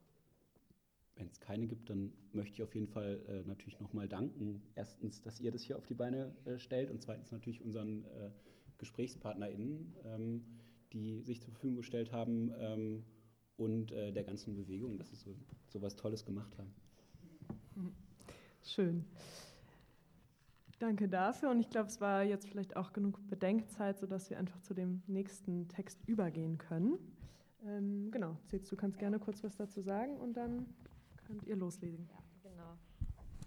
Wenn 1.15 1.27
es 1.27 1.39
keine 1.39 1.67
gibt, 1.67 1.89
dann 1.89 2.13
möchte 2.33 2.55
ich 2.55 2.63
auf 2.63 2.73
jeden 2.73 2.87
Fall 2.87 3.21
äh, 3.27 3.47
natürlich 3.47 3.79
nochmal 3.79 4.07
danken. 4.07 4.61
Erstens, 4.75 5.21
dass 5.21 5.39
ihr 5.39 5.51
das 5.51 5.61
hier 5.63 5.77
auf 5.77 5.85
die 5.85 5.93
Beine 5.93 6.33
äh, 6.45 6.57
stellt 6.57 6.89
und 6.89 7.01
zweitens 7.01 7.31
natürlich 7.31 7.61
unseren 7.61 8.05
äh, 8.05 8.31
GesprächspartnerInnen, 8.77 9.93
ähm, 10.05 10.43
die 10.93 11.21
sich 11.21 11.41
zur 11.41 11.51
Verfügung 11.53 11.77
gestellt 11.77 12.11
haben 12.11 12.51
ähm, 12.57 13.03
und 13.57 13.91
äh, 13.91 14.11
der 14.11 14.23
ganzen 14.23 14.55
Bewegung, 14.55 14.97
dass 14.97 15.09
sie 15.09 15.15
so, 15.15 15.35
so 15.67 15.81
was 15.81 15.95
Tolles 15.95 16.25
gemacht 16.25 16.57
haben. 16.57 16.73
Schön. 18.63 19.05
Danke 20.79 21.07
dafür 21.07 21.51
und 21.51 21.59
ich 21.59 21.69
glaube, 21.69 21.89
es 21.89 22.01
war 22.01 22.23
jetzt 22.23 22.47
vielleicht 22.47 22.75
auch 22.75 22.91
genug 22.91 23.19
Bedenkzeit, 23.29 23.99
sodass 23.99 24.31
wir 24.31 24.39
einfach 24.39 24.59
zu 24.61 24.73
dem 24.73 25.03
nächsten 25.05 25.67
Text 25.67 25.99
übergehen 26.07 26.57
können. 26.57 26.97
Ähm, 27.63 28.09
genau, 28.09 28.37
Zitz, 28.47 28.69
du 28.69 28.75
kannst 28.75 28.97
gerne 28.97 29.19
kurz 29.19 29.43
was 29.43 29.55
dazu 29.55 29.81
sagen 29.81 30.17
und 30.17 30.33
dann 30.33 30.65
könnt 31.31 31.47
ihr 31.47 31.55
loslegen. 31.55 32.07
Ja, 32.09 32.49
genau. 32.49 32.77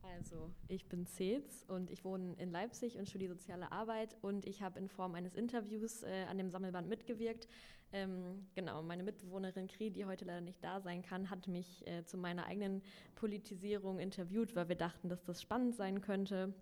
Also, 0.03 0.51
ich 0.69 0.87
bin 0.87 1.07
Cez 1.07 1.65
und 1.69 1.91
ich 1.91 2.05
wohne 2.05 2.35
in 2.39 2.51
Leipzig 2.51 2.99
und 2.99 3.09
studiere 3.09 3.35
soziale 3.35 3.73
Arbeit 3.73 4.17
und 4.23 4.47
ich 4.47 4.63
habe 4.63 4.79
in 4.79 4.89
Form 4.89 5.15
eines 5.15 5.35
Interviews 5.35 6.03
äh, 6.03 6.25
an 6.29 6.39
dem 6.39 6.51
Sammelband 6.51 6.89
mitgewirkt. 6.89 7.49
Ähm, 7.93 8.47
genau, 8.55 8.83
meine 8.83 9.03
Mitbewohnerin 9.03 9.67
Kri, 9.67 9.91
die 9.91 10.05
heute 10.05 10.25
leider 10.25 10.41
nicht 10.41 10.63
da 10.63 10.81
sein 10.81 11.03
kann, 11.03 11.31
hat 11.31 11.49
mich 11.49 11.87
äh, 11.87 12.05
zu 12.05 12.19
meiner 12.19 12.47
eigenen 12.47 12.83
Politisierung 13.15 13.99
interviewt, 13.99 14.55
weil 14.57 14.69
wir 14.69 14.77
dachten, 14.77 15.09
dass 15.09 15.23
das 15.25 15.41
spannend 15.41 15.75
sein 15.75 16.01
könnte. 16.01 16.55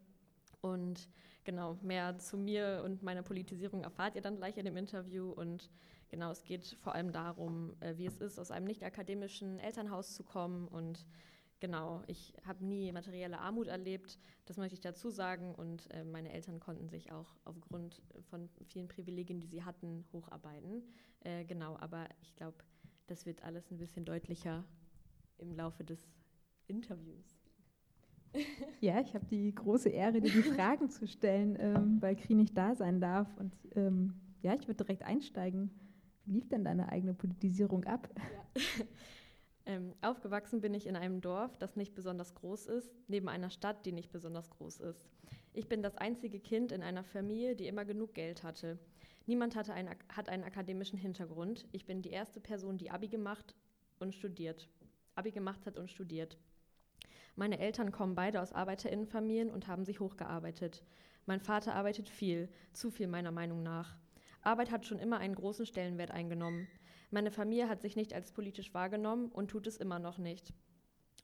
Und 0.61 1.09
genau, 1.45 1.79
mehr 1.83 2.19
zu 2.19 2.37
mir 2.37 2.83
und 2.85 3.03
meiner 3.03 3.23
Politisierung 3.23 3.83
erfahrt 3.83 4.15
ihr 4.15 4.23
dann 4.23 4.37
gleich 4.37 4.57
in 4.57 4.65
dem 4.65 4.77
Interview. 4.77 5.31
Und 5.31 5.71
genau, 6.12 6.31
es 6.31 6.44
geht 6.44 6.77
vor 6.83 6.94
allem 6.94 7.11
darum, 7.11 7.75
äh, 7.81 7.96
wie 7.96 8.07
es 8.07 8.18
ist, 8.18 8.38
aus 8.38 8.51
einem 8.53 8.66
nicht 8.66 8.85
akademischen 8.85 9.58
Elternhaus 9.58 10.15
zu 10.15 10.23
kommen. 10.23 10.69
Und 10.69 11.06
genau, 11.58 12.02
ich 12.06 12.35
habe 12.46 12.65
nie 12.65 12.92
materielle 12.92 13.40
Armut 13.40 13.67
erlebt, 13.67 14.19
das 14.44 14.58
möchte 14.58 14.75
ich 14.75 14.81
dazu 14.81 15.10
sagen. 15.10 15.54
Und 15.54 15.90
äh, 15.92 16.04
meine 16.04 16.31
Eltern 16.31 16.60
konnten 16.60 16.88
sich 16.88 17.10
auch 17.10 17.35
aufgrund 17.44 18.02
von 18.31 18.48
vielen 18.67 18.88
Privilegien, 18.88 19.40
die 19.40 19.46
sie 19.46 19.65
hatten, 19.65 20.04
hocharbeiten. 20.13 20.85
Äh, 21.21 21.44
genau, 21.46 21.77
aber 21.79 22.06
ich 22.21 22.37
glaube, 22.37 22.58
das 23.06 23.25
wird 23.27 23.42
alles 23.42 23.71
ein 23.71 23.79
bisschen 23.79 24.04
deutlicher 24.04 24.65
im 25.38 25.56
Laufe 25.56 25.83
des 25.83 26.06
Interviews. 26.69 27.42
Ja, 28.81 28.98
ich 29.00 29.15
habe 29.15 29.27
die 29.27 29.54
große 29.54 29.90
Ehre, 29.90 30.21
dir 30.21 30.33
die 30.33 30.42
Fragen 30.42 30.88
zu 30.88 31.06
stellen, 31.06 31.56
ähm, 31.60 32.00
weil 32.00 32.17
Kri 32.17 32.35
nicht 32.35 32.56
da 32.56 32.75
sein 32.75 32.98
darf. 32.98 33.29
Und 33.37 33.54
ähm, 33.77 34.15
ja, 34.40 34.54
ich 34.54 34.67
würde 34.67 34.85
direkt 34.85 35.02
einsteigen. 35.02 35.71
Lief 36.27 36.48
denn 36.48 36.64
deine 36.64 36.88
eigene 36.90 37.14
Politisierung 37.14 37.85
ab? 37.85 38.08
Ja. 38.56 38.85
ähm, 39.66 39.94
aufgewachsen 40.00 40.60
bin 40.60 40.75
ich 40.75 40.87
in 40.87 40.96
einem 40.96 41.20
Dorf, 41.20 41.56
das 41.56 41.77
nicht 41.77 41.94
besonders 41.94 42.35
groß 42.35 42.66
ist, 42.66 42.94
neben 43.08 43.29
einer 43.29 43.50
Stadt, 43.50 43.85
die 43.87 43.92
nicht 43.92 44.12
besonders 44.12 44.50
groß 44.50 44.81
ist. 44.81 45.08
Ich 45.52 45.68
bin 45.68 45.83
das 45.83 45.96
einzige 45.96 46.40
Kind 46.40 46.73
in 46.73 46.83
einer 46.83 47.04
Familie, 47.04 47.56
die 47.56 47.66
immer 47.66 47.85
genug 47.85 48.14
Geld 48.14 48.42
hatte. 48.42 48.79
Niemand 49.27 49.54
hatte 49.54 49.75
einen, 49.75 49.94
hat 50.08 50.29
einen 50.29 50.44
akademischen 50.44 50.98
Hintergrund. 50.98 51.66
Ich 51.73 51.87
bin 51.87 52.02
die 52.02 52.10
erste 52.10 52.40
Person, 52.40 52.79
die 52.79 52.90
Abi 52.90 53.08
gemacht 53.08 53.54
und 53.98 54.14
studiert. 54.14 54.68
Abi 55.14 55.31
gemacht 55.31 55.66
hat 55.66 55.77
und 55.77 55.90
studiert. 55.90 56.38
Meine 57.37 57.58
Eltern 57.58 57.92
kommen 57.92 58.14
beide 58.14 58.42
aus 58.42 58.52
Arbeiterinnenfamilien 58.52 59.50
und 59.50 59.66
haben 59.66 59.85
sich 59.85 60.00
hochgearbeitet. 60.00 60.83
Mein 61.27 61.40
Vater 61.40 61.75
arbeitet 61.75 62.08
viel, 62.08 62.48
zu 62.73 62.90
viel 62.90 63.06
meiner 63.06 63.31
Meinung 63.31 63.62
nach. 63.62 63.96
Arbeit 64.43 64.71
hat 64.71 64.87
schon 64.87 64.99
immer 64.99 65.19
einen 65.19 65.35
großen 65.35 65.67
Stellenwert 65.67 66.11
eingenommen. 66.11 66.69
Meine 67.11 67.31
Familie 67.31 67.69
hat 67.69 67.81
sich 67.81 67.97
nicht 67.97 68.13
als 68.13 68.33
politisch 68.33 68.75
wahrgenommen 68.75 69.29
und 69.31 69.51
tut 69.51 69.67
es 69.67 69.77
immer 69.77 69.99
noch 69.99 70.19
nicht. 70.19 70.53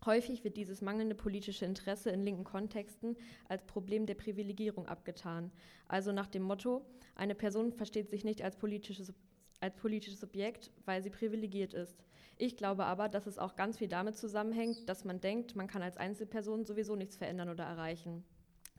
Häufig 0.04 0.44
wird 0.44 0.56
dieses 0.56 0.80
mangelnde 0.80 1.16
politische 1.16 1.64
Interesse 1.64 2.10
in 2.10 2.22
linken 2.22 2.44
Kontexten 2.44 3.16
als 3.48 3.64
Problem 3.66 4.06
der 4.06 4.14
Privilegierung 4.14 4.86
abgetan. 4.86 5.50
Also 5.88 6.12
nach 6.12 6.28
dem 6.28 6.42
Motto, 6.42 6.86
eine 7.16 7.34
Person 7.34 7.72
versteht 7.72 8.08
sich 8.08 8.24
nicht 8.24 8.42
als 8.42 8.56
politisches, 8.56 9.12
als 9.60 9.76
politisches 9.76 10.20
Subjekt, 10.20 10.70
weil 10.84 11.02
sie 11.02 11.10
privilegiert 11.10 11.74
ist. 11.74 12.04
Ich 12.36 12.56
glaube 12.56 12.84
aber, 12.84 13.08
dass 13.08 13.26
es 13.26 13.38
auch 13.38 13.56
ganz 13.56 13.78
viel 13.78 13.88
damit 13.88 14.16
zusammenhängt, 14.16 14.88
dass 14.88 15.04
man 15.04 15.20
denkt, 15.20 15.56
man 15.56 15.66
kann 15.66 15.82
als 15.82 15.96
Einzelperson 15.96 16.64
sowieso 16.64 16.94
nichts 16.94 17.16
verändern 17.16 17.48
oder 17.48 17.64
erreichen. 17.64 18.24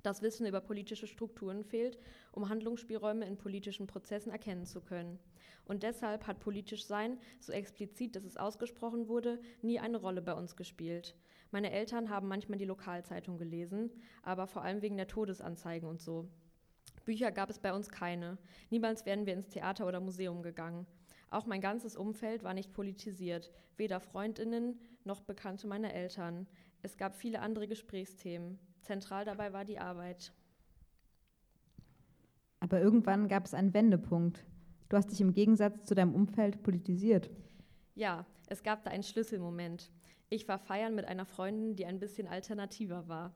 Das 0.02 0.22
Wissen 0.22 0.48
über 0.48 0.62
politische 0.62 1.08
Strukturen 1.08 1.64
fehlt, 1.64 2.00
um 2.32 2.48
Handlungsspielräume 2.48 3.26
in 3.26 3.38
politischen 3.38 3.86
Prozessen 3.86 4.32
erkennen 4.32 4.66
zu 4.66 4.80
können. 4.80 5.20
Und 5.66 5.84
deshalb 5.84 6.26
hat 6.26 6.40
politisch 6.40 6.86
Sein, 6.86 7.18
so 7.40 7.52
explizit, 7.52 8.16
dass 8.16 8.24
es 8.24 8.38
ausgesprochen 8.38 9.08
wurde, 9.08 9.40
nie 9.62 9.80
eine 9.80 9.98
Rolle 9.98 10.22
bei 10.22 10.34
uns 10.34 10.56
gespielt. 10.56 11.16
Meine 11.52 11.72
Eltern 11.72 12.10
haben 12.10 12.28
manchmal 12.28 12.58
die 12.58 12.66
Lokalzeitung 12.66 13.38
gelesen, 13.38 13.92
aber 14.24 14.48
vor 14.48 14.62
allem 14.62 14.82
wegen 14.82 14.98
der 14.98 15.08
Todesanzeigen 15.08 15.90
und 15.90 16.02
so. 16.02 16.30
Bücher 17.06 17.32
gab 17.32 17.50
es 17.50 17.60
bei 17.60 17.74
uns 17.74 17.90
keine. 17.90 18.38
Niemals 18.70 19.06
wären 19.06 19.26
wir 19.26 19.34
ins 19.34 19.50
Theater 19.50 19.88
oder 19.88 20.00
Museum 20.00 20.42
gegangen. 20.44 20.86
Auch 21.32 21.46
mein 21.46 21.62
ganzes 21.62 21.96
Umfeld 21.96 22.44
war 22.44 22.54
nicht 22.54 22.72
politisiert, 22.72 23.52
weder 23.78 24.00
Freundinnen 24.00 24.80
noch 25.04 25.22
Bekannte 25.22 25.68
meiner 25.68 25.94
Eltern. 25.94 26.48
Es 26.82 26.98
gab 26.98 27.16
viele 27.16 27.42
andere 27.42 27.68
Gesprächsthemen. 27.68 28.60
Zentral 28.82 29.26
dabei 29.26 29.54
war 29.54 29.66
die 29.66 29.80
Arbeit. 29.80 30.34
Aber 32.60 32.82
irgendwann 32.82 33.28
gab 33.28 33.46
es 33.46 33.54
einen 33.54 33.74
Wendepunkt. 33.74 34.46
Du 34.90 34.98
hast 34.98 35.12
dich 35.12 35.22
im 35.22 35.34
Gegensatz 35.34 35.86
zu 35.86 35.96
deinem 35.96 36.16
Umfeld 36.16 36.64
politisiert. 36.64 37.30
Ja, 37.96 38.26
es 38.48 38.64
gab 38.64 38.84
da 38.84 38.92
einen 38.92 39.04
Schlüsselmoment. 39.04 39.92
Ich 40.30 40.48
war 40.48 40.60
feiern 40.60 40.96
mit 40.96 41.06
einer 41.06 41.26
Freundin, 41.26 41.76
die 41.76 41.86
ein 41.86 42.00
bisschen 42.00 42.28
alternativer 42.28 43.08
war. 43.08 43.34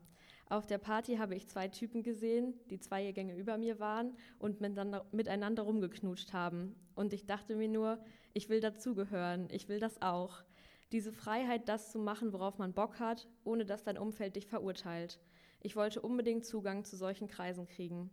Auf 0.49 0.67
der 0.67 0.77
Party 0.77 1.15
habe 1.15 1.35
ich 1.35 1.47
zwei 1.47 1.67
Typen 1.67 2.03
gesehen, 2.03 2.53
die 2.69 2.79
zwei 2.79 3.11
Gänge 3.11 3.35
über 3.35 3.57
mir 3.57 3.79
waren 3.79 4.15
und 4.39 4.61
miteinander, 4.61 5.05
miteinander 5.11 5.63
rumgeknutscht 5.63 6.33
haben. 6.33 6.75
Und 6.95 7.13
ich 7.13 7.25
dachte 7.25 7.55
mir 7.55 7.69
nur, 7.69 7.97
ich 8.33 8.49
will 8.49 8.59
dazugehören, 8.59 9.47
ich 9.51 9.69
will 9.69 9.79
das 9.79 10.01
auch. 10.01 10.43
Diese 10.91 11.11
Freiheit, 11.11 11.69
das 11.69 11.91
zu 11.91 11.97
machen, 11.97 12.33
worauf 12.33 12.59
man 12.59 12.73
Bock 12.73 12.99
hat, 12.99 13.27
ohne 13.43 13.65
dass 13.65 13.83
dein 13.83 13.97
Umfeld 13.97 14.35
dich 14.35 14.45
verurteilt. 14.45 15.19
Ich 15.65 15.77
wollte 15.77 16.01
unbedingt 16.01 16.45
Zugang 16.45 16.83
zu 16.83 16.97
solchen 16.97 17.29
Kreisen 17.29 17.67
kriegen. 17.67 18.11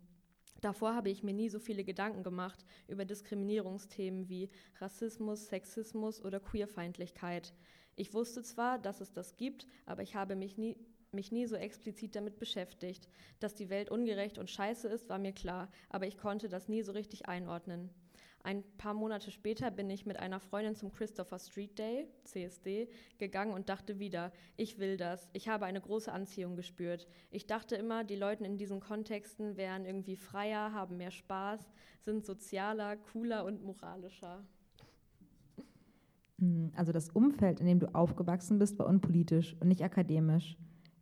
Davor 0.60 0.94
habe 0.94 1.10
ich 1.10 1.24
mir 1.24 1.32
nie 1.32 1.48
so 1.48 1.58
viele 1.58 1.82
Gedanken 1.82 2.22
gemacht 2.22 2.64
über 2.86 3.04
Diskriminierungsthemen 3.04 4.28
wie 4.28 4.50
Rassismus, 4.78 5.48
Sexismus 5.48 6.22
oder 6.24 6.38
Queerfeindlichkeit. 6.38 7.52
Ich 7.96 8.14
wusste 8.14 8.44
zwar, 8.44 8.78
dass 8.78 9.00
es 9.00 9.12
das 9.12 9.36
gibt, 9.36 9.66
aber 9.84 10.02
ich 10.02 10.14
habe 10.14 10.36
mich 10.36 10.58
nie, 10.58 10.76
mich 11.10 11.32
nie 11.32 11.46
so 11.46 11.56
explizit 11.56 12.14
damit 12.14 12.38
beschäftigt. 12.38 13.08
Dass 13.40 13.56
die 13.56 13.68
Welt 13.68 13.90
ungerecht 13.90 14.38
und 14.38 14.48
scheiße 14.48 14.86
ist, 14.86 15.08
war 15.08 15.18
mir 15.18 15.32
klar, 15.32 15.72
aber 15.88 16.06
ich 16.06 16.18
konnte 16.18 16.48
das 16.48 16.68
nie 16.68 16.82
so 16.82 16.92
richtig 16.92 17.26
einordnen. 17.26 17.90
Ein 18.42 18.64
paar 18.78 18.94
Monate 18.94 19.30
später 19.30 19.70
bin 19.70 19.90
ich 19.90 20.06
mit 20.06 20.18
einer 20.18 20.40
Freundin 20.40 20.74
zum 20.74 20.92
Christopher 20.92 21.38
Street 21.38 21.78
Day, 21.78 22.06
CSD, 22.24 22.88
gegangen 23.18 23.52
und 23.52 23.68
dachte 23.68 23.98
wieder, 23.98 24.32
ich 24.56 24.78
will 24.78 24.96
das. 24.96 25.28
Ich 25.34 25.48
habe 25.48 25.66
eine 25.66 25.80
große 25.80 26.10
Anziehung 26.10 26.56
gespürt. 26.56 27.06
Ich 27.30 27.46
dachte 27.46 27.76
immer, 27.76 28.02
die 28.02 28.16
Leute 28.16 28.44
in 28.44 28.56
diesen 28.56 28.80
Kontexten 28.80 29.58
wären 29.58 29.84
irgendwie 29.84 30.16
freier, 30.16 30.72
haben 30.72 30.96
mehr 30.96 31.10
Spaß, 31.10 31.70
sind 32.00 32.24
sozialer, 32.24 32.96
cooler 32.96 33.44
und 33.44 33.62
moralischer. 33.62 34.42
Hm, 36.38 36.72
also 36.74 36.92
das 36.92 37.10
Umfeld, 37.10 37.60
in 37.60 37.66
dem 37.66 37.78
du 37.78 37.94
aufgewachsen 37.94 38.58
bist, 38.58 38.78
war 38.78 38.86
unpolitisch 38.86 39.54
und 39.60 39.68
nicht 39.68 39.84
akademisch. 39.84 40.56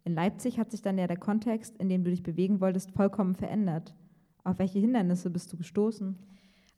In 0.04 0.14
Leipzig 0.14 0.58
hat 0.58 0.72
sich 0.72 0.82
dann 0.82 0.98
ja 0.98 1.06
der 1.06 1.18
Kontext, 1.18 1.76
in 1.76 1.88
dem 1.88 2.02
du 2.02 2.10
dich 2.10 2.24
bewegen 2.24 2.60
wolltest, 2.60 2.90
vollkommen 2.90 3.36
verändert. 3.36 3.94
Auf 4.42 4.58
welche 4.58 4.78
Hindernisse 4.80 5.30
bist 5.30 5.52
du 5.52 5.56
gestoßen? 5.56 6.18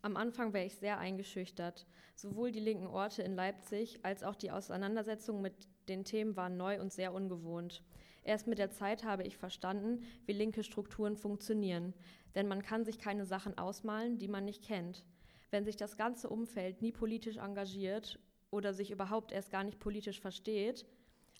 Am 0.02 0.16
Anfang 0.16 0.54
war 0.54 0.64
ich 0.64 0.76
sehr 0.76 0.98
eingeschüchtert. 0.98 1.86
Sowohl 2.14 2.52
die 2.52 2.60
linken 2.60 2.86
Orte 2.86 3.22
in 3.22 3.34
Leipzig 3.34 4.02
als 4.02 4.22
auch 4.22 4.34
die 4.34 4.50
Auseinandersetzung 4.50 5.42
mit 5.42 5.52
den 5.88 6.04
Themen 6.04 6.36
waren 6.36 6.56
neu 6.56 6.80
und 6.80 6.92
sehr 6.92 7.12
ungewohnt. 7.12 7.82
Erst 8.22 8.46
mit 8.46 8.58
der 8.58 8.70
Zeit 8.70 9.04
habe 9.04 9.24
ich 9.24 9.36
verstanden, 9.36 10.02
wie 10.24 10.32
linke 10.32 10.62
Strukturen 10.62 11.16
funktionieren. 11.16 11.92
Denn 12.34 12.48
man 12.48 12.62
kann 12.62 12.84
sich 12.84 12.98
keine 12.98 13.26
Sachen 13.26 13.58
ausmalen, 13.58 14.18
die 14.18 14.28
man 14.28 14.44
nicht 14.46 14.64
kennt. 14.64 15.04
Wenn 15.50 15.64
sich 15.64 15.76
das 15.76 15.98
ganze 15.98 16.30
Umfeld 16.30 16.80
nie 16.80 16.92
politisch 16.92 17.36
engagiert 17.36 18.18
oder 18.50 18.72
sich 18.72 18.90
überhaupt 18.90 19.32
erst 19.32 19.50
gar 19.50 19.64
nicht 19.64 19.80
politisch 19.80 20.20
versteht, 20.20 20.86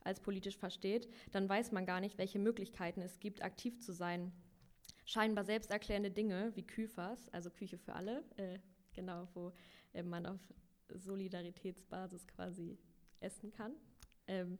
als 0.04 0.20
politisch 0.20 0.56
versteht, 0.56 1.08
dann 1.32 1.48
weiß 1.48 1.72
man 1.72 1.86
gar 1.86 2.00
nicht, 2.00 2.18
welche 2.18 2.38
Möglichkeiten 2.38 3.00
es 3.00 3.20
gibt, 3.20 3.42
aktiv 3.42 3.80
zu 3.80 3.92
sein 3.92 4.32
scheinbar 5.10 5.44
selbsterklärende 5.44 6.10
Dinge 6.10 6.52
wie 6.54 6.62
Küfers, 6.62 7.28
also 7.30 7.50
Küche 7.50 7.78
für 7.78 7.94
alle, 7.94 8.22
äh, 8.36 8.58
genau, 8.92 9.26
wo 9.34 9.52
äh, 9.92 10.04
man 10.04 10.24
auf 10.24 10.38
Solidaritätsbasis 10.88 12.28
quasi 12.28 12.78
essen 13.18 13.50
kann. 13.50 13.74
Ähm, 14.28 14.58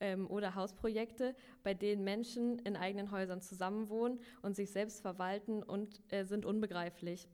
ähm, 0.00 0.28
oder 0.30 0.54
Hausprojekte, 0.54 1.34
bei 1.62 1.72
denen 1.72 2.04
Menschen 2.04 2.58
in 2.60 2.76
eigenen 2.76 3.10
Häusern 3.12 3.40
zusammenwohnen 3.40 4.20
und 4.42 4.56
sich 4.56 4.70
selbst 4.70 5.00
verwalten 5.00 5.62
und 5.62 6.02
äh, 6.12 6.24
sind 6.24 6.44
unbegreiflich. 6.44 7.28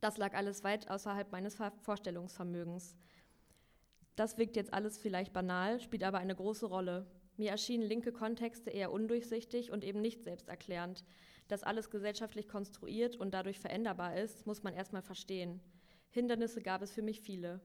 Das 0.00 0.16
lag 0.16 0.34
alles 0.34 0.64
weit 0.64 0.90
außerhalb 0.90 1.32
meines 1.32 1.58
Vorstellungsvermögens. 1.82 2.96
Das 4.16 4.38
wirkt 4.38 4.56
jetzt 4.56 4.72
alles 4.72 4.96
vielleicht 4.96 5.32
banal, 5.32 5.80
spielt 5.80 6.04
aber 6.04 6.18
eine 6.18 6.34
große 6.34 6.66
Rolle. 6.66 7.06
Mir 7.36 7.50
erschienen 7.50 7.82
linke 7.82 8.12
Kontexte 8.12 8.70
eher 8.70 8.92
undurchsichtig 8.92 9.70
und 9.70 9.84
eben 9.84 10.00
nicht 10.00 10.22
selbsterklärend. 10.22 11.04
Dass 11.48 11.62
alles 11.62 11.90
gesellschaftlich 11.90 12.48
konstruiert 12.48 13.16
und 13.16 13.34
dadurch 13.34 13.58
veränderbar 13.58 14.16
ist, 14.16 14.46
muss 14.46 14.62
man 14.62 14.74
erstmal 14.74 15.02
verstehen. 15.02 15.60
Hindernisse 16.10 16.62
gab 16.62 16.80
es 16.82 16.92
für 16.92 17.02
mich 17.02 17.20
viele. 17.20 17.60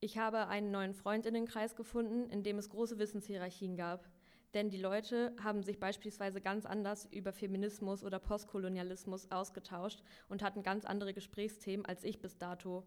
Ich 0.00 0.18
habe 0.18 0.48
einen 0.48 0.70
neuen 0.70 0.94
Freundinnenkreis 0.94 1.76
gefunden, 1.76 2.28
in 2.30 2.42
dem 2.42 2.58
es 2.58 2.70
große 2.70 2.98
Wissenshierarchien 2.98 3.76
gab. 3.76 4.08
Denn 4.54 4.68
die 4.68 4.78
Leute 4.78 5.34
haben 5.42 5.62
sich 5.62 5.80
beispielsweise 5.80 6.40
ganz 6.40 6.66
anders 6.66 7.06
über 7.06 7.32
Feminismus 7.32 8.04
oder 8.04 8.18
Postkolonialismus 8.18 9.30
ausgetauscht 9.30 10.02
und 10.28 10.42
hatten 10.42 10.62
ganz 10.62 10.84
andere 10.84 11.14
Gesprächsthemen 11.14 11.86
als 11.86 12.04
ich 12.04 12.20
bis 12.20 12.36
dato. 12.36 12.84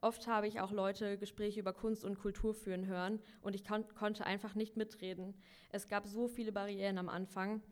Oft 0.00 0.28
habe 0.28 0.46
ich 0.46 0.60
auch 0.60 0.70
Leute 0.70 1.18
Gespräche 1.18 1.58
über 1.58 1.72
Kunst 1.72 2.04
und 2.04 2.20
Kultur 2.20 2.54
führen 2.54 2.86
hören 2.86 3.18
und 3.40 3.56
ich 3.56 3.64
kon 3.64 3.84
konnte 3.96 4.24
einfach 4.24 4.54
nicht 4.54 4.76
mitreden. 4.76 5.34
Es 5.70 5.88
gab 5.88 6.06
so 6.06 6.28
viele 6.28 6.52
Barrieren 6.52 6.98
am 6.98 7.08
Anfang 7.08 7.62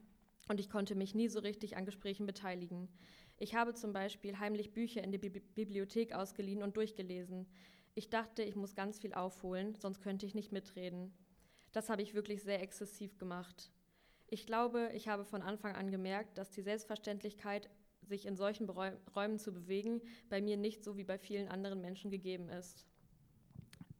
und 0.48 0.60
ich 0.60 0.70
konnte 0.70 0.94
mich 0.94 1.14
nie 1.14 1.28
so 1.28 1.40
richtig 1.40 1.76
an 1.76 1.84
Gesprächen 1.84 2.26
beteiligen. 2.26 2.88
Ich 3.38 3.54
habe 3.54 3.74
zum 3.74 3.92
Beispiel 3.92 4.38
heimlich 4.38 4.72
Bücher 4.72 5.02
in 5.02 5.12
die 5.12 5.18
Bi 5.18 5.30
Bibliothek 5.54 6.14
ausgeliehen 6.14 6.62
und 6.62 6.76
durchgelesen. 6.76 7.46
Ich 7.94 8.10
dachte, 8.10 8.42
ich 8.42 8.56
muss 8.56 8.74
ganz 8.74 8.98
viel 8.98 9.14
aufholen, 9.14 9.74
sonst 9.78 10.00
könnte 10.00 10.26
ich 10.26 10.34
nicht 10.34 10.52
mitreden. 10.52 11.12
Das 11.72 11.90
habe 11.90 12.02
ich 12.02 12.14
wirklich 12.14 12.42
sehr 12.42 12.62
exzessiv 12.62 13.18
gemacht. 13.18 13.70
Ich 14.28 14.46
glaube, 14.46 14.90
ich 14.94 15.08
habe 15.08 15.24
von 15.24 15.42
Anfang 15.42 15.74
an 15.74 15.90
gemerkt, 15.90 16.38
dass 16.38 16.50
die 16.50 16.62
Selbstverständlichkeit, 16.62 17.70
sich 18.02 18.26
in 18.26 18.36
solchen 18.36 18.68
Räumen 18.68 19.38
zu 19.38 19.52
bewegen, 19.52 20.00
bei 20.28 20.40
mir 20.40 20.56
nicht 20.56 20.84
so 20.84 20.96
wie 20.96 21.04
bei 21.04 21.18
vielen 21.18 21.48
anderen 21.48 21.80
Menschen 21.80 22.10
gegeben 22.10 22.48
ist. 22.48 22.86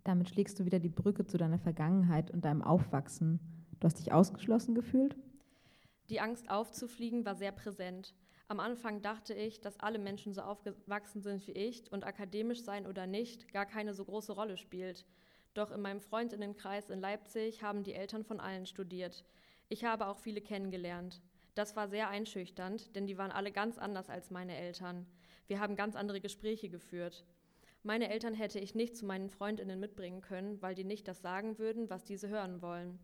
Damit 0.05 0.29
schlägst 0.29 0.61
du 0.61 0.65
wieder 0.65 0.79
die 0.79 0.89
Brücke 0.89 1.27
zu 1.27 1.37
deiner 1.37 1.59
Vergangenheit 1.59 2.31
und 2.31 2.45
deinem 2.45 2.63
Aufwachsen. 2.63 3.41
Du 3.81 3.87
hast 3.87 3.99
dich 3.99 4.13
ausgeschlossen 4.13 4.75
gefühlt? 4.75 5.17
Die 6.09 6.21
Angst 6.21 6.51
aufzufliegen 6.51 7.25
war 7.25 7.35
sehr 7.35 7.53
präsent. 7.53 8.15
Am 8.49 8.61
Anfang 8.61 9.03
dachte 9.03 9.35
ich, 9.35 9.61
dass 9.61 9.81
alle 9.81 9.99
Menschen 9.99 10.33
so 10.33 10.43
aufgewachsen 10.43 11.21
sind 11.21 11.47
wie 11.49 11.53
ich 11.53 11.91
und 11.91 12.05
akademisch 12.05 12.63
sein 12.63 12.87
oder 12.87 13.07
nicht 13.07 13.53
gar 13.53 13.67
keine 13.67 13.93
so 13.93 14.05
große 14.05 14.33
Rolle 14.33 14.57
spielt. 14.57 15.05
Doch 15.55 15.73
in 15.73 15.81
meinem 15.81 16.01
Freundinnenkreis 16.01 16.91
in 16.91 17.01
Leipzig 17.01 17.63
haben 17.63 17.83
die 17.83 17.95
Eltern 17.95 18.25
von 18.25 18.39
allen 18.39 18.67
studiert. 18.67 19.25
Ich 19.69 19.85
habe 19.85 20.07
auch 20.07 20.19
viele 20.19 20.41
kennengelernt. 20.41 21.23
Das 21.57 21.75
war 21.75 21.89
sehr 21.89 22.09
einschüchternd, 22.09 22.95
denn 22.95 23.07
die 23.07 23.19
waren 23.19 23.33
alle 23.33 23.51
ganz 23.51 23.79
anders 23.79 24.11
als 24.11 24.31
meine 24.31 24.55
Eltern. 24.57 25.07
Wir 25.49 25.59
haben 25.59 25.75
ganz 25.75 25.97
andere 25.97 26.21
Gespräche 26.21 26.69
geführt. 26.69 27.25
Meine 27.83 28.11
Eltern 28.11 28.35
hätte 28.35 28.61
ich 28.61 28.75
nicht 28.75 28.97
zu 28.97 29.07
meinen 29.07 29.31
Freundinnen 29.31 29.81
mitbringen 29.81 30.21
können, 30.21 30.61
weil 30.61 30.75
die 30.75 30.85
nicht 30.85 31.09
das 31.09 31.23
sagen 31.23 31.59
würden, 31.59 31.89
was 31.89 32.05
diese 32.05 32.29
hören 32.29 32.61
wollen. 32.61 32.99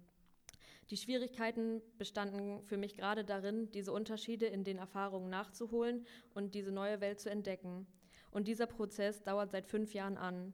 Die 0.93 0.99
Schwierigkeiten 0.99 1.81
bestanden 1.97 2.63
für 2.65 2.77
mich 2.77 2.95
gerade 2.95 3.25
darin, 3.25 3.71
diese 3.71 3.95
Unterschiede 3.95 4.45
in 4.45 4.63
den 4.63 4.77
Erfahrungen 4.77 5.31
nachzuholen 5.31 6.05
und 6.35 6.55
diese 6.55 6.71
neue 6.71 7.01
Welt 7.01 7.19
zu 7.19 7.31
entdecken. 7.31 7.87
Und 8.31 8.47
dieser 8.47 8.67
Prozess 8.67 9.23
dauert 9.23 9.53
seit 9.53 9.65
fünf 9.65 9.95
Jahren 9.95 10.19
an. 10.19 10.53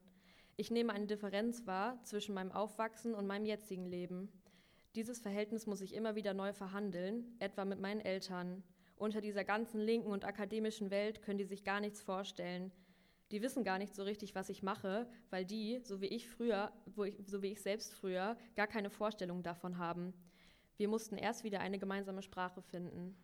Ich 0.56 0.70
nehme 0.70 0.92
eine 0.92 1.08
Differenz 1.08 1.66
wahr 1.66 1.98
zwischen 2.04 2.36
meinem 2.36 2.52
Aufwachsen 2.52 3.16
und 3.16 3.26
meinem 3.26 3.46
jetzigen 3.46 3.86
Leben. 3.86 4.28
Dieses 4.94 5.18
Verhältnis 5.18 5.66
muss 5.66 5.80
ich 5.80 5.92
immer 5.92 6.14
wieder 6.14 6.34
neu 6.34 6.52
verhandeln, 6.52 7.34
etwa 7.40 7.64
mit 7.64 7.80
meinen 7.80 8.00
Eltern. 8.00 8.62
Unter 8.94 9.20
dieser 9.20 9.42
ganzen 9.42 9.80
linken 9.80 10.12
und 10.12 10.24
akademischen 10.24 10.92
Welt 10.92 11.20
können 11.20 11.38
die 11.38 11.46
sich 11.46 11.64
gar 11.64 11.80
nichts 11.80 12.00
vorstellen. 12.00 12.70
Die 13.30 13.42
wissen 13.42 13.62
gar 13.62 13.78
nicht 13.78 13.94
so 13.94 14.02
richtig, 14.04 14.34
was 14.34 14.48
ich 14.48 14.62
mache, 14.62 15.06
weil 15.30 15.44
die, 15.44 15.80
so 15.82 16.00
wie 16.00 16.06
ich 16.06 16.28
früher, 16.28 16.72
ich, 17.04 17.16
so 17.26 17.42
wie 17.42 17.48
ich 17.48 17.60
selbst 17.60 17.92
früher, 17.92 18.36
gar 18.56 18.66
keine 18.66 18.90
Vorstellung 18.90 19.42
davon 19.42 19.76
haben. 19.76 20.14
Wir 20.78 20.88
mussten 20.88 21.16
erst 21.16 21.44
wieder 21.44 21.60
eine 21.60 21.78
gemeinsame 21.78 22.22
Sprache 22.22 22.62
finden. 22.62 23.14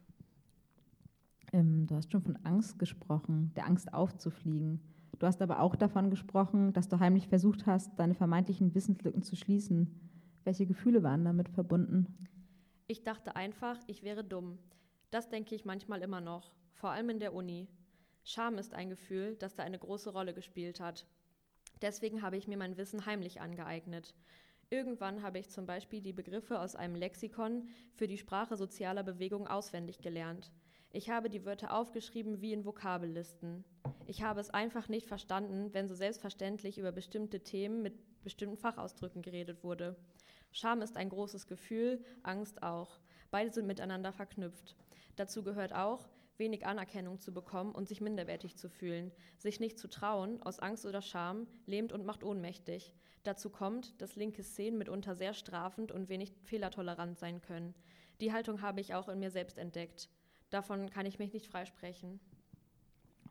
Ähm, 1.53 1.87
du 1.87 1.95
hast 1.95 2.13
schon 2.13 2.23
von 2.23 2.37
Angst 2.45 2.79
gesprochen, 2.79 3.53
der 3.55 3.67
Angst 3.67 3.95
aufzufliegen. 3.95 4.81
Du 5.19 5.27
hast 5.27 5.41
aber 5.41 5.61
auch 5.61 5.77
davon 5.77 6.11
gesprochen, 6.11 6.73
dass 6.73 6.89
du 6.89 6.99
heimlich 6.99 7.29
versucht 7.29 7.67
hast, 7.67 7.99
deine 7.99 8.15
vermeintlichen 8.15 8.75
Wissenslücken 8.75 9.23
zu 9.23 9.37
schließen. 9.37 9.89
Welche 10.43 10.67
Gefühle 10.67 11.03
waren 11.03 11.25
damit 11.25 11.49
verbunden? 11.49 12.29
Ich 12.89 13.05
dachte 13.05 13.37
einfach, 13.37 13.79
ich 13.87 14.03
wäre 14.03 14.25
dumm. 14.25 14.59
Das 15.11 15.31
denke 15.31 15.55
ich 15.55 15.65
manchmal 15.65 16.03
immer 16.03 16.21
noch, 16.21 16.53
vor 16.73 16.91
allem 16.91 17.09
in 17.09 17.21
der 17.21 17.33
Uni. 17.33 17.69
Scham 18.25 18.57
ist 18.57 18.75
ein 18.75 18.89
Gefühl, 18.89 19.37
das 19.37 19.55
da 19.55 19.63
eine 19.63 19.79
große 19.79 20.11
Rolle 20.11 20.33
gespielt 20.33 20.81
hat. 20.81 21.07
Deswegen 21.83 22.23
habe 22.23 22.37
ich 22.39 22.49
mir 22.49 22.57
mein 22.57 22.79
Wissen 22.79 23.05
heimlich 23.05 23.41
angeeignet. 23.41 24.15
Irgendwann 24.71 25.23
habe 25.23 25.39
ich 25.39 25.51
zum 25.51 25.67
Beispiel 25.67 26.01
die 26.01 26.15
Begriffe 26.15 26.59
aus 26.59 26.75
einem 26.75 26.95
Lexikon 26.95 27.69
für 27.93 28.07
die 28.07 28.17
Sprache 28.17 28.57
sozialer 28.57 29.03
Bewegung 29.03 29.47
auswendig 29.47 29.99
gelernt. 30.01 30.51
Ich 30.91 31.11
habe 31.11 31.29
die 31.29 31.45
Wörter 31.45 31.75
aufgeschrieben 31.75 32.41
wie 32.41 32.53
in 32.53 32.65
Vokabellisten. 32.65 33.65
Ich 34.07 34.23
habe 34.23 34.41
es 34.41 34.51
einfach 34.51 34.89
nicht 34.89 35.07
verstanden, 35.07 35.75
wenn 35.75 35.89
so 35.89 35.95
selbstverständlich 35.95 36.79
über 36.79 36.93
bestimmte 36.93 37.41
Themen 37.41 37.83
mit 37.83 38.23
bestimmten 38.23 38.57
Fachausdrücken 38.57 39.21
geredet 39.21 39.63
wurde. 39.63 39.97
Scham 40.51 40.83
ist 40.83 40.97
ein 40.97 41.11
großes 41.11 41.47
Gefühl, 41.47 42.03
Angst 42.23 42.63
auch. 42.63 43.01
Beide 43.31 43.51
sind 43.51 43.67
miteinander 43.67 44.13
verknüpft. 44.13 44.77
Dazu 45.17 45.43
gehört 45.43 45.75
auch, 45.75 46.09
wenig 46.39 46.67
Anerkennung 46.67 47.21
zu 47.21 47.33
bekommen 47.33 47.73
und 47.73 47.89
sich 47.89 48.01
minderwertig 48.01 48.57
zu 48.57 48.69
fühlen. 48.69 49.13
Sich 49.39 49.61
nicht 49.61 49.79
zu 49.79 49.89
trauen, 49.89 50.43
aus 50.43 50.59
Angst 50.59 50.87
oder 50.87 51.03
Scham, 51.03 51.47
lähmt 51.67 51.93
und 51.93 52.05
macht 52.05 52.25
ohnmächtig. 52.25 52.95
Dazu 53.23 53.51
kommt, 53.51 54.01
dass 54.01 54.17
linke 54.17 54.43
Szenen 54.43 54.79
mitunter 54.79 55.15
sehr 55.15 55.33
strafend 55.33 55.93
und 55.93 56.09
wenig 56.09 56.33
fehlertolerant 56.45 57.19
sein 57.19 57.41
können. 57.41 57.75
Die 58.21 58.33
Haltung 58.33 58.63
habe 58.63 58.81
ich 58.81 58.95
auch 58.95 59.09
in 59.09 59.19
mir 59.19 59.31
selbst 59.31 59.59
entdeckt. 59.59 60.09
Davon 60.51 60.91
kann 60.91 61.07
ich 61.07 61.19
mich 61.19 61.33
nicht 61.33 61.47
freisprechen. 61.47 62.21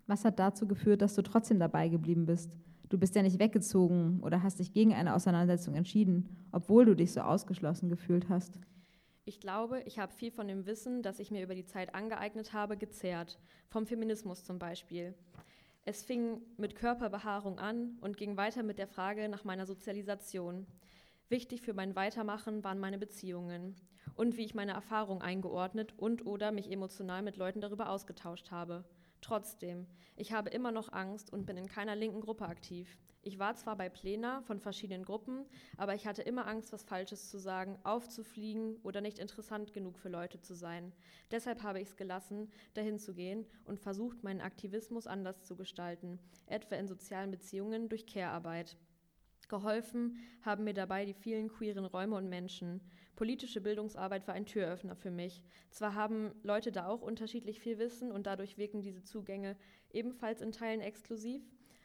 Was 0.08 0.26
hat 0.26 0.40
dazu 0.40 0.68
geführt, 0.68 1.02
dass 1.02 1.16
du 1.16 1.22
trotzdem 1.22 1.60
dabei 1.60 1.88
geblieben 1.88 2.26
bist? 2.26 2.58
Du 2.90 2.98
bist 2.98 3.16
ja 3.16 3.22
nicht 3.22 3.40
weggezogen 3.40 4.20
oder 4.22 4.44
hast 4.44 4.60
dich 4.60 4.74
gegen 4.74 4.94
eine 4.94 5.16
Auseinandersetzung 5.16 5.74
entschieden, 5.74 6.36
obwohl 6.52 6.86
du 6.86 6.96
dich 6.96 7.14
so 7.14 7.22
ausgeschlossen 7.22 7.90
gefühlt 7.90 8.30
hast. 8.30 8.60
Ich 9.26 9.40
glaube, 9.40 9.82
ich 9.86 10.00
habe 10.00 10.12
viel 10.12 10.32
von 10.32 10.50
dem 10.50 10.66
Wissen, 10.66 11.02
das 11.02 11.20
ich 11.20 11.32
mir 11.32 11.44
über 11.44 11.56
die 11.56 11.66
Zeit 11.66 11.96
angeeignet 11.96 12.52
habe, 12.52 12.76
gezehrt. 12.76 13.40
Vom 13.70 13.86
Feminismus 13.86 14.44
zum 14.44 14.60
Beispiel. 14.60 15.14
Es 15.86 16.04
fing 16.04 16.42
mit 16.58 16.76
Körperbehaarung 16.76 17.58
an 17.58 17.98
und 18.02 18.18
ging 18.18 18.36
weiter 18.36 18.64
mit 18.64 18.80
der 18.80 18.88
Frage 18.88 19.30
nach 19.30 19.46
meiner 19.46 19.66
Sozialisation. 19.66 20.68
Wichtig 21.30 21.62
für 21.62 21.74
mein 21.74 21.96
Weitermachen 21.96 22.66
waren 22.66 22.80
meine 22.80 22.98
Beziehungen 22.98 23.76
und 24.16 24.36
wie 24.36 24.44
ich 24.44 24.56
meine 24.56 24.74
Erfahrung 24.74 25.22
eingeordnet 25.22 25.94
und 25.98 26.26
oder 26.26 26.52
mich 26.52 26.70
emotional 26.70 27.22
mit 27.22 27.38
Leuten 27.38 27.62
darüber 27.62 27.90
ausgetauscht 27.90 28.52
habe. 28.52 28.84
Trotzdem, 29.24 29.88
ich 30.18 30.34
habe 30.34 30.50
immer 30.50 30.74
noch 30.74 30.92
Angst 30.92 31.32
und 31.32 31.46
bin 31.46 31.56
in 31.56 31.68
keiner 31.68 31.96
linken 31.96 32.20
Gruppe 32.20 32.46
aktiv. 32.46 33.00
Ich 33.22 33.40
war 33.40 33.56
zwar 33.56 33.78
bei 33.78 33.88
Plena 33.88 34.42
von 34.42 34.60
verschiedenen 34.60 35.06
Gruppen, 35.06 35.46
aber 35.78 35.96
ich 35.96 36.06
hatte 36.06 36.22
immer 36.22 36.46
Angst, 36.46 36.74
was 36.74 36.84
Falsches 36.84 37.30
zu 37.30 37.38
sagen, 37.38 37.80
aufzufliegen 37.86 38.76
oder 38.84 39.00
nicht 39.00 39.20
interessant 39.20 39.72
genug 39.72 39.98
für 39.98 40.10
Leute 40.10 40.42
zu 40.42 40.56
sein. 40.56 40.92
Deshalb 41.32 41.64
habe 41.64 41.80
ich 41.80 41.88
es 41.88 41.96
gelassen, 41.96 42.52
dahin 42.74 43.00
zu 43.00 43.14
gehen 43.14 43.46
und 43.64 43.80
versucht, 43.80 44.24
meinen 44.24 44.42
Aktivismus 44.42 45.08
anders 45.08 45.42
zu 45.46 45.56
gestalten, 45.56 46.20
etwa 46.48 46.76
in 46.76 46.90
sozialen 46.90 47.32
Beziehungen 47.32 47.88
durch 47.88 48.06
Care-Arbeit. 48.06 48.76
Geholfen 49.48 50.18
haben 50.42 50.66
mir 50.66 50.74
dabei 50.74 51.06
die 51.06 51.14
vielen 51.14 51.48
queeren 51.48 51.86
Räume 51.86 52.18
und 52.18 52.28
Menschen. 52.28 52.82
Politische 53.16 53.62
Bildungsarbeit 53.62 54.28
war 54.28 54.34
ein 54.34 54.46
Türöffner 54.46 54.96
für 54.96 55.12
mich. 55.12 55.44
Zwar 55.70 55.94
haben 55.94 56.32
Leute 56.42 56.72
da 56.72 56.88
auch 56.88 57.02
unterschiedlich 57.02 57.60
viel 57.60 57.78
Wissen 57.78 58.12
und 58.12 58.26
dadurch 58.26 58.58
wirken 58.58 58.82
diese 58.82 59.04
Zugänge 59.04 59.56
ebenfalls 59.92 60.42
in 60.42 60.52
Teilen 60.52 60.82
exklusiv, 60.82 61.44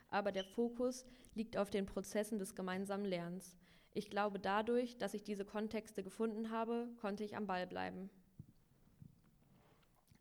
aber 0.08 0.32
der 0.32 0.44
Fokus 0.44 1.04
liegt 1.34 1.56
auf 1.58 1.70
den 1.70 1.84
Prozessen 1.84 2.38
des 2.38 2.54
gemeinsamen 2.54 3.04
Lernens. 3.04 3.56
Ich 3.92 4.10
glaube, 4.10 4.38
dadurch, 4.38 4.96
dass 4.96 5.14
ich 5.14 5.22
diese 5.22 5.44
Kontexte 5.44 6.02
gefunden 6.02 6.50
habe, 6.50 6.88
konnte 7.00 7.24
ich 7.24 7.36
am 7.36 7.46
Ball 7.46 7.66
bleiben. 7.66 8.08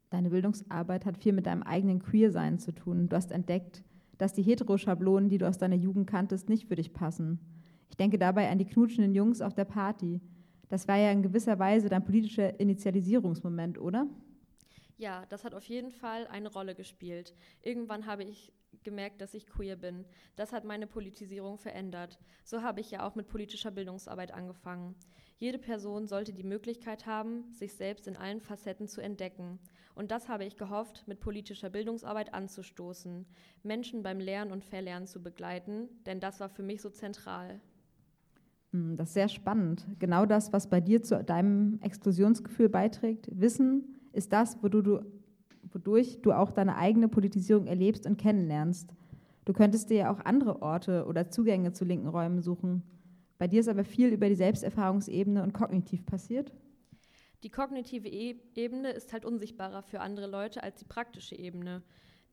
Deine 0.09 0.29
Bildungsarbeit 0.29 1.05
hat 1.05 1.17
viel 1.17 1.33
mit 1.33 1.45
deinem 1.45 1.63
eigenen 1.63 1.99
Queersein 1.99 2.59
zu 2.59 2.71
tun. 2.71 3.09
Du 3.09 3.15
hast 3.15 3.31
entdeckt, 3.31 3.83
dass 4.17 4.33
die 4.33 4.41
Heteroschablonen, 4.41 5.29
die 5.29 5.37
du 5.37 5.47
aus 5.47 5.57
deiner 5.57 5.75
Jugend 5.75 6.07
kanntest, 6.07 6.49
nicht 6.49 6.67
für 6.67 6.75
dich 6.75 6.93
passen. 6.93 7.39
Ich 7.89 7.97
denke 7.97 8.17
dabei 8.17 8.49
an 8.49 8.57
die 8.57 8.65
knutschenden 8.65 9.13
Jungs 9.13 9.41
auf 9.41 9.53
der 9.53 9.65
Party. 9.65 10.21
Das 10.70 10.88
war 10.88 10.97
ja 10.97 11.11
in 11.11 11.22
gewisser 11.22 11.59
Weise 11.59 11.89
dein 11.89 12.03
politischer 12.03 12.59
Initialisierungsmoment, 12.59 13.80
oder? 13.80 14.07
Ja, 14.97 15.26
das 15.30 15.43
hat 15.43 15.53
auf 15.53 15.65
jeden 15.65 15.91
Fall 15.91 16.28
eine 16.28 16.51
Rolle 16.51 16.76
gespielt. 16.76 17.36
Irgendwann 17.61 18.05
habe 18.05 18.24
ich 18.24 18.51
gemerkt, 18.84 19.22
dass 19.22 19.34
ich 19.34 19.47
queer 19.47 19.76
bin. 19.76 20.05
Das 20.36 20.53
hat 20.53 20.63
meine 20.63 20.88
Politisierung 20.88 21.57
verändert. 21.57 22.18
So 22.43 22.61
habe 22.63 22.82
ich 22.82 22.89
ja 22.91 23.05
auch 23.05 23.15
mit 23.15 23.28
politischer 23.28 23.72
Bildungsarbeit 23.72 24.34
angefangen. 24.34 24.95
Jede 25.39 25.59
Person 25.59 26.07
sollte 26.07 26.34
die 26.34 26.43
Möglichkeit 26.43 27.05
haben, 27.05 27.51
sich 27.51 27.74
selbst 27.74 28.07
in 28.07 28.18
allen 28.18 28.41
Facetten 28.41 28.88
zu 28.88 29.01
entdecken. 29.01 29.59
Und 29.93 30.09
das 30.09 30.30
habe 30.30 30.45
ich 30.45 30.57
gehofft, 30.57 31.07
mit 31.07 31.20
politischer 31.20 31.70
Bildungsarbeit 31.70 32.34
anzustoßen, 32.34 33.26
Menschen 33.61 34.03
beim 34.03 34.20
Lernen 34.20 34.51
und 34.51 34.63
Verlernen 34.63 35.05
zu 35.05 35.22
begleiten, 35.22 35.89
denn 36.05 36.20
das 36.20 36.39
war 36.39 36.49
für 36.49 36.63
mich 36.63 36.82
so 36.82 36.89
zentral. 36.89 37.61
Hm, 38.72 38.97
das 38.97 39.09
ist 39.09 39.13
sehr 39.13 39.30
spannend. 39.30 39.88
Genau 39.99 40.26
das, 40.26 40.53
was 40.53 40.70
bei 40.70 40.82
dir 40.82 41.01
zu 41.01 41.24
deinem 41.24 41.80
Exklusionsgefühl 41.82 42.70
beiträgt. 42.70 43.30
Wissen 43.32 43.95
ist 44.13 44.34
das, 44.34 44.57
wodurch 44.61 46.22
du 46.22 46.32
auch 46.32 46.51
deine 46.51 46.78
eigene 46.78 47.07
Politisierung 47.07 47.68
erlebst 47.68 48.05
und 48.05 48.18
kennenlernst. 48.18 48.93
Du 49.45 49.53
könntest 49.53 49.89
dir 49.89 49.97
ja 49.97 50.11
auch 50.11 50.20
andere 50.26 50.61
Orte 50.61 51.05
oder 51.05 51.30
Zugänge 51.30 51.72
zu 51.72 51.86
linken 51.86 52.07
Räumen 52.07 52.41
suchen. 52.41 52.84
Bei 53.38 53.47
dir 53.47 53.59
ist 53.59 53.70
aber 53.70 53.86
viel 53.86 54.09
über 54.09 54.28
die 54.28 54.36
Selbsterfahrungsebene 54.36 55.43
und 55.43 55.53
kognitiv 55.53 56.05
passiert. 56.05 56.51
Die 57.43 57.49
kognitive 57.49 58.07
e 58.07 58.36
Ebene 58.55 58.89
ist 58.89 59.13
halt 59.13 59.24
unsichtbarer 59.24 59.84
für 59.84 60.01
andere 60.01 60.28
Leute 60.28 60.63
als 60.63 60.80
die 60.80 60.86
praktische 60.86 61.36
Ebene. 61.36 61.84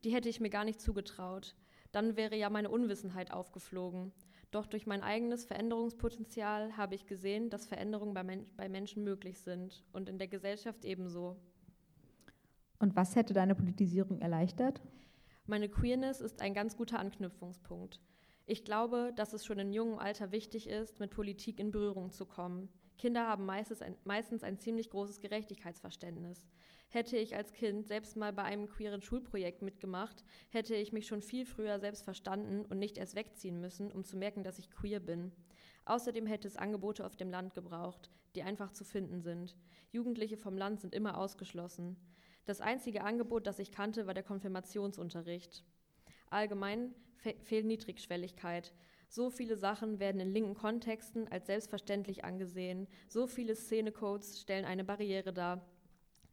Die 0.02 0.14
hätte 0.14 0.28
ich 0.28 0.40
mir 0.40 0.50
gar 0.50 0.64
nicht 0.64 0.80
zugetraut. 0.80 1.54
Dann 1.92 2.16
wäre 2.16 2.36
ja 2.36 2.50
meine 2.50 2.70
Unwissenheit 2.70 3.30
aufgeflogen. 3.30 4.12
Doch 4.54 4.66
durch 4.66 4.86
mein 4.86 5.02
eigenes 5.02 5.44
Veränderungspotenzial 5.44 6.76
habe 6.76 6.94
ich 6.94 7.06
gesehen, 7.06 7.50
dass 7.50 7.66
Veränderungen 7.66 8.14
bei, 8.14 8.22
Men 8.22 8.46
bei 8.56 8.68
Menschen 8.68 9.02
möglich 9.02 9.40
sind 9.40 9.82
und 9.92 10.08
in 10.08 10.16
der 10.16 10.28
Gesellschaft 10.28 10.84
ebenso. 10.84 11.36
Und 12.78 12.94
was 12.94 13.16
hätte 13.16 13.34
deine 13.34 13.56
Politisierung 13.56 14.20
erleichtert? 14.20 14.80
Meine 15.46 15.68
Queerness 15.68 16.20
ist 16.20 16.40
ein 16.40 16.54
ganz 16.54 16.76
guter 16.76 17.00
Anknüpfungspunkt. 17.00 18.00
Ich 18.46 18.64
glaube, 18.64 19.12
dass 19.16 19.32
es 19.32 19.44
schon 19.44 19.58
in 19.58 19.72
jungem 19.72 19.98
Alter 19.98 20.30
wichtig 20.30 20.68
ist, 20.68 21.00
mit 21.00 21.10
Politik 21.10 21.58
in 21.58 21.72
Berührung 21.72 22.12
zu 22.12 22.24
kommen. 22.24 22.68
Kinder 22.96 23.26
haben 23.26 23.46
meistens 23.46 23.82
ein, 23.82 23.96
meistens 24.04 24.44
ein 24.44 24.60
ziemlich 24.60 24.88
großes 24.88 25.18
Gerechtigkeitsverständnis. 25.18 26.46
Hätte 26.94 27.16
ich 27.16 27.34
als 27.34 27.52
Kind 27.52 27.88
selbst 27.88 28.14
mal 28.14 28.32
bei 28.32 28.44
einem 28.44 28.68
queeren 28.68 29.02
Schulprojekt 29.02 29.62
mitgemacht, 29.62 30.24
hätte 30.50 30.76
ich 30.76 30.92
mich 30.92 31.08
schon 31.08 31.22
viel 31.22 31.44
früher 31.44 31.80
selbst 31.80 32.04
verstanden 32.04 32.64
und 32.66 32.78
nicht 32.78 32.98
erst 32.98 33.16
wegziehen 33.16 33.60
müssen, 33.60 33.90
um 33.90 34.04
zu 34.04 34.16
merken, 34.16 34.44
dass 34.44 34.60
ich 34.60 34.70
queer 34.70 35.00
bin. 35.00 35.32
Außerdem 35.86 36.24
hätte 36.24 36.46
es 36.46 36.56
Angebote 36.56 37.04
auf 37.04 37.16
dem 37.16 37.32
Land 37.32 37.52
gebraucht, 37.52 38.12
die 38.36 38.44
einfach 38.44 38.70
zu 38.70 38.84
finden 38.84 39.22
sind. 39.22 39.56
Jugendliche 39.90 40.36
vom 40.36 40.56
Land 40.56 40.82
sind 40.82 40.94
immer 40.94 41.18
ausgeschlossen. 41.18 41.96
Das 42.44 42.60
einzige 42.60 43.02
Angebot, 43.02 43.48
das 43.48 43.58
ich 43.58 43.72
kannte, 43.72 44.06
war 44.06 44.14
der 44.14 44.22
Konfirmationsunterricht. 44.22 45.64
Allgemein 46.30 46.94
fe 47.16 47.34
fehlt 47.42 47.66
Niedrigschwelligkeit. 47.66 48.72
So 49.08 49.30
viele 49.30 49.56
Sachen 49.56 49.98
werden 49.98 50.20
in 50.20 50.32
linken 50.32 50.54
Kontexten 50.54 51.26
als 51.26 51.46
selbstverständlich 51.46 52.22
angesehen. 52.22 52.86
So 53.08 53.26
viele 53.26 53.56
Szenecodes 53.56 54.40
stellen 54.40 54.64
eine 54.64 54.84
Barriere 54.84 55.32
dar. 55.32 55.73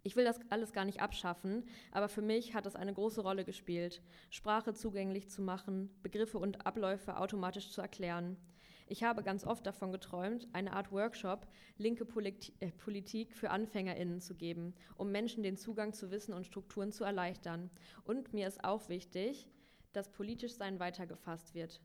Ich 0.04 0.16
will 0.16 0.26
das 0.26 0.40
alles 0.50 0.74
gar 0.74 0.86
nicht 0.86 1.02
abschaffen, 1.02 1.64
aber 1.92 2.10
für 2.10 2.24
mich 2.24 2.56
hat 2.56 2.66
es 2.66 2.76
eine 2.76 2.94
große 2.94 3.22
Rolle 3.22 3.46
gespielt, 3.46 4.02
Sprache 4.32 4.74
zugänglich 4.74 5.30
zu 5.30 5.42
machen, 5.44 5.92
Begriffe 6.02 6.40
und 6.40 6.66
Abläufe 6.66 7.18
automatisch 7.18 7.70
zu 7.70 7.82
erklären. 7.82 8.38
Ich 8.88 9.04
habe 9.04 9.24
ganz 9.24 9.46
oft 9.46 9.66
davon 9.66 9.94
geträumt, 9.94 10.50
eine 10.52 10.74
Art 10.74 10.92
Workshop 10.92 11.48
linke 11.78 12.06
äh, 12.60 12.72
Politik 12.72 13.34
für 13.34 13.50
AnfängerInnen 13.50 14.20
zu 14.20 14.36
geben, 14.36 14.74
um 14.98 15.12
Menschen 15.12 15.44
den 15.44 15.56
Zugang 15.56 15.94
zu 15.94 16.12
Wissen 16.12 16.34
und 16.34 16.46
Strukturen 16.46 16.92
zu 16.92 17.06
erleichtern. 17.06 17.70
Und 18.04 18.34
mir 18.34 18.48
ist 18.48 18.66
auch 18.66 18.90
wichtig, 18.90 19.48
dass 19.94 20.12
politisch 20.12 20.56
Sein 20.56 20.80
weitergefasst 20.80 21.54
wird. 21.54 21.80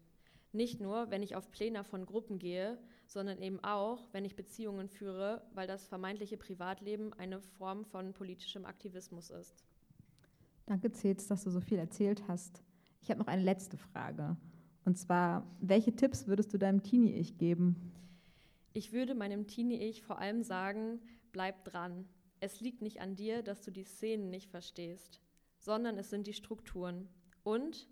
Nicht 0.51 0.81
nur, 0.81 1.11
wenn 1.11 1.23
ich 1.23 1.37
auf 1.37 1.51
Pläne 1.53 1.85
von 1.85 2.07
Gruppen 2.07 2.41
gehe, 2.41 2.79
sondern 3.07 3.40
eben 3.40 3.62
auch, 3.62 4.09
wenn 4.12 4.24
ich 4.24 4.36
Beziehungen 4.36 4.88
führe, 4.88 5.42
weil 5.54 5.66
das 5.66 5.86
vermeintliche 5.86 6.36
Privatleben 6.36 7.12
eine 7.14 7.40
Form 7.40 7.84
von 7.84 8.12
politischem 8.12 8.64
Aktivismus 8.64 9.30
ist. 9.30 9.64
Danke, 10.66 10.90
Zez, 10.90 11.26
dass 11.28 11.44
du 11.44 11.50
so 11.50 11.61
viel 11.61 11.78
erzählt 11.78 12.24
hast. 12.26 12.62
Ich 13.00 13.11
habe 13.11 13.20
noch 13.20 13.28
eine 13.28 13.42
letzte 13.42 13.76
Frage. 13.76 14.36
Und 14.84 14.98
zwar, 14.98 15.46
welche 15.61 15.94
Tipps 15.94 16.26
würdest 16.26 16.52
du 16.52 16.59
deinem 16.59 16.82
Teenie-Ich 16.82 17.38
geben? 17.38 17.92
Ich 18.72 18.92
würde 18.92 19.14
meinem 19.14 19.46
Teenie-Ich 19.46 20.02
vor 20.02 20.18
allem 20.18 20.42
sagen, 20.42 21.00
bleib 21.32 21.64
dran. 21.64 22.09
Es 22.40 22.61
liegt 22.61 22.82
nicht 22.82 23.00
an 23.00 23.16
dir, 23.16 23.42
dass 23.42 23.62
du 23.62 23.70
die 23.70 23.84
Szenen 23.84 24.30
nicht 24.30 24.50
verstehst, 24.50 25.20
sondern 25.59 25.96
es 25.98 26.11
sind 26.11 26.26
die 26.26 26.34
Strukturen. 26.34 27.09
Und 27.42 27.88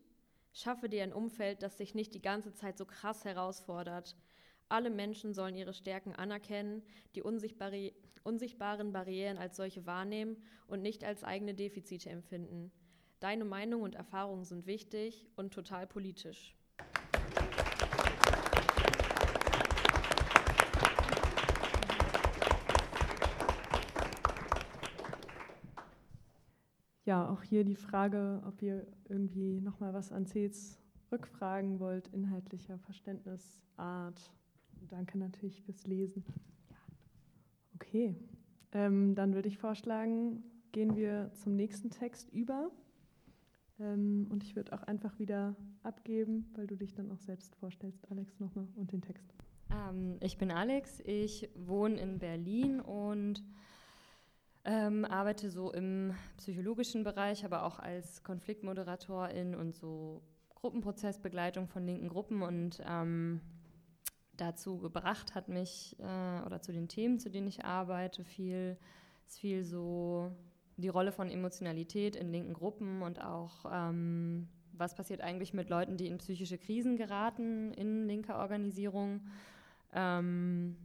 schaffe 0.53 0.89
dir 0.89 1.03
ein 1.03 1.13
Umfeld, 1.13 1.63
das 1.63 1.77
dich 1.77 1.95
nicht 1.95 2.15
die 2.15 2.23
ganze 2.23 2.53
Zeit 2.55 2.77
so 2.77 2.85
krass 2.85 3.25
herausfordert. 3.25 4.17
Alle 4.69 4.91
Menschen 4.91 5.35
sollen 5.35 5.57
ihre 5.57 5.75
Stärken 5.75 6.15
anerkennen, 6.15 6.83
die 7.15 7.23
unsichtbare, 7.23 7.93
unsichtbaren 8.23 8.93
Barrieren 8.93 9.39
als 9.39 9.57
solche 9.57 9.87
wahrnehmen 9.87 10.37
und 10.67 10.83
nicht 10.83 11.05
als 11.05 11.23
eigene 11.23 11.55
Defizite 11.55 12.11
empfinden. 12.11 12.73
Deine 13.21 13.45
Meinung 13.45 13.83
und 13.83 13.95
Erfahrungen 13.95 14.45
sind 14.45 14.67
wichtig 14.67 15.29
und 15.37 15.53
total 15.53 15.87
politisch. 15.87 16.57
Ja, 27.05 27.29
auch 27.29 27.43
hier 27.43 27.65
die 27.65 27.77
Frage, 27.77 28.43
ob 28.47 28.63
ihr 28.63 28.87
irgendwie 29.11 29.61
nochmal 29.61 29.93
was 29.93 30.11
an 30.11 30.27
Cels 30.27 30.79
rückfragen 31.13 31.79
wollt, 31.79 32.09
inhaltlicher 32.09 32.79
Verständnisart. 32.79 34.33
Danke 34.89 35.19
natürlich 35.19 35.63
fürs 35.63 35.87
Lesen. 35.87 36.25
Okay, 37.75 38.15
ähm, 38.73 39.15
dann 39.15 39.35
würde 39.35 39.49
ich 39.49 39.59
vorschlagen, 39.59 40.43
gehen 40.73 40.97
wir 40.97 41.31
zum 41.35 41.57
nächsten 41.57 41.91
Text 41.91 42.31
über. 42.33 42.71
Ähm, 43.81 44.27
und 44.31 44.43
ich 44.45 44.57
würde 44.57 44.73
auch 44.73 44.83
einfach 44.83 45.19
wieder 45.19 45.57
abgeben, 45.83 46.51
weil 46.55 46.67
du 46.67 46.77
dich 46.77 46.95
dann 46.95 47.11
auch 47.11 47.21
selbst 47.21 47.55
vorstellst, 47.57 48.11
Alex, 48.11 48.39
nochmal 48.41 48.69
und 48.77 48.93
den 48.93 49.03
Text. 49.03 49.33
Ähm, 49.71 50.17
ich 50.21 50.39
bin 50.39 50.51
Alex, 50.51 51.01
ich 51.05 51.49
wohne 51.55 51.99
in 52.01 52.19
Berlin 52.19 52.81
und 52.81 53.43
ähm, 54.65 55.05
arbeite 55.05 55.51
so 55.51 55.73
im 55.73 56.15
psychologischen 56.37 57.05
Bereich, 57.05 57.45
aber 57.45 57.65
auch 57.65 57.79
als 57.79 58.23
Konfliktmoderatorin 58.23 59.55
und 59.55 59.75
so 59.75 60.23
Gruppenprozessbegleitung 60.55 61.69
von 61.69 61.85
linken 61.85 62.09
Gruppen 62.09 62.43
und 62.43 62.83
ähm, 62.89 63.41
dazu 64.37 64.79
gebracht 64.79 65.35
hat 65.35 65.49
mich 65.49 65.97
äh, 65.99 66.47
oder 66.47 66.61
zu 66.61 66.73
den 66.73 66.89
Themen, 66.89 67.19
zu 67.19 67.31
denen 67.31 67.47
ich 67.47 67.65
arbeite, 67.65 68.25
viel 68.25 68.77
ist 69.27 69.39
viel 69.39 69.65
so 69.65 70.31
die 70.77 70.89
Rolle 70.89 71.13
von 71.13 71.31
Emotionalität 71.31 72.17
in 72.17 72.31
linken 72.31 72.53
Gruppen 72.53 73.03
und 73.03 73.23
auch 73.23 73.65
ähm, 73.71 74.49
was 74.73 74.95
passiert 74.95 75.21
eigentlich 75.21 75.55
mit 75.55 75.71
Leuten, 75.71 75.97
die 75.97 76.09
in 76.09 76.19
psychische 76.19 76.59
Krisen 76.59 76.97
geraten 76.97 77.73
in 77.73 78.07
linker 78.07 78.39
Organisation. 78.39 79.29
Ähm, 79.93 80.77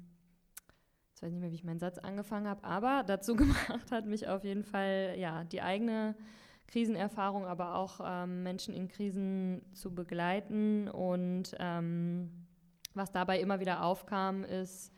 Jetzt 1.19 1.23
weiß 1.23 1.31
ich 1.31 1.33
nicht 1.33 1.41
mehr, 1.41 1.51
wie 1.51 1.55
ich 1.55 1.63
meinen 1.65 1.79
Satz 1.79 1.97
angefangen 1.97 2.47
habe, 2.47 2.63
aber 2.63 3.03
dazu 3.05 3.35
gemacht 3.35 3.91
hat 3.91 4.05
mich 4.05 4.29
auf 4.29 4.45
jeden 4.45 4.63
Fall 4.63 5.15
ja, 5.17 5.43
die 5.43 5.61
eigene 5.61 6.15
Krisenerfahrung, 6.67 7.45
aber 7.45 7.75
auch 7.75 7.99
ähm, 8.01 8.43
Menschen 8.43 8.73
in 8.73 8.87
Krisen 8.87 9.61
zu 9.73 9.93
begleiten. 9.93 10.87
Und 10.87 11.55
ähm, 11.59 12.38
was 12.93 13.11
dabei 13.11 13.39
immer 13.39 13.59
wieder 13.59 13.83
aufkam, 13.83 14.43
ist, 14.43 14.93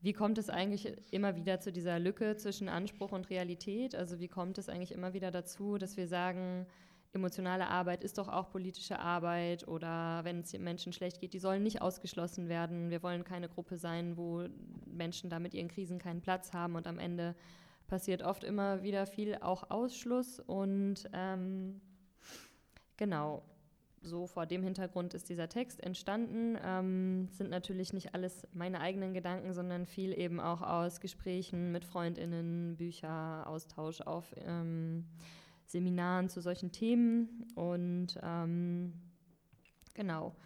wie 0.00 0.12
kommt 0.12 0.38
es 0.38 0.50
eigentlich 0.50 0.92
immer 1.12 1.34
wieder 1.36 1.60
zu 1.60 1.72
dieser 1.72 1.98
Lücke 1.98 2.36
zwischen 2.36 2.68
Anspruch 2.68 3.12
und 3.12 3.30
Realität? 3.30 3.94
Also 3.94 4.20
wie 4.20 4.28
kommt 4.28 4.58
es 4.58 4.68
eigentlich 4.68 4.92
immer 4.92 5.14
wieder 5.14 5.30
dazu, 5.30 5.78
dass 5.78 5.96
wir 5.96 6.06
sagen, 6.06 6.66
emotionale 7.14 7.68
Arbeit 7.68 8.02
ist 8.04 8.18
doch 8.18 8.28
auch 8.28 8.50
politische 8.50 8.98
Arbeit 8.98 9.66
oder 9.68 10.20
wenn 10.24 10.40
es 10.40 10.52
Menschen 10.58 10.92
schlecht 10.92 11.20
geht, 11.20 11.32
die 11.32 11.38
sollen 11.38 11.62
nicht 11.62 11.80
ausgeschlossen 11.80 12.48
werden. 12.48 12.90
Wir 12.90 13.02
wollen 13.02 13.24
keine 13.24 13.48
Gruppe 13.48 13.76
sein, 13.76 14.16
wo 14.16 14.46
Menschen 14.86 15.30
da 15.30 15.38
mit 15.38 15.54
ihren 15.54 15.68
Krisen 15.68 15.98
keinen 15.98 16.20
Platz 16.20 16.52
haben 16.52 16.74
und 16.74 16.86
am 16.86 16.98
Ende 16.98 17.34
passiert 17.86 18.22
oft 18.22 18.44
immer 18.44 18.82
wieder 18.82 19.06
viel 19.06 19.36
auch 19.40 19.70
Ausschluss 19.70 20.40
und 20.40 21.08
ähm, 21.12 21.80
genau. 22.96 23.42
So 24.04 24.26
vor 24.26 24.44
dem 24.44 24.62
Hintergrund 24.62 25.14
ist 25.14 25.30
dieser 25.30 25.48
Text 25.48 25.82
entstanden. 25.82 26.58
Ähm, 26.62 27.28
sind 27.30 27.48
natürlich 27.48 27.94
nicht 27.94 28.14
alles 28.14 28.46
meine 28.52 28.80
eigenen 28.80 29.14
Gedanken, 29.14 29.54
sondern 29.54 29.86
viel 29.86 30.12
eben 30.12 30.40
auch 30.40 30.60
aus 30.60 31.00
Gesprächen 31.00 31.72
mit 31.72 31.86
Freundinnen, 31.86 32.76
Bücher, 32.76 33.46
Austausch 33.46 34.02
auf 34.02 34.26
ähm, 34.36 35.06
Seminaren 35.64 36.28
zu 36.28 36.42
solchen 36.42 36.70
Themen. 36.70 37.46
Und 37.54 38.18
ähm, 38.22 38.92
genau. 39.94 40.36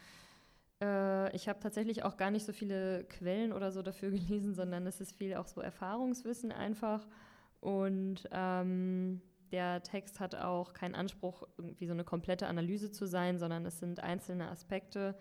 Äh, 0.81 1.35
ich 1.35 1.49
habe 1.49 1.59
tatsächlich 1.59 2.05
auch 2.05 2.17
gar 2.17 2.31
nicht 2.31 2.47
so 2.47 2.53
viele 2.53 3.05
Quellen 3.09 3.53
oder 3.53 3.73
so 3.73 3.83
dafür 3.83 4.11
gelesen, 4.13 4.55
sondern 4.55 4.87
es 4.87 5.01
ist 5.01 5.17
viel 5.17 5.35
auch 5.35 5.49
so 5.49 5.61
Erfahrungswissen 5.61 6.53
einfach. 6.53 7.09
Und 7.61 8.29
ähm, 8.31 9.21
der 9.53 9.83
Text 9.83 10.21
hat 10.21 10.35
auch 10.35 10.73
keinen 10.73 10.95
Anspruch, 10.95 11.43
irgendwie 11.57 11.87
so 11.87 11.93
eine 11.93 12.05
komplette 12.05 12.47
Analyse 12.47 12.91
zu 12.91 13.07
sein, 13.07 13.39
sondern 13.39 13.65
es 13.67 13.79
sind 13.79 14.01
einzelne 14.01 14.49
Aspekte, 14.49 15.17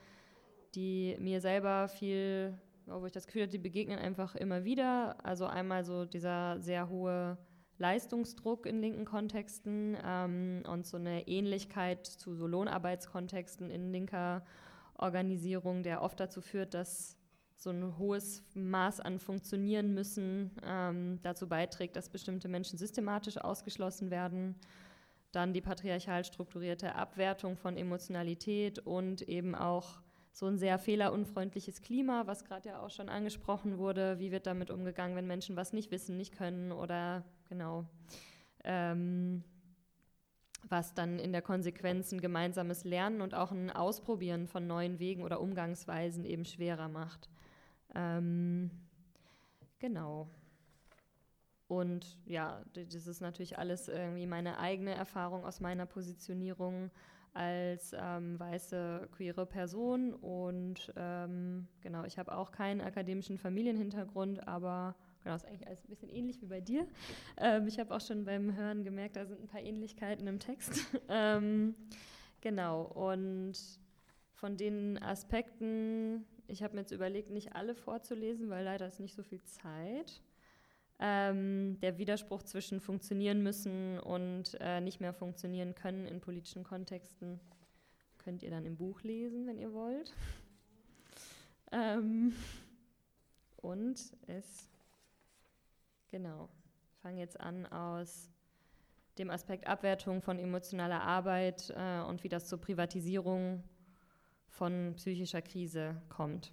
die 0.76 1.16
mir 1.20 1.42
selber 1.42 1.88
viel, 1.88 2.58
wo 2.86 3.06
ich 3.06 3.12
das 3.12 3.28
Gefühl 3.28 3.44
habe, 3.44 3.52
die 3.52 3.58
begegnen 3.58 4.00
einfach 4.00 4.36
immer 4.36 4.64
wieder. 4.64 5.24
Also 5.26 5.46
einmal 5.46 5.84
so 5.84 6.06
dieser 6.06 6.60
sehr 6.60 6.90
hohe 6.90 7.38
Leistungsdruck 7.78 8.66
in 8.66 8.82
linken 8.82 9.06
Kontexten 9.06 9.98
ähm, 10.04 10.64
und 10.68 10.86
so 10.86 10.98
eine 10.98 11.28
Ähnlichkeit 11.28 12.06
zu 12.06 12.34
so 12.36 12.48
Lohnarbeitskontexten 12.48 13.70
in 13.70 13.92
linker 13.92 14.44
Organisierung, 14.96 15.84
der 15.84 16.02
oft 16.02 16.20
dazu 16.20 16.42
führt, 16.42 16.74
dass 16.74 17.17
so 17.58 17.72
ein 17.72 17.98
hohes 17.98 18.44
Maß 18.54 19.00
an 19.00 19.20
Funktionieren 19.20 19.94
müssen 19.94 20.52
ähm, 20.64 21.20
dazu 21.24 21.50
beiträgt, 21.50 21.96
dass 21.96 22.10
bestimmte 22.10 22.48
Menschen 22.48 22.78
systematisch 22.78 23.38
ausgeschlossen 23.38 24.12
werden. 24.12 24.56
Dann 25.32 25.54
die 25.54 25.62
patriarchal 25.62 26.24
strukturierte 26.24 26.96
Abwertung 26.96 27.58
von 27.58 27.76
Emotionalität 27.76 28.80
und 28.80 29.24
eben 29.24 29.56
auch 29.56 30.02
so 30.32 30.46
ein 30.46 30.60
sehr 30.60 30.78
fehlerunfreundliches 30.78 31.82
Klima, 31.82 32.28
was 32.28 32.46
gerade 32.46 32.70
ja 32.70 32.80
auch 32.80 32.92
schon 32.92 33.10
angesprochen 33.10 33.80
wurde. 33.80 34.20
Wie 34.20 34.32
wird 34.32 34.46
damit 34.46 34.70
umgegangen, 34.70 35.18
wenn 35.18 35.26
Menschen 35.26 35.56
was 35.56 35.74
nicht 35.74 35.90
wissen, 35.90 36.16
nicht 36.16 36.38
können 36.38 36.72
oder 36.72 37.24
genau. 37.50 37.86
Ähm, 38.64 39.44
was 40.70 40.94
dann 40.94 41.18
in 41.18 41.32
der 41.32 41.42
Konsequenz 41.42 42.12
ein 42.12 42.22
gemeinsames 42.22 42.84
Lernen 42.84 43.22
und 43.22 43.34
auch 43.34 43.52
ein 43.52 43.72
Ausprobieren 43.72 44.48
von 44.48 44.68
neuen 44.68 45.00
Wegen 45.00 45.24
oder 45.24 45.42
Umgangsweisen 45.42 46.24
eben 46.24 46.46
schwerer 46.46 46.88
macht. 46.88 47.30
Ähm, 47.98 48.70
genau. 49.80 50.30
Und 51.68 52.18
ja, 52.26 52.64
das 52.74 53.08
ist 53.08 53.20
natürlich 53.20 53.58
alles 53.58 53.90
irgendwie 53.90 54.26
meine 54.26 54.60
eigene 54.60 54.94
Erfahrung 54.94 55.44
aus 55.44 55.60
meiner 55.60 55.86
Positionierung 55.86 56.92
als 57.34 57.94
ähm, 57.94 58.40
weiße 58.40 59.10
queere 59.12 59.46
Person 59.46 60.14
und 60.14 60.92
ähm, 60.96 61.68
genau, 61.82 62.04
ich 62.06 62.18
habe 62.18 62.36
auch 62.36 62.52
keinen 62.52 62.82
akademischen 62.82 63.38
Familienhintergrund, 63.38 64.48
aber 64.48 64.96
genau, 65.24 65.36
ist 65.36 65.46
eigentlich 65.46 65.68
alles 65.68 65.84
ein 65.84 65.90
bisschen 65.90 66.10
ähnlich 66.10 66.42
wie 66.42 66.48
bei 66.48 66.62
dir. 66.62 66.88
Ähm, 67.38 67.68
ich 67.68 67.80
habe 67.80 67.94
auch 67.94 68.02
schon 68.02 68.26
beim 68.26 68.56
Hören 68.56 68.84
gemerkt, 68.84 69.18
da 69.18 69.26
sind 69.26 69.42
ein 69.42 69.48
paar 69.48 69.62
Ähnlichkeiten 69.62 70.26
im 70.28 70.40
Text. 70.40 70.80
Ähm, 71.10 71.76
genau, 72.42 72.84
und 72.84 73.54
von 74.34 74.58
den 74.58 75.02
Aspekten, 75.02 76.26
ich 76.48 76.64
habe 76.64 76.76
mir 76.76 76.82
jetzt 76.82 76.92
überlegt, 76.92 77.30
nicht 77.30 77.56
alle 77.56 77.76
vorzulesen, 77.76 78.50
weil 78.50 78.64
leider 78.64 78.88
ist 78.88 79.00
nicht 79.00 79.16
so 79.16 79.24
viel 79.24 79.44
Zeit. 79.44 80.22
Ähm, 81.00 81.80
der 81.82 81.98
Widerspruch 82.00 82.42
zwischen 82.44 82.80
funktionieren 82.80 83.44
müssen 83.44 84.00
und 84.00 84.58
äh, 84.60 84.82
nicht 84.82 85.00
mehr 85.00 85.14
funktionieren 85.14 85.76
können 85.76 86.08
in 86.08 86.22
politischen 86.22 86.64
Kontexten 86.64 87.40
könnt 88.18 88.42
ihr 88.42 88.50
dann 88.50 88.66
im 88.66 88.76
Buch 88.76 89.04
lesen, 89.04 89.46
wenn 89.46 89.58
ihr 89.58 89.74
wollt. 89.74 90.14
Ähm, 91.72 92.34
und 93.58 94.00
es, 94.28 94.70
genau, 96.10 96.50
fange 97.02 97.20
jetzt 97.20 97.40
an 97.40 97.66
aus 97.68 98.30
dem 99.18 99.30
Aspekt 99.30 99.68
Abwertung 99.68 100.22
von 100.22 100.40
emotionaler 100.40 101.02
Arbeit 101.02 101.74
äh, 101.76 102.02
und 102.02 102.24
wie 102.24 102.30
das 102.30 102.48
zur 102.48 102.60
Privatisierung 102.60 103.64
von 104.58 104.94
psychischer 104.96 105.42
Krise 105.42 106.02
kommt. 106.10 106.52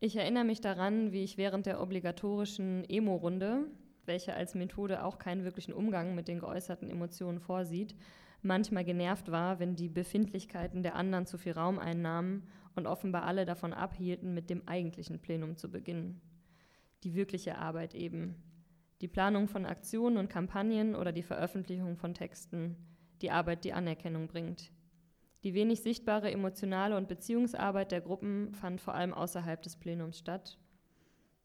Ich 0.00 0.16
erinnere 0.16 0.44
mich 0.44 0.60
daran, 0.60 1.12
wie 1.12 1.22
ich 1.22 1.36
während 1.36 1.66
der 1.66 1.82
obligatorischen 1.82 2.88
Emo-Runde, 2.88 3.66
welche 4.06 4.34
als 4.34 4.54
Methode 4.54 5.04
auch 5.04 5.18
keinen 5.18 5.44
wirklichen 5.44 5.72
Umgang 5.72 6.14
mit 6.14 6.28
den 6.28 6.38
geäußerten 6.38 6.88
Emotionen 6.88 7.40
vorsieht, 7.40 7.94
manchmal 8.42 8.84
genervt 8.84 9.30
war, 9.30 9.58
wenn 9.58 9.76
die 9.76 9.88
Befindlichkeiten 9.88 10.82
der 10.82 10.94
anderen 10.94 11.26
zu 11.26 11.36
viel 11.36 11.52
Raum 11.52 11.78
einnahmen 11.78 12.46
und 12.74 12.86
offenbar 12.86 13.24
alle 13.24 13.44
davon 13.44 13.72
abhielten, 13.72 14.32
mit 14.32 14.50
dem 14.50 14.66
eigentlichen 14.66 15.18
Plenum 15.18 15.56
zu 15.56 15.70
beginnen. 15.70 16.20
Die 17.02 17.14
wirkliche 17.14 17.58
Arbeit 17.58 17.94
eben. 17.94 18.36
Die 19.00 19.08
Planung 19.08 19.48
von 19.48 19.66
Aktionen 19.66 20.16
und 20.16 20.30
Kampagnen 20.30 20.94
oder 20.94 21.12
die 21.12 21.22
Veröffentlichung 21.22 21.96
von 21.96 22.14
Texten. 22.14 22.76
die 23.20 23.32
Arbeit, 23.32 23.64
die 23.64 23.72
Anerkennung 23.72 24.28
bringt. 24.28 24.70
Die 25.44 25.54
wenig 25.54 25.82
sichtbare 25.82 26.30
emotionale 26.32 26.96
und 26.96 27.08
Beziehungsarbeit 27.08 27.92
der 27.92 28.00
Gruppen 28.00 28.54
fand 28.54 28.80
vor 28.80 28.94
allem 28.94 29.14
außerhalb 29.14 29.62
des 29.62 29.76
Plenums 29.76 30.18
statt. 30.18 30.58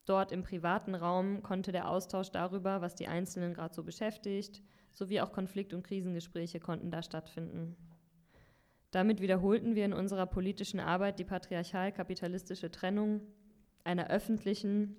Dort 0.05 0.31
im 0.31 0.43
privaten 0.43 0.95
Raum 0.95 1.43
konnte 1.43 1.71
der 1.71 1.89
Austausch 1.89 2.31
darüber, 2.31 2.81
was 2.81 2.95
die 2.95 3.07
Einzelnen 3.07 3.53
gerade 3.53 3.73
so 3.73 3.83
beschäftigt, 3.83 4.61
sowie 4.91 5.21
auch 5.21 5.31
Konflikt- 5.31 5.73
und 5.73 5.83
Krisengespräche 5.83 6.59
konnten 6.59 6.91
da 6.91 7.01
stattfinden. 7.03 7.77
Damit 8.91 9.21
wiederholten 9.21 9.75
wir 9.75 9.85
in 9.85 9.93
unserer 9.93 10.25
politischen 10.25 10.79
Arbeit 10.79 11.19
die 11.19 11.23
patriarchal-kapitalistische 11.23 12.69
Trennung 12.69 13.21
einer 13.83 14.09
öffentlichen, 14.09 14.97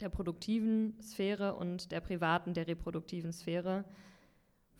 der 0.00 0.08
produktiven 0.08 1.00
Sphäre 1.02 1.56
und 1.56 1.92
der 1.92 2.00
privaten, 2.00 2.54
der 2.54 2.66
reproduktiven 2.66 3.32
Sphäre, 3.32 3.84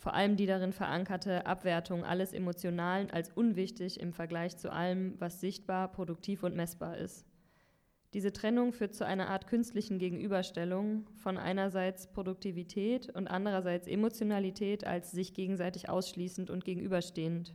vor 0.01 0.15
allem 0.15 0.37
die 0.37 0.47
darin 0.47 0.73
verankerte 0.73 1.45
Abwertung 1.45 2.05
alles 2.05 2.33
Emotionalen 2.33 3.11
als 3.11 3.29
unwichtig 3.29 4.01
im 4.01 4.15
Vergleich 4.15 4.57
zu 4.57 4.73
allem, 4.73 5.15
was 5.19 5.41
sichtbar, 5.41 5.93
produktiv 5.93 6.43
und 6.43 6.57
messbar 6.57 6.97
ist. 6.97 7.27
Diese 8.15 8.33
Trennung 8.33 8.73
führt 8.73 8.95
zu 8.95 9.05
einer 9.05 9.29
Art 9.29 9.47
künstlichen 9.47 9.99
Gegenüberstellung 9.99 11.07
von 11.17 11.37
einerseits 11.37 12.11
Produktivität 12.11 13.15
und 13.15 13.29
andererseits 13.29 13.87
Emotionalität 13.87 14.87
als 14.87 15.11
sich 15.13 15.35
gegenseitig 15.35 15.91
ausschließend 15.91 16.49
und 16.49 16.65
gegenüberstehend. 16.65 17.55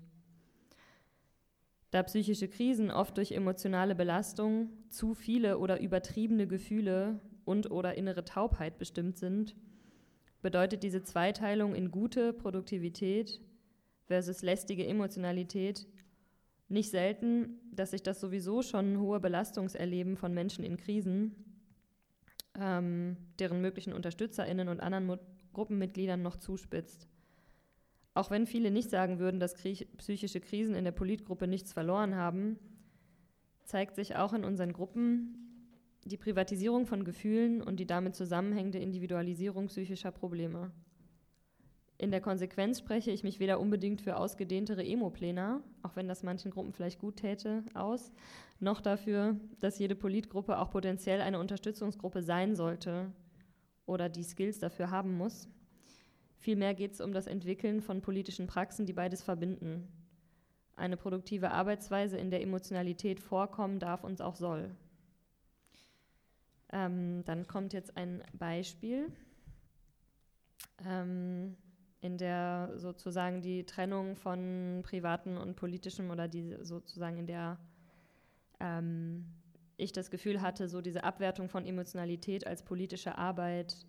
Da 1.89 2.03
psychische 2.03 2.47
Krisen 2.47 2.91
oft 2.91 3.17
durch 3.17 3.31
emotionale 3.31 3.95
Belastung, 3.95 4.69
zu 4.89 5.15
viele 5.15 5.57
oder 5.57 5.81
übertriebene 5.81 6.45
Gefühle 6.45 7.19
und 7.43 7.71
oder 7.71 7.95
innere 7.95 8.23
Taubheit 8.23 8.77
bestimmt 8.77 9.17
sind, 9.17 9.55
bedeutet 10.45 10.83
diese 10.83 11.01
Zweiteilung 11.01 11.73
in 11.73 11.89
gute 11.89 12.31
Produktivität 12.31 13.41
versus 14.05 14.43
lästige 14.43 14.85
Emotionalität 14.85 15.87
nicht 16.67 16.91
selten, 16.91 17.57
dass 17.71 17.89
sich 17.89 18.03
das 18.03 18.21
sowieso 18.21 18.61
schon 18.61 18.99
hohe 18.99 19.19
Belastungserleben 19.19 20.17
von 20.17 20.35
Menschen 20.35 20.63
in 20.63 20.77
Krisen, 20.77 21.33
ähm, 22.59 23.17
deren 23.39 23.59
möglichen 23.59 23.91
UnterstützerInnen 23.91 24.67
und 24.67 24.81
anderen 24.81 25.07
Mo 25.07 25.17
Gruppenmitgliedern 25.53 26.21
noch 26.21 26.35
zuspitzt. 26.35 27.07
Auch 28.13 28.29
wenn 28.29 28.45
viele 28.45 28.69
nicht 28.69 28.91
sagen 28.91 29.17
würden, 29.17 29.39
dass 29.39 29.55
psychische 29.55 30.41
Krisen 30.41 30.75
in 30.75 30.83
der 30.83 30.91
Politgruppe 30.91 31.47
nichts 31.47 31.73
verloren 31.73 32.13
haben, 32.13 32.59
zeigt 33.63 33.95
sich 33.95 34.15
auch 34.15 34.33
in 34.33 34.43
unseren 34.43 34.73
Gruppen 34.73 35.44
die 36.05 36.17
Privatisierung 36.17 36.85
von 36.85 37.03
Gefühlen 37.03 37.61
und 37.61 37.79
die 37.79 37.87
damit 37.87 38.15
zusammenhängende 38.15 38.77
Individualisierung 38.77 39.67
psychischer 39.67 40.11
Probleme. 40.11 40.71
In 41.97 42.11
der 42.11 42.21
Konsequenz 42.21 42.79
spreche 42.79 43.09
ich 43.09 43.23
mich 43.23 43.39
weder 43.39 43.59
unbedingt 43.59 44.01
für 44.01 44.17
ausgedehntere 44.17 44.85
Emo-Pläne, 44.85 45.63
auch 45.81 45.95
wenn 45.95 46.07
das 46.07 46.23
manchen 46.23 46.51
Gruppen 46.51 46.73
vielleicht 46.73 46.99
gut 46.99 47.15
täte, 47.15 47.63
aus, 47.73 48.11
noch 48.59 48.81
dafür, 48.81 49.39
dass 49.61 49.79
jede 49.79 49.95
Politgruppe 49.95 50.59
auch 50.59 50.69
potenziell 50.69 51.21
eine 51.21 51.39
Unterstützungsgruppe 51.39 52.21
sein 52.21 52.55
sollte 52.55 53.11
oder 53.85 54.07
die 54.07 54.23
Skills 54.23 54.59
dafür 54.59 54.91
haben 54.91 55.17
muss. 55.17 55.49
Vielmehr 56.37 56.75
geht 56.75 56.93
es 56.93 57.01
um 57.01 57.13
das 57.13 57.25
Entwickeln 57.25 57.81
von 57.81 58.01
politischen 58.01 58.45
Praxen, 58.45 58.85
die 58.85 58.93
beides 58.93 59.23
verbinden. 59.23 59.87
Eine 60.75 60.97
produktive 60.97 61.51
Arbeitsweise, 61.51 62.17
in 62.17 62.29
der 62.29 62.41
Emotionalität 62.41 63.21
vorkommen 63.21 63.79
darf 63.79 64.03
und 64.03 64.21
auch 64.21 64.35
soll. 64.35 64.75
Ähm, 66.71 67.23
dann 67.25 67.47
kommt 67.47 67.73
jetzt 67.73 67.95
ein 67.95 68.23
Beispiel, 68.33 69.11
ähm, 70.85 71.55
in 72.01 72.17
der 72.17 72.73
sozusagen 72.75 73.41
die 73.41 73.65
Trennung 73.65 74.15
von 74.15 74.81
privaten 74.83 75.37
und 75.37 75.55
politischem 75.55 76.11
oder 76.11 76.27
die 76.27 76.57
sozusagen 76.61 77.17
in 77.17 77.27
der 77.27 77.59
ähm, 78.59 79.25
ich 79.77 79.91
das 79.91 80.09
Gefühl 80.09 80.41
hatte, 80.41 80.69
so 80.69 80.81
diese 80.81 81.03
Abwertung 81.03 81.49
von 81.49 81.65
Emotionalität 81.65 82.47
als 82.47 82.63
politische 82.63 83.17
Arbeit 83.17 83.85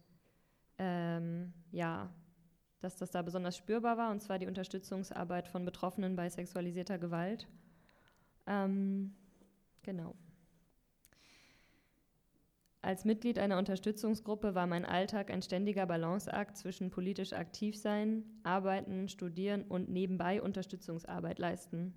ähm, 0.78 1.52
ja, 1.70 2.10
dass 2.80 2.96
das 2.96 3.10
da 3.10 3.22
besonders 3.22 3.56
spürbar 3.56 3.96
war, 3.96 4.10
und 4.10 4.20
zwar 4.20 4.38
die 4.38 4.46
Unterstützungsarbeit 4.46 5.48
von 5.48 5.64
Betroffenen 5.64 6.16
bei 6.16 6.28
sexualisierter 6.28 6.98
Gewalt. 6.98 7.48
Ähm, 8.46 9.14
genau. 9.82 10.14
Als 12.86 13.04
Mitglied 13.04 13.40
einer 13.40 13.58
Unterstützungsgruppe 13.58 14.54
war 14.54 14.68
mein 14.68 14.84
Alltag 14.84 15.32
ein 15.32 15.42
ständiger 15.42 15.86
Balanceakt 15.86 16.56
zwischen 16.56 16.90
politisch 16.90 17.32
aktiv 17.32 17.76
sein, 17.76 18.22
arbeiten, 18.44 19.08
studieren 19.08 19.64
und 19.64 19.88
nebenbei 19.88 20.40
Unterstützungsarbeit 20.40 21.40
leisten. 21.40 21.94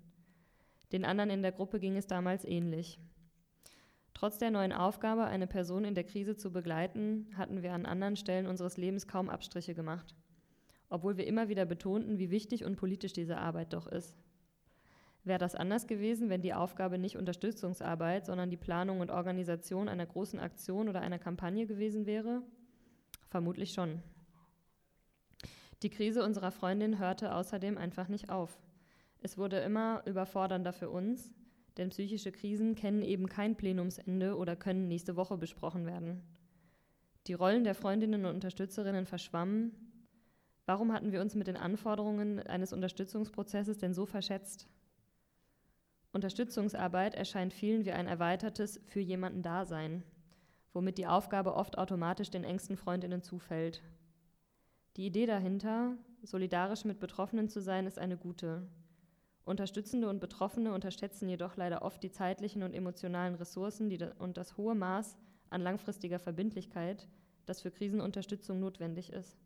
Den 0.90 1.04
anderen 1.04 1.30
in 1.30 1.42
der 1.42 1.52
Gruppe 1.52 1.78
ging 1.78 1.96
es 1.96 2.08
damals 2.08 2.44
ähnlich. 2.44 2.98
Trotz 4.14 4.38
der 4.38 4.50
neuen 4.50 4.72
Aufgabe, 4.72 5.26
eine 5.26 5.46
Person 5.46 5.84
in 5.84 5.94
der 5.94 6.02
Krise 6.02 6.34
zu 6.34 6.50
begleiten, 6.50 7.28
hatten 7.36 7.62
wir 7.62 7.72
an 7.72 7.86
anderen 7.86 8.16
Stellen 8.16 8.48
unseres 8.48 8.76
Lebens 8.76 9.06
kaum 9.06 9.30
Abstriche 9.30 9.76
gemacht 9.76 10.16
obwohl 10.90 11.16
wir 11.16 11.26
immer 11.26 11.48
wieder 11.48 11.64
betonten, 11.64 12.18
wie 12.18 12.30
wichtig 12.30 12.64
und 12.64 12.76
politisch 12.76 13.12
diese 13.12 13.38
Arbeit 13.38 13.72
doch 13.72 13.86
ist. 13.86 14.18
Wäre 15.24 15.38
das 15.38 15.54
anders 15.54 15.86
gewesen, 15.86 16.30
wenn 16.30 16.40
die 16.40 16.54
Aufgabe 16.54 16.98
nicht 16.98 17.16
Unterstützungsarbeit, 17.16 18.24
sondern 18.26 18.50
die 18.50 18.56
Planung 18.56 19.00
und 19.00 19.10
Organisation 19.10 19.88
einer 19.88 20.06
großen 20.06 20.40
Aktion 20.40 20.88
oder 20.88 21.00
einer 21.00 21.18
Kampagne 21.18 21.66
gewesen 21.66 22.06
wäre? 22.06 22.42
Vermutlich 23.28 23.72
schon. 23.72 24.02
Die 25.82 25.90
Krise 25.90 26.24
unserer 26.24 26.50
Freundin 26.50 26.98
hörte 26.98 27.34
außerdem 27.34 27.76
einfach 27.76 28.08
nicht 28.08 28.30
auf. 28.30 28.58
Es 29.22 29.36
wurde 29.36 29.58
immer 29.58 30.02
überfordernder 30.06 30.72
für 30.72 30.90
uns, 30.90 31.32
denn 31.76 31.90
psychische 31.90 32.32
Krisen 32.32 32.74
kennen 32.74 33.02
eben 33.02 33.28
kein 33.28 33.56
Plenumsende 33.56 34.36
oder 34.36 34.56
können 34.56 34.88
nächste 34.88 35.16
Woche 35.16 35.36
besprochen 35.36 35.86
werden. 35.86 36.22
Die 37.26 37.34
Rollen 37.34 37.64
der 37.64 37.74
Freundinnen 37.74 38.24
und 38.24 38.34
Unterstützerinnen 38.34 39.06
verschwammen, 39.06 39.90
Warum 40.70 40.92
hatten 40.92 41.10
wir 41.10 41.20
uns 41.20 41.34
mit 41.34 41.48
den 41.48 41.56
Anforderungen 41.56 42.38
eines 42.46 42.72
Unterstützungsprozesses 42.72 43.78
denn 43.78 43.92
so 43.92 44.06
verschätzt? 44.06 44.68
Unterstützungsarbeit 46.12 47.14
erscheint 47.14 47.52
vielen 47.52 47.84
wie 47.84 47.92
ein 47.92 48.08
erweitertes 48.08 48.80
für 48.86 49.00
jemanden 49.00 49.42
Dasein, 49.42 50.02
womit 50.72 50.98
die 50.98 51.06
Aufgabe 51.06 51.54
oft 51.54 51.78
automatisch 51.78 52.30
den 52.30 52.44
engsten 52.44 52.76
Freundinnen 52.76 53.22
zufällt. 53.22 53.82
Die 54.96 55.06
Idee 55.06 55.26
dahinter, 55.26 55.96
solidarisch 56.22 56.84
mit 56.84 56.98
Betroffenen 56.98 57.48
zu 57.48 57.60
sein, 57.60 57.86
ist 57.86 57.98
eine 57.98 58.16
gute. 58.16 58.66
Unterstützende 59.44 60.08
und 60.08 60.20
Betroffene 60.20 60.74
unterschätzen 60.74 61.28
jedoch 61.28 61.56
leider 61.56 61.82
oft 61.82 62.02
die 62.02 62.10
zeitlichen 62.10 62.62
und 62.62 62.74
emotionalen 62.74 63.36
Ressourcen 63.36 63.90
und 64.18 64.36
das 64.36 64.56
hohe 64.56 64.74
Maß 64.74 65.16
an 65.48 65.62
langfristiger 65.62 66.18
Verbindlichkeit, 66.18 67.08
das 67.46 67.60
für 67.60 67.70
Krisenunterstützung 67.70 68.60
notwendig 68.60 69.12
ist. 69.12 69.38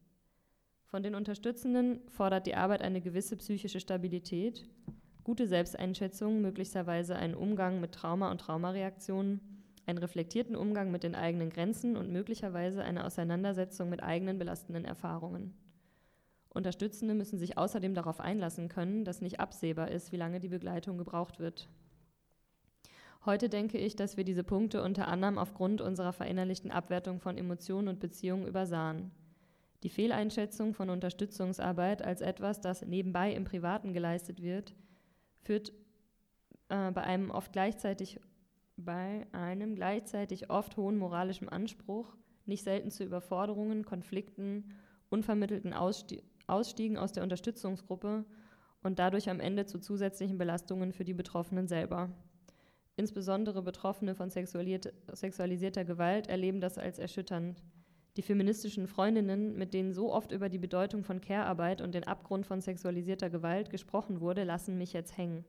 Von 0.84 1.02
den 1.02 1.14
Unterstützenden 1.14 2.00
fordert 2.08 2.46
die 2.46 2.54
Arbeit 2.54 2.82
eine 2.82 3.00
gewisse 3.00 3.36
psychische 3.36 3.80
Stabilität, 3.80 4.68
gute 5.24 5.46
Selbsteinschätzung, 5.46 6.40
möglicherweise 6.40 7.16
einen 7.16 7.34
Umgang 7.34 7.80
mit 7.80 7.92
Trauma 7.92 8.30
und 8.30 8.42
Traumareaktionen, 8.42 9.40
einen 9.86 9.98
reflektierten 9.98 10.54
Umgang 10.54 10.90
mit 10.90 11.02
den 11.02 11.14
eigenen 11.14 11.50
Grenzen 11.50 11.96
und 11.96 12.12
möglicherweise 12.12 12.84
eine 12.84 13.04
Auseinandersetzung 13.04 13.88
mit 13.88 14.02
eigenen 14.02 14.38
belastenden 14.38 14.84
Erfahrungen. 14.84 15.54
Unterstützende 16.50 17.14
müssen 17.14 17.38
sich 17.38 17.58
außerdem 17.58 17.94
darauf 17.94 18.20
einlassen 18.20 18.68
können, 18.68 19.04
dass 19.04 19.20
nicht 19.20 19.40
absehbar 19.40 19.90
ist, 19.90 20.12
wie 20.12 20.16
lange 20.16 20.40
die 20.40 20.48
Begleitung 20.48 20.98
gebraucht 20.98 21.40
wird. 21.40 21.68
Heute 23.24 23.48
denke 23.48 23.78
ich, 23.78 23.96
dass 23.96 24.16
wir 24.16 24.24
diese 24.24 24.44
Punkte 24.44 24.82
unter 24.82 25.08
anderem 25.08 25.38
aufgrund 25.38 25.80
unserer 25.80 26.12
verinnerlichten 26.12 26.70
Abwertung 26.70 27.18
von 27.18 27.38
Emotionen 27.38 27.88
und 27.88 27.98
Beziehungen 27.98 28.46
übersahen. 28.46 29.10
Die 29.82 29.88
Fehleinschätzung 29.88 30.74
von 30.74 30.90
Unterstützungsarbeit 30.90 32.02
als 32.02 32.20
etwas, 32.20 32.60
das 32.60 32.82
nebenbei 32.82 33.32
im 33.32 33.44
Privaten 33.44 33.92
geleistet 33.92 34.42
wird, 34.42 34.74
führt 35.44 35.72
äh, 36.68 36.90
bei 36.90 37.02
einem 37.02 37.30
oft 37.30 37.52
gleichzeitig 37.52 38.20
bei 38.76 39.26
einem 39.30 39.76
gleichzeitig 39.76 40.50
oft 40.50 40.76
hohen 40.76 40.98
moralischen 40.98 41.48
Anspruch 41.48 42.16
nicht 42.44 42.64
selten 42.64 42.90
zu 42.90 43.04
Überforderungen, 43.04 43.84
Konflikten, 43.84 44.74
unvermittelten 45.10 45.72
Aussti 45.72 46.22
Ausstiegen 46.46 46.98
aus 46.98 47.12
der 47.12 47.22
Unterstützungsgruppe 47.22 48.26
und 48.82 48.98
dadurch 48.98 49.30
am 49.30 49.40
Ende 49.40 49.64
zu 49.64 49.78
zusätzlichen 49.78 50.36
Belastungen 50.36 50.92
für 50.92 51.04
die 51.04 51.14
Betroffenen 51.14 51.68
selber. 51.68 52.10
Insbesondere 52.96 53.62
Betroffene 53.62 54.14
von 54.14 54.28
sexualisierter 54.28 55.84
Gewalt 55.86 56.26
erleben 56.26 56.60
das 56.60 56.76
als 56.76 56.98
erschütternd. 56.98 57.62
Die 58.16 58.22
feministischen 58.22 58.86
Freundinnen, 58.86 59.56
mit 59.56 59.74
denen 59.74 59.92
so 59.92 60.12
oft 60.12 60.30
über 60.30 60.48
die 60.48 60.58
Bedeutung 60.58 61.02
von 61.02 61.20
Care-Arbeit 61.20 61.80
und 61.80 61.94
den 61.94 62.04
Abgrund 62.04 62.46
von 62.46 62.60
sexualisierter 62.60 63.28
Gewalt 63.28 63.70
gesprochen 63.70 64.20
wurde, 64.20 64.44
lassen 64.44 64.78
mich 64.78 64.92
jetzt 64.92 65.16
hängen. 65.16 65.44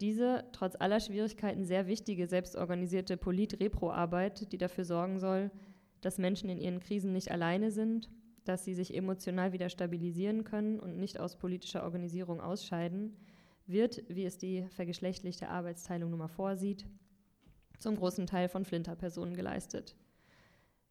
Diese 0.00 0.44
trotz 0.52 0.76
aller 0.78 1.00
Schwierigkeiten 1.00 1.64
sehr 1.64 1.88
wichtige 1.88 2.28
selbstorganisierte 2.28 3.16
Polit-Repro-Arbeit, 3.16 4.52
die 4.52 4.58
dafür 4.58 4.84
sorgen 4.84 5.18
soll, 5.18 5.50
dass 6.00 6.18
Menschen 6.18 6.48
in 6.48 6.58
ihren 6.58 6.78
Krisen 6.78 7.12
nicht 7.12 7.32
alleine 7.32 7.72
sind, 7.72 8.08
dass 8.44 8.64
sie 8.64 8.74
sich 8.74 8.94
emotional 8.94 9.52
wieder 9.52 9.68
stabilisieren 9.68 10.44
können 10.44 10.78
und 10.78 10.98
nicht 10.98 11.18
aus 11.18 11.36
politischer 11.36 11.82
Organisierung 11.82 12.40
ausscheiden, 12.40 13.16
wird, 13.66 14.04
wie 14.08 14.24
es 14.24 14.38
die 14.38 14.66
vergeschlechtlichte 14.70 15.48
Arbeitsteilung 15.48 16.10
nun 16.10 16.20
mal 16.20 16.28
vorsieht, 16.28 16.86
zum 17.78 17.96
großen 17.96 18.26
Teil 18.26 18.48
von 18.48 18.64
Flinterpersonen 18.64 19.34
geleistet. 19.34 19.96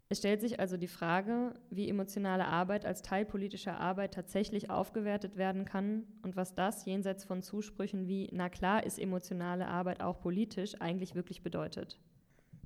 Es 0.09 0.19
stellt 0.19 0.39
sich 0.39 0.59
also 0.59 0.77
die 0.77 0.87
Frage, 0.87 1.53
wie 1.69 1.89
emotionale 1.89 2.45
Arbeit 2.45 2.85
als 2.85 3.01
Teil 3.01 3.25
politischer 3.25 3.77
Arbeit 3.79 4.13
tatsächlich 4.13 4.69
aufgewertet 4.69 5.35
werden 5.35 5.65
kann 5.65 6.03
und 6.21 6.37
was 6.37 6.55
das 6.55 6.85
jenseits 6.85 7.25
von 7.25 7.41
Zusprüchen 7.41 8.07
wie, 8.07 8.29
na 8.31 8.47
klar 8.47 8.85
ist 8.85 8.99
emotionale 8.99 9.67
Arbeit 9.67 10.01
auch 10.01 10.21
politisch, 10.21 10.79
eigentlich 10.79 11.13
wirklich 11.13 11.43
bedeutet. 11.43 11.99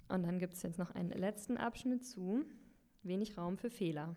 Und 0.08 0.24
dann 0.24 0.38
gibt 0.38 0.54
es 0.54 0.62
jetzt 0.62 0.78
noch 0.78 0.94
einen 0.94 1.10
letzten 1.10 1.58
Abschnitt 1.58 2.06
zu 2.06 2.46
wenig 3.02 3.38
Raum 3.38 3.58
für 3.58 3.72
Fehler. 3.72 4.16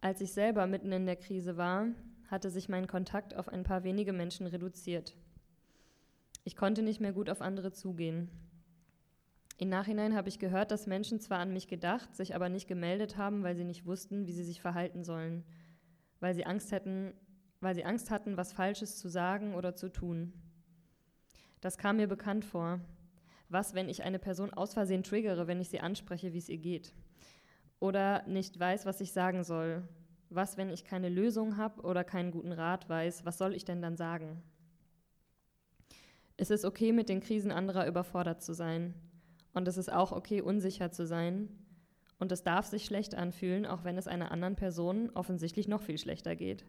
Als 0.00 0.20
ich 0.20 0.32
selber 0.32 0.66
mitten 0.66 0.90
in 0.90 1.06
der 1.06 1.16
Krise 1.16 1.56
war, 1.56 1.86
hatte 2.28 2.50
sich 2.50 2.68
mein 2.68 2.88
Kontakt 2.88 3.36
auf 3.36 3.48
ein 3.48 3.62
paar 3.62 3.84
wenige 3.84 4.12
Menschen 4.12 4.46
reduziert. 4.46 5.14
Ich 6.42 6.56
konnte 6.56 6.82
nicht 6.82 7.00
mehr 7.00 7.12
gut 7.12 7.30
auf 7.30 7.40
andere 7.40 7.72
zugehen. 7.72 8.28
Im 9.56 9.68
Nachhinein 9.68 10.16
habe 10.16 10.28
ich 10.28 10.40
gehört, 10.40 10.72
dass 10.72 10.86
Menschen 10.86 11.20
zwar 11.20 11.38
an 11.38 11.52
mich 11.52 11.68
gedacht, 11.68 12.14
sich 12.16 12.34
aber 12.34 12.48
nicht 12.48 12.66
gemeldet 12.66 13.16
haben, 13.16 13.44
weil 13.44 13.54
sie 13.54 13.64
nicht 13.64 13.86
wussten, 13.86 14.26
wie 14.26 14.32
sie 14.32 14.42
sich 14.42 14.60
verhalten 14.60 15.04
sollen, 15.04 15.44
weil 16.18 16.34
sie 16.34 16.44
Angst 16.44 16.72
hätten, 16.72 17.14
weil 17.60 17.74
sie 17.74 17.84
Angst 17.84 18.10
hatten, 18.10 18.36
was 18.36 18.52
Falsches 18.52 18.98
zu 18.98 19.08
sagen 19.08 19.54
oder 19.54 19.74
zu 19.76 19.90
tun. 19.90 20.32
Das 21.60 21.78
kam 21.78 21.96
mir 21.96 22.08
bekannt 22.08 22.44
vor. 22.44 22.80
Was, 23.48 23.74
wenn 23.74 23.88
ich 23.88 24.02
eine 24.02 24.18
Person 24.18 24.52
aus 24.52 24.74
Versehen 24.74 25.04
triggere, 25.04 25.46
wenn 25.46 25.60
ich 25.60 25.68
sie 25.68 25.80
anspreche, 25.80 26.32
wie 26.32 26.38
es 26.38 26.48
ihr 26.48 26.58
geht? 26.58 26.92
Oder 27.78 28.26
nicht 28.26 28.58
weiß, 28.58 28.86
was 28.86 29.00
ich 29.00 29.12
sagen 29.12 29.44
soll? 29.44 29.86
Was, 30.30 30.56
wenn 30.56 30.70
ich 30.70 30.84
keine 30.84 31.08
Lösung 31.08 31.56
habe 31.56 31.82
oder 31.82 32.02
keinen 32.02 32.32
guten 32.32 32.52
Rat 32.52 32.88
weiß? 32.88 33.24
Was 33.24 33.38
soll 33.38 33.54
ich 33.54 33.64
denn 33.64 33.80
dann 33.80 33.96
sagen? 33.96 34.42
Es 36.36 36.50
ist 36.50 36.64
okay, 36.64 36.92
mit 36.92 37.08
den 37.08 37.20
Krisen 37.20 37.52
anderer 37.52 37.86
überfordert 37.86 38.42
zu 38.42 38.52
sein. 38.52 38.94
Und 39.54 39.68
es 39.68 39.78
ist 39.78 39.92
auch 39.92 40.12
okay, 40.12 40.42
unsicher 40.42 40.90
zu 40.90 41.06
sein. 41.06 41.48
Und 42.18 42.32
es 42.32 42.42
darf 42.42 42.66
sich 42.66 42.84
schlecht 42.84 43.14
anfühlen, 43.14 43.66
auch 43.66 43.84
wenn 43.84 43.96
es 43.96 44.08
einer 44.08 44.30
anderen 44.30 44.56
Person 44.56 45.10
offensichtlich 45.14 45.68
noch 45.68 45.82
viel 45.82 45.98
schlechter 45.98 46.36
geht. 46.36 46.64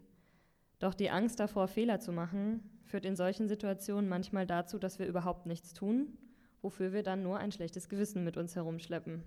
Doch 0.79 0.93
die 0.93 1.09
Angst 1.09 1.39
davor, 1.39 1.67
Fehler 1.67 1.99
zu 1.99 2.11
machen, 2.11 2.63
führt 2.83 3.05
in 3.05 3.15
solchen 3.15 3.47
Situationen 3.47 4.09
manchmal 4.09 4.45
dazu, 4.45 4.77
dass 4.77 4.99
wir 4.99 5.07
überhaupt 5.07 5.45
nichts 5.45 5.73
tun, 5.73 6.17
wofür 6.61 6.93
wir 6.93 7.03
dann 7.03 7.23
nur 7.23 7.37
ein 7.37 7.51
schlechtes 7.51 7.89
Gewissen 7.89 8.23
mit 8.23 8.37
uns 8.37 8.55
herumschleppen. 8.55 9.23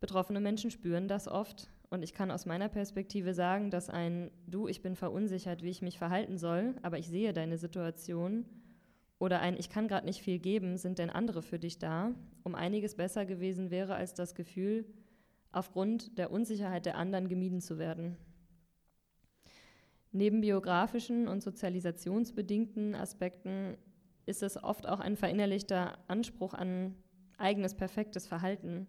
Betroffene 0.00 0.40
Menschen 0.40 0.70
spüren 0.70 1.08
das 1.08 1.28
oft 1.28 1.70
und 1.90 2.02
ich 2.02 2.12
kann 2.12 2.30
aus 2.30 2.46
meiner 2.46 2.68
Perspektive 2.68 3.34
sagen, 3.34 3.70
dass 3.70 3.88
ein 3.88 4.30
Du, 4.46 4.68
ich 4.68 4.82
bin 4.82 4.96
verunsichert, 4.96 5.62
wie 5.62 5.70
ich 5.70 5.82
mich 5.82 5.98
verhalten 5.98 6.38
soll, 6.38 6.74
aber 6.82 6.98
ich 6.98 7.08
sehe 7.08 7.32
deine 7.32 7.58
Situation 7.58 8.44
oder 9.18 9.40
ein 9.40 9.56
Ich 9.56 9.70
kann 9.70 9.88
gerade 9.88 10.06
nicht 10.06 10.22
viel 10.22 10.38
geben, 10.38 10.76
sind 10.76 10.98
denn 10.98 11.10
andere 11.10 11.42
für 11.42 11.58
dich 11.58 11.78
da, 11.78 12.14
um 12.42 12.54
einiges 12.54 12.94
besser 12.94 13.24
gewesen 13.24 13.70
wäre 13.70 13.94
als 13.94 14.14
das 14.14 14.34
Gefühl, 14.34 14.84
aufgrund 15.52 16.18
der 16.18 16.30
Unsicherheit 16.30 16.86
der 16.86 16.96
anderen 16.96 17.28
gemieden 17.28 17.60
zu 17.60 17.78
werden. 17.78 18.16
Neben 20.12 20.40
biografischen 20.40 21.28
und 21.28 21.42
sozialisationsbedingten 21.42 22.94
Aspekten 22.94 23.76
ist 24.26 24.42
es 24.42 24.62
oft 24.62 24.86
auch 24.86 25.00
ein 25.00 25.16
verinnerlichter 25.16 25.98
Anspruch 26.08 26.54
an 26.54 26.94
eigenes 27.38 27.74
perfektes 27.74 28.26
Verhalten, 28.26 28.86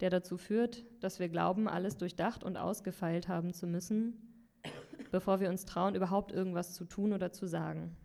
der 0.00 0.10
dazu 0.10 0.36
führt, 0.36 0.84
dass 1.00 1.18
wir 1.18 1.28
glauben, 1.28 1.68
alles 1.68 1.96
durchdacht 1.96 2.44
und 2.44 2.56
ausgefeilt 2.56 3.28
haben 3.28 3.52
zu 3.52 3.66
müssen, 3.66 4.14
bevor 5.10 5.40
wir 5.40 5.48
uns 5.48 5.64
trauen, 5.64 5.94
überhaupt 5.94 6.32
irgendwas 6.32 6.74
zu 6.74 6.84
tun 6.84 7.12
oder 7.12 7.32
zu 7.32 7.46
sagen. 7.46 7.96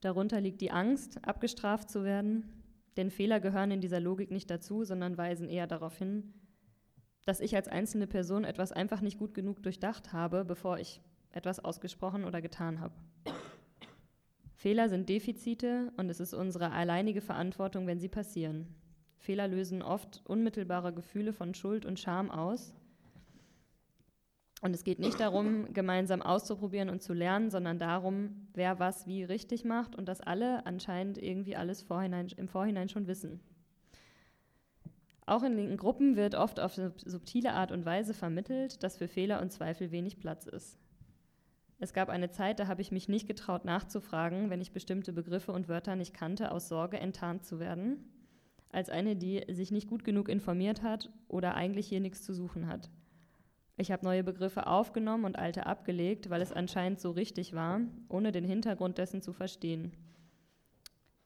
Darunter 0.00 0.40
liegt 0.40 0.60
die 0.60 0.70
Angst, 0.70 1.18
abgestraft 1.26 1.90
zu 1.90 2.04
werden, 2.04 2.52
denn 2.96 3.10
Fehler 3.10 3.40
gehören 3.40 3.70
in 3.70 3.80
dieser 3.80 4.00
Logik 4.00 4.30
nicht 4.30 4.50
dazu, 4.50 4.84
sondern 4.84 5.18
weisen 5.18 5.48
eher 5.48 5.66
darauf 5.66 5.96
hin, 5.98 6.34
dass 7.24 7.40
ich 7.40 7.54
als 7.54 7.68
einzelne 7.68 8.06
Person 8.06 8.44
etwas 8.44 8.72
einfach 8.72 9.00
nicht 9.00 9.18
gut 9.18 9.34
genug 9.34 9.62
durchdacht 9.62 10.12
habe, 10.12 10.44
bevor 10.44 10.78
ich 10.78 11.00
etwas 11.30 11.62
ausgesprochen 11.62 12.24
oder 12.24 12.40
getan 12.40 12.80
habe. 12.80 12.94
Fehler 14.54 14.88
sind 14.88 15.08
Defizite 15.08 15.92
und 15.96 16.08
es 16.08 16.20
ist 16.20 16.34
unsere 16.34 16.72
alleinige 16.72 17.20
Verantwortung, 17.20 17.86
wenn 17.86 18.00
sie 18.00 18.08
passieren. 18.08 18.74
Fehler 19.18 19.46
lösen 19.46 19.82
oft 19.82 20.22
unmittelbare 20.24 20.92
Gefühle 20.92 21.32
von 21.32 21.54
Schuld 21.54 21.84
und 21.84 22.00
Scham 22.00 22.30
aus 22.30 22.74
und 24.60 24.74
es 24.74 24.82
geht 24.82 24.98
nicht 24.98 25.20
darum, 25.20 25.72
gemeinsam 25.72 26.20
auszuprobieren 26.20 26.90
und 26.90 27.02
zu 27.02 27.12
lernen, 27.12 27.50
sondern 27.50 27.78
darum, 27.78 28.48
wer 28.54 28.78
was 28.78 29.06
wie 29.06 29.22
richtig 29.22 29.64
macht 29.64 29.94
und 29.94 30.08
dass 30.08 30.20
alle 30.20 30.66
anscheinend 30.66 31.18
irgendwie 31.18 31.56
alles 31.56 31.82
vorhinein, 31.82 32.28
im 32.36 32.48
Vorhinein 32.48 32.88
schon 32.88 33.06
wissen. 33.06 33.40
Auch 35.26 35.42
in 35.42 35.54
linken 35.54 35.76
Gruppen 35.76 36.16
wird 36.16 36.34
oft 36.34 36.58
auf 36.58 36.74
subtile 36.74 37.52
Art 37.52 37.70
und 37.70 37.84
Weise 37.84 38.14
vermittelt, 38.14 38.82
dass 38.82 38.96
für 38.96 39.08
Fehler 39.08 39.42
und 39.42 39.52
Zweifel 39.52 39.90
wenig 39.90 40.18
Platz 40.18 40.46
ist. 40.46 40.78
Es 41.78 41.92
gab 41.92 42.08
eine 42.08 42.30
Zeit, 42.30 42.58
da 42.58 42.66
habe 42.66 42.80
ich 42.80 42.90
mich 42.90 43.08
nicht 43.08 43.28
getraut 43.28 43.64
nachzufragen, 43.64 44.50
wenn 44.50 44.60
ich 44.60 44.72
bestimmte 44.72 45.12
Begriffe 45.12 45.52
und 45.52 45.68
Wörter 45.68 45.94
nicht 45.94 46.14
kannte, 46.14 46.50
aus 46.50 46.68
Sorge 46.68 46.98
enttarnt 46.98 47.44
zu 47.44 47.60
werden, 47.60 48.04
als 48.72 48.90
eine, 48.90 49.14
die 49.14 49.44
sich 49.48 49.70
nicht 49.70 49.88
gut 49.88 50.02
genug 50.02 50.28
informiert 50.28 50.82
hat 50.82 51.10
oder 51.28 51.54
eigentlich 51.54 51.86
hier 51.86 52.00
nichts 52.00 52.24
zu 52.24 52.34
suchen 52.34 52.66
hat. 52.66 52.90
Ich 53.80 53.92
habe 53.92 54.04
neue 54.04 54.24
Begriffe 54.24 54.66
aufgenommen 54.66 55.24
und 55.24 55.38
alte 55.38 55.66
abgelegt, 55.66 56.30
weil 56.30 56.42
es 56.42 56.52
anscheinend 56.52 56.98
so 56.98 57.12
richtig 57.12 57.54
war, 57.54 57.80
ohne 58.08 58.32
den 58.32 58.42
Hintergrund 58.42 58.98
dessen 58.98 59.22
zu 59.22 59.32
verstehen. 59.32 59.92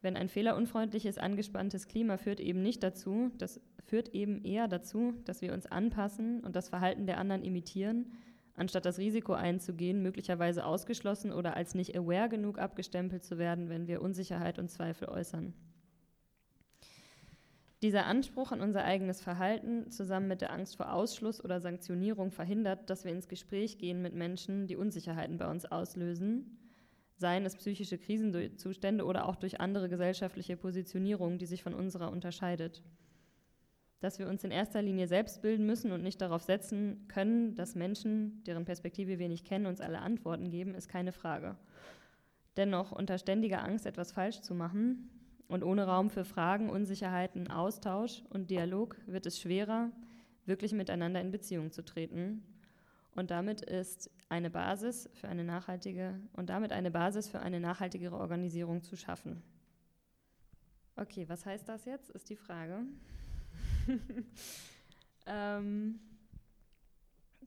Wenn 0.02 0.18
ein 0.18 0.28
fehlerunfreundliches, 0.28 1.16
angespanntes 1.16 1.88
Klima 1.88 2.18
führt 2.18 2.40
eben 2.40 2.60
nicht 2.60 2.82
dazu, 2.82 3.30
das 3.38 3.58
führt 3.86 4.10
eben 4.10 4.44
eher 4.44 4.68
dazu, 4.68 5.14
dass 5.24 5.40
wir 5.40 5.54
uns 5.54 5.64
anpassen 5.64 6.40
und 6.40 6.54
das 6.54 6.68
Verhalten 6.68 7.06
der 7.06 7.16
anderen 7.16 7.42
imitieren, 7.42 8.12
anstatt 8.54 8.84
das 8.84 8.98
Risiko 8.98 9.32
einzugehen, 9.32 10.02
möglicherweise 10.02 10.66
ausgeschlossen 10.66 11.32
oder 11.32 11.56
als 11.56 11.74
nicht 11.74 11.96
aware 11.96 12.28
genug 12.28 12.58
abgestempelt 12.58 13.24
zu 13.24 13.38
werden, 13.38 13.70
wenn 13.70 13.86
wir 13.86 14.02
Unsicherheit 14.02 14.58
und 14.58 14.70
Zweifel 14.70 15.08
äußern. 15.08 15.54
Dieser 17.82 18.06
Anspruch 18.06 18.52
an 18.52 18.60
unser 18.60 18.84
eigenes 18.84 19.20
Verhalten 19.20 19.90
zusammen 19.90 20.28
mit 20.28 20.40
der 20.40 20.52
Angst 20.52 20.76
vor 20.76 20.92
Ausschluss 20.92 21.44
oder 21.44 21.60
Sanktionierung 21.60 22.30
verhindert, 22.30 22.88
dass 22.88 23.04
wir 23.04 23.10
ins 23.10 23.26
Gespräch 23.26 23.76
gehen 23.78 24.02
mit 24.02 24.14
Menschen, 24.14 24.68
die 24.68 24.76
Unsicherheiten 24.76 25.36
bei 25.36 25.50
uns 25.50 25.66
auslösen, 25.66 26.58
seien 27.16 27.44
es 27.44 27.56
psychische 27.56 27.98
Krisenzustände 27.98 29.04
oder 29.04 29.26
auch 29.26 29.34
durch 29.34 29.60
andere 29.60 29.88
gesellschaftliche 29.88 30.56
Positionierung, 30.56 31.38
die 31.38 31.46
sich 31.46 31.64
von 31.64 31.74
unserer 31.74 32.12
unterscheidet. 32.12 32.84
Dass 33.98 34.20
wir 34.20 34.28
uns 34.28 34.44
in 34.44 34.52
erster 34.52 34.80
Linie 34.80 35.08
selbst 35.08 35.42
bilden 35.42 35.66
müssen 35.66 35.90
und 35.90 36.04
nicht 36.04 36.20
darauf 36.20 36.42
setzen 36.42 37.08
können, 37.08 37.56
dass 37.56 37.74
Menschen, 37.74 38.44
deren 38.44 38.64
Perspektive 38.64 39.18
wir 39.18 39.28
nicht 39.28 39.44
kennen, 39.44 39.66
uns 39.66 39.80
alle 39.80 39.98
Antworten 39.98 40.50
geben, 40.50 40.76
ist 40.76 40.88
keine 40.88 41.12
Frage. 41.12 41.56
Dennoch, 42.56 42.92
unter 42.92 43.18
ständiger 43.18 43.64
Angst, 43.64 43.86
etwas 43.86 44.12
falsch 44.12 44.40
zu 44.40 44.54
machen, 44.54 45.08
und 45.52 45.62
ohne 45.64 45.86
Raum 45.86 46.08
für 46.08 46.24
Fragen, 46.24 46.70
Unsicherheiten, 46.70 47.50
Austausch 47.50 48.22
und 48.30 48.50
Dialog 48.50 48.96
wird 49.06 49.26
es 49.26 49.38
schwerer, 49.38 49.90
wirklich 50.46 50.72
miteinander 50.72 51.20
in 51.20 51.30
Beziehung 51.30 51.70
zu 51.72 51.84
treten. 51.84 52.42
Und 53.14 53.30
damit 53.30 53.60
ist 53.60 54.10
eine 54.30 54.48
Basis 54.48 55.10
für 55.12 55.28
eine 55.28 55.44
nachhaltige 55.44 56.18
und 56.32 56.48
damit 56.48 56.72
eine 56.72 56.90
Basis 56.90 57.28
für 57.28 57.40
eine 57.40 57.60
nachhaltigere 57.60 58.16
Organisierung 58.16 58.82
zu 58.82 58.96
schaffen. 58.96 59.42
Okay, 60.96 61.28
was 61.28 61.44
heißt 61.44 61.68
das 61.68 61.84
jetzt, 61.84 62.08
ist 62.08 62.30
die 62.30 62.36
Frage. 62.36 62.86
ähm, 65.26 66.00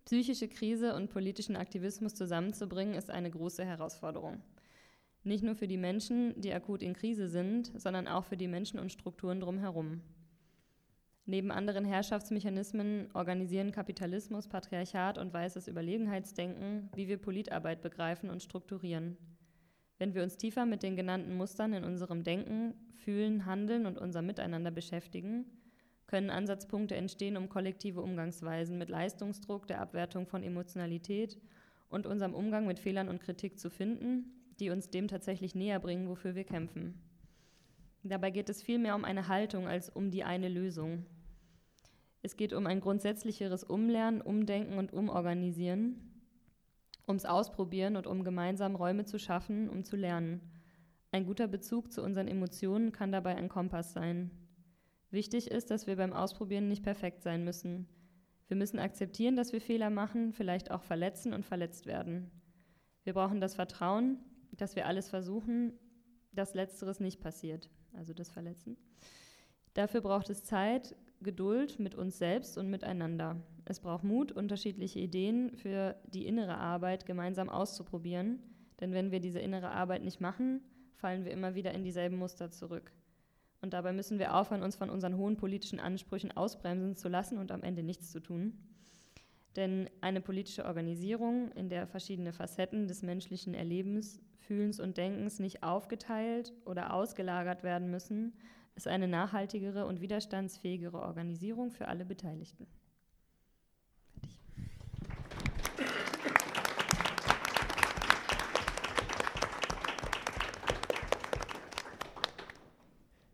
psychische 0.05 0.47
Krise 0.47 0.93
und 0.93 1.09
politischen 1.09 1.55
Aktivismus 1.55 2.13
zusammenzubringen, 2.13 2.93
ist 2.93 3.09
eine 3.09 3.31
große 3.31 3.65
Herausforderung. 3.65 4.43
Nicht 5.26 5.43
nur 5.43 5.55
für 5.55 5.67
die 5.67 5.78
Menschen, 5.78 6.39
die 6.39 6.53
akut 6.53 6.84
in 6.84 6.93
Krise 6.93 7.28
sind, 7.28 7.71
sondern 7.82 8.07
auch 8.07 8.26
für 8.26 8.38
die 8.38 8.47
Menschen 8.47 8.80
und 8.80 8.91
Strukturen 8.91 9.39
drumherum. 9.39 10.01
Neben 11.26 11.51
anderen 11.51 11.84
Herrschaftsmechanismen 11.84 13.09
organisieren 13.15 13.71
Kapitalismus, 13.71 14.47
Patriarchat 14.47 15.17
und 15.17 15.34
weißes 15.34 15.67
Überlegenheitsdenken, 15.67 16.91
wie 16.93 17.07
wir 17.07 17.17
Politarbeit 17.17 17.82
begreifen 17.82 18.30
und 18.30 18.43
strukturieren. 18.43 19.17
Wenn 19.97 20.13
wir 20.13 20.21
uns 20.21 20.38
tiefer 20.38 20.67
mit 20.67 20.84
den 20.84 20.95
genannten 20.95 21.36
Mustern 21.36 21.73
in 21.73 21.84
unserem 21.84 22.23
Denken, 22.23 22.76
Fühlen, 22.93 23.47
Handeln 23.47 23.88
und 23.88 23.97
unserem 23.97 24.28
Miteinander 24.28 24.69
beschäftigen, 24.69 25.45
können 26.05 26.30
Ansatzpunkte 26.30 26.95
entstehen, 26.95 27.36
um 27.36 27.49
kollektive 27.49 28.01
Umgangsweisen 28.01 28.78
mit 28.78 28.89
Leistungsdruck, 28.89 29.65
der 29.65 29.82
Abwertung 29.82 30.28
von 30.28 30.43
Emotionalität 30.43 31.41
und 31.89 32.05
unserem 32.05 32.36
Umgang 32.36 32.67
mit 32.67 32.78
Fehlern 32.78 33.09
und 33.09 33.21
Kritik 33.21 33.57
zu 33.57 33.71
finden 33.71 34.34
die 34.59 34.69
uns 34.69 34.89
dem 34.89 35.07
tatsächlich 35.07 35.55
näher 35.55 35.79
bringen, 35.79 36.09
wofür 36.09 36.35
wir 36.35 36.43
kämpfen. 36.43 37.01
Dabei 38.03 38.29
geht 38.29 38.49
es 38.49 38.61
vielmehr 38.61 38.95
um 38.95 39.03
eine 39.03 39.27
Haltung 39.27 39.67
als 39.67 39.89
um 39.89 40.11
die 40.11 40.23
eine 40.23 40.47
Lösung. 40.47 41.05
Es 42.21 42.37
geht 42.37 42.53
um 42.53 42.67
ein 42.67 42.79
grundsätzlicheres 42.79 43.63
Umlernen, 43.63 44.21
Umdenken 44.21 44.77
und 44.77 44.93
Umorganisieren, 44.93 46.21
ums 47.07 47.25
Ausprobieren 47.25 47.95
und 47.95 48.07
um 48.07 48.23
gemeinsam 48.23 48.75
Räume 48.75 49.05
zu 49.05 49.19
schaffen, 49.19 49.69
um 49.69 49.83
zu 49.83 49.95
lernen. 49.95 50.41
Ein 51.11 51.25
guter 51.25 51.47
Bezug 51.47 51.91
zu 51.91 52.03
unseren 52.03 52.27
Emotionen 52.27 52.91
kann 52.91 53.11
dabei 53.11 53.35
ein 53.35 53.49
Kompass 53.49 53.93
sein. 53.93 54.31
Wichtig 55.11 55.49
ist, 55.49 55.71
dass 55.71 55.87
wir 55.87 55.95
beim 55.95 56.13
Ausprobieren 56.13 56.67
nicht 56.67 56.83
perfekt 56.83 57.23
sein 57.23 57.43
müssen. 57.43 57.87
Wir 58.47 58.57
müssen 58.57 58.79
akzeptieren, 58.79 59.35
dass 59.35 59.53
wir 59.53 59.61
Fehler 59.61 59.89
machen, 59.89 60.33
vielleicht 60.33 60.71
auch 60.71 60.83
verletzen 60.83 61.33
und 61.33 61.45
verletzt 61.45 61.85
werden. 61.85 62.29
Wir 63.03 63.13
brauchen 63.13 63.39
das 63.39 63.55
Vertrauen, 63.55 64.19
dass 64.57 64.75
wir 64.75 64.85
alles 64.85 65.09
versuchen, 65.09 65.73
dass 66.31 66.53
letzteres 66.53 66.99
nicht 66.99 67.21
passiert, 67.21 67.69
also 67.93 68.13
das 68.13 68.29
Verletzen. 68.29 68.77
Dafür 69.73 70.01
braucht 70.01 70.29
es 70.29 70.43
Zeit, 70.43 70.95
Geduld 71.21 71.79
mit 71.79 71.95
uns 71.95 72.17
selbst 72.17 72.57
und 72.57 72.69
miteinander. 72.69 73.37
Es 73.65 73.79
braucht 73.79 74.03
Mut, 74.03 74.31
unterschiedliche 74.31 74.99
Ideen 74.99 75.55
für 75.55 75.95
die 76.07 76.27
innere 76.27 76.57
Arbeit 76.57 77.05
gemeinsam 77.05 77.49
auszuprobieren, 77.49 78.39
denn 78.79 78.93
wenn 78.93 79.11
wir 79.11 79.19
diese 79.19 79.39
innere 79.39 79.71
Arbeit 79.71 80.03
nicht 80.03 80.21
machen, 80.21 80.61
fallen 80.93 81.25
wir 81.25 81.31
immer 81.31 81.55
wieder 81.55 81.73
in 81.73 81.83
dieselben 81.83 82.17
Muster 82.17 82.51
zurück. 82.51 82.91
Und 83.61 83.73
dabei 83.73 83.93
müssen 83.93 84.19
wir 84.19 84.35
aufhören, 84.35 84.61
uns 84.61 84.75
von 84.75 84.89
unseren 84.89 85.17
hohen 85.17 85.37
politischen 85.37 85.79
Ansprüchen 85.79 86.31
ausbremsen 86.31 86.95
zu 86.95 87.09
lassen 87.09 87.37
und 87.37 87.51
am 87.51 87.63
Ende 87.63 87.81
nichts 87.81 88.11
zu 88.11 88.19
tun. 88.19 88.57
Denn 89.55 89.89
eine 90.01 90.21
politische 90.21 90.65
Organisierung, 90.65 91.51
in 91.53 91.69
der 91.69 91.87
verschiedene 91.87 92.33
Facetten 92.33 92.87
des 92.87 93.01
menschlichen 93.01 93.53
Erlebens, 93.53 94.21
Fühlens 94.45 94.79
und 94.79 94.97
Denkens 94.97 95.39
nicht 95.39 95.63
aufgeteilt 95.63 96.53
oder 96.65 96.93
ausgelagert 96.93 97.63
werden 97.63 97.89
müssen, 97.89 98.33
ist 98.75 98.87
eine 98.87 99.07
nachhaltigere 99.07 99.85
und 99.85 100.01
widerstandsfähigere 100.01 100.99
Organisierung 100.99 101.71
für 101.71 101.87
alle 101.87 102.05
Beteiligten. 102.05 102.67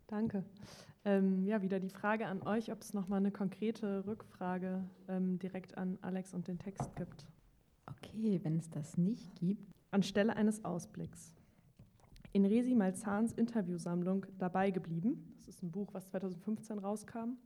Danke. 0.06 0.44
Ähm, 1.04 1.44
ja, 1.46 1.62
wieder 1.62 1.80
die 1.80 1.88
Frage 1.88 2.26
an 2.26 2.42
euch, 2.42 2.70
ob 2.70 2.80
es 2.82 2.94
nochmal 2.94 3.18
eine 3.18 3.32
konkrete 3.32 4.06
Rückfrage 4.06 4.84
ähm, 5.08 5.38
direkt 5.38 5.76
an 5.76 5.98
Alex 6.02 6.32
und 6.32 6.46
den 6.46 6.58
Text 6.58 6.94
gibt. 6.96 7.26
Okay, 7.86 8.38
wenn 8.42 8.56
es 8.58 8.70
das 8.70 8.96
nicht 8.96 9.34
gibt. 9.36 9.81
Anstelle 9.92 10.34
eines 10.36 10.64
Ausblicks. 10.64 11.34
In 12.32 12.46
Resi 12.46 12.74
Malzahns 12.74 13.34
Interviewsammlung 13.34 14.24
Dabei 14.38 14.70
geblieben, 14.70 15.34
das 15.36 15.48
ist 15.48 15.62
ein 15.62 15.70
Buch, 15.70 15.92
was 15.92 16.08
2015 16.08 16.78
rauskam, 16.78 17.36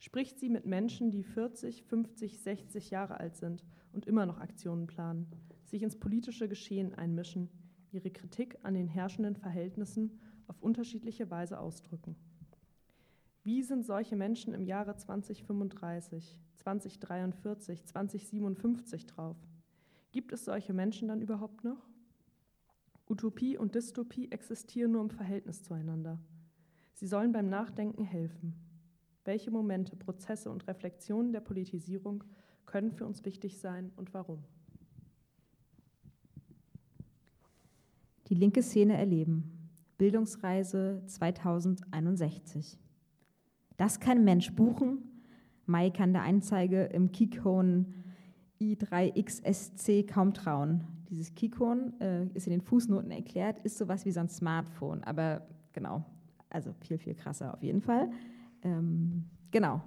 spricht 0.00 0.40
sie 0.40 0.48
mit 0.48 0.66
Menschen, 0.66 1.12
die 1.12 1.22
40, 1.22 1.84
50, 1.84 2.40
60 2.40 2.90
Jahre 2.90 3.20
alt 3.20 3.36
sind 3.36 3.64
und 3.92 4.04
immer 4.06 4.26
noch 4.26 4.40
Aktionen 4.40 4.88
planen, 4.88 5.28
sich 5.64 5.84
ins 5.84 5.94
politische 5.94 6.48
Geschehen 6.48 6.92
einmischen, 6.92 7.48
ihre 7.92 8.10
Kritik 8.10 8.58
an 8.64 8.74
den 8.74 8.88
herrschenden 8.88 9.36
Verhältnissen 9.36 10.18
auf 10.48 10.60
unterschiedliche 10.60 11.30
Weise 11.30 11.60
ausdrücken. 11.60 12.16
Wie 13.44 13.62
sind 13.62 13.86
solche 13.86 14.16
Menschen 14.16 14.54
im 14.54 14.64
Jahre 14.64 14.96
2035, 14.96 16.36
2043, 16.56 17.84
2057 17.84 19.06
drauf? 19.06 19.36
Gibt 20.16 20.32
es 20.32 20.46
solche 20.46 20.72
Menschen 20.72 21.08
dann 21.08 21.20
überhaupt 21.20 21.62
noch? 21.62 21.90
Utopie 23.06 23.58
und 23.58 23.74
Dystopie 23.74 24.30
existieren 24.32 24.92
nur 24.92 25.02
im 25.02 25.10
Verhältnis 25.10 25.62
zueinander. 25.62 26.18
Sie 26.94 27.06
sollen 27.06 27.32
beim 27.32 27.50
Nachdenken 27.50 28.02
helfen. 28.02 28.54
Welche 29.26 29.50
Momente, 29.50 29.94
Prozesse 29.94 30.50
und 30.50 30.66
Reflexionen 30.68 31.34
der 31.34 31.40
Politisierung 31.40 32.24
können 32.64 32.92
für 32.92 33.04
uns 33.04 33.26
wichtig 33.26 33.58
sein 33.58 33.92
und 33.96 34.14
warum? 34.14 34.42
Die 38.28 38.36
linke 38.36 38.62
Szene 38.62 38.96
erleben. 38.96 39.68
Bildungsreise 39.98 41.02
2061. 41.04 42.78
Das 43.76 44.00
kann 44.00 44.24
Mensch 44.24 44.50
buchen. 44.54 45.22
Mai 45.66 45.90
kann 45.90 46.14
der 46.14 46.22
Anzeige 46.22 46.84
im 46.84 47.12
Keycone 47.12 47.84
i3XSC 48.60 50.06
kaum 50.06 50.34
trauen. 50.34 50.84
Dieses 51.08 51.34
Keycone 51.34 51.92
äh, 52.00 52.26
ist 52.36 52.46
in 52.46 52.52
den 52.52 52.60
Fußnoten 52.60 53.10
erklärt, 53.10 53.58
ist 53.60 53.78
sowas 53.78 54.04
wie 54.04 54.10
so 54.10 54.20
ein 54.20 54.28
Smartphone, 54.28 55.04
aber 55.04 55.46
genau, 55.72 56.04
also 56.50 56.72
viel, 56.80 56.98
viel 56.98 57.14
krasser 57.14 57.54
auf 57.54 57.62
jeden 57.62 57.80
Fall. 57.80 58.10
Ähm, 58.62 59.24
genau. 59.50 59.82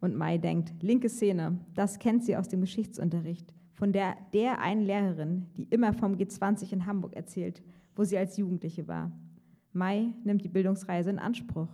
Und 0.00 0.16
Mai 0.16 0.38
denkt, 0.38 0.82
linke 0.82 1.08
Szene, 1.08 1.58
das 1.74 1.98
kennt 1.98 2.24
sie 2.24 2.36
aus 2.36 2.48
dem 2.48 2.60
Geschichtsunterricht, 2.60 3.54
von 3.72 3.92
der, 3.92 4.16
der 4.32 4.60
einen 4.60 4.82
Lehrerin, 4.82 5.46
die 5.56 5.64
immer 5.64 5.92
vom 5.92 6.14
G20 6.14 6.72
in 6.72 6.86
Hamburg 6.86 7.14
erzählt, 7.14 7.62
wo 7.96 8.04
sie 8.04 8.18
als 8.18 8.36
Jugendliche 8.36 8.86
war. 8.86 9.12
Mai 9.72 10.12
nimmt 10.24 10.44
die 10.44 10.48
Bildungsreise 10.48 11.10
in 11.10 11.18
Anspruch. 11.18 11.68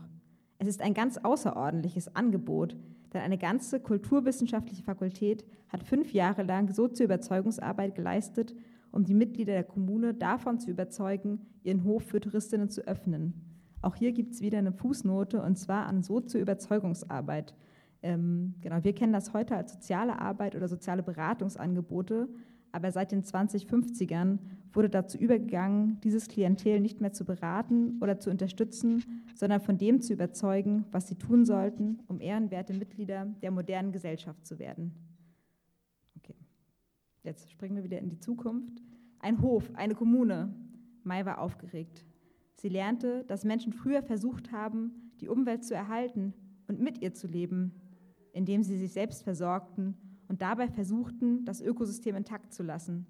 Es 0.58 0.68
ist 0.68 0.80
ein 0.80 0.94
ganz 0.94 1.18
außerordentliches 1.18 2.14
Angebot, 2.14 2.76
denn 3.12 3.22
eine 3.22 3.38
ganze 3.38 3.80
kulturwissenschaftliche 3.80 4.82
Fakultät 4.82 5.44
hat 5.68 5.82
fünf 5.82 6.12
Jahre 6.12 6.42
lang 6.42 6.72
Sozioüberzeugungsarbeit 6.72 7.94
geleistet, 7.94 8.54
um 8.92 9.04
die 9.04 9.14
Mitglieder 9.14 9.52
der 9.52 9.64
Kommune 9.64 10.14
davon 10.14 10.58
zu 10.58 10.70
überzeugen, 10.70 11.40
ihren 11.62 11.84
Hof 11.84 12.04
für 12.04 12.20
Touristinnen 12.20 12.70
zu 12.70 12.86
öffnen. 12.86 13.34
Auch 13.82 13.96
hier 13.96 14.12
gibt 14.12 14.34
es 14.34 14.40
wieder 14.40 14.58
eine 14.58 14.72
Fußnote 14.72 15.42
und 15.42 15.56
zwar 15.56 15.86
an 15.86 16.02
Sozioüberzeugungsarbeit. 16.02 17.54
Ähm, 18.02 18.54
genau, 18.60 18.82
wir 18.82 18.94
kennen 18.94 19.12
das 19.12 19.32
heute 19.32 19.56
als 19.56 19.72
soziale 19.72 20.20
Arbeit 20.20 20.54
oder 20.54 20.68
soziale 20.68 21.02
Beratungsangebote, 21.02 22.28
aber 22.72 22.92
seit 22.92 23.12
den 23.12 23.22
2050ern 23.22 24.38
wurde 24.72 24.88
dazu 24.88 25.18
übergegangen, 25.18 26.00
dieses 26.02 26.28
Klientel 26.28 26.80
nicht 26.80 27.00
mehr 27.00 27.12
zu 27.12 27.24
beraten 27.24 27.98
oder 28.00 28.18
zu 28.20 28.30
unterstützen, 28.30 29.04
sondern 29.34 29.60
von 29.60 29.78
dem 29.78 30.00
zu 30.00 30.12
überzeugen, 30.12 30.84
was 30.92 31.08
sie 31.08 31.16
tun 31.16 31.44
sollten, 31.44 31.98
um 32.06 32.20
ehrenwerte 32.20 32.72
Mitglieder 32.72 33.26
der 33.42 33.50
modernen 33.50 33.92
Gesellschaft 33.92 34.46
zu 34.46 34.58
werden. 34.58 34.94
Okay, 36.18 36.36
jetzt 37.22 37.50
springen 37.50 37.76
wir 37.76 37.84
wieder 37.84 37.98
in 37.98 38.08
die 38.08 38.20
Zukunft. 38.20 38.82
Ein 39.18 39.42
Hof, 39.42 39.70
eine 39.74 39.94
Kommune. 39.94 40.54
Mai 41.02 41.24
war 41.24 41.40
aufgeregt. 41.40 42.04
Sie 42.56 42.68
lernte, 42.68 43.24
dass 43.24 43.44
Menschen 43.44 43.72
früher 43.72 44.02
versucht 44.02 44.52
haben, 44.52 45.12
die 45.20 45.28
Umwelt 45.28 45.64
zu 45.64 45.74
erhalten 45.74 46.34
und 46.68 46.80
mit 46.80 47.02
ihr 47.02 47.14
zu 47.14 47.26
leben, 47.26 47.72
indem 48.32 48.62
sie 48.62 48.78
sich 48.78 48.92
selbst 48.92 49.22
versorgten 49.22 49.96
und 50.30 50.42
dabei 50.42 50.68
versuchten, 50.68 51.44
das 51.44 51.60
Ökosystem 51.60 52.14
intakt 52.14 52.54
zu 52.54 52.62
lassen. 52.62 53.04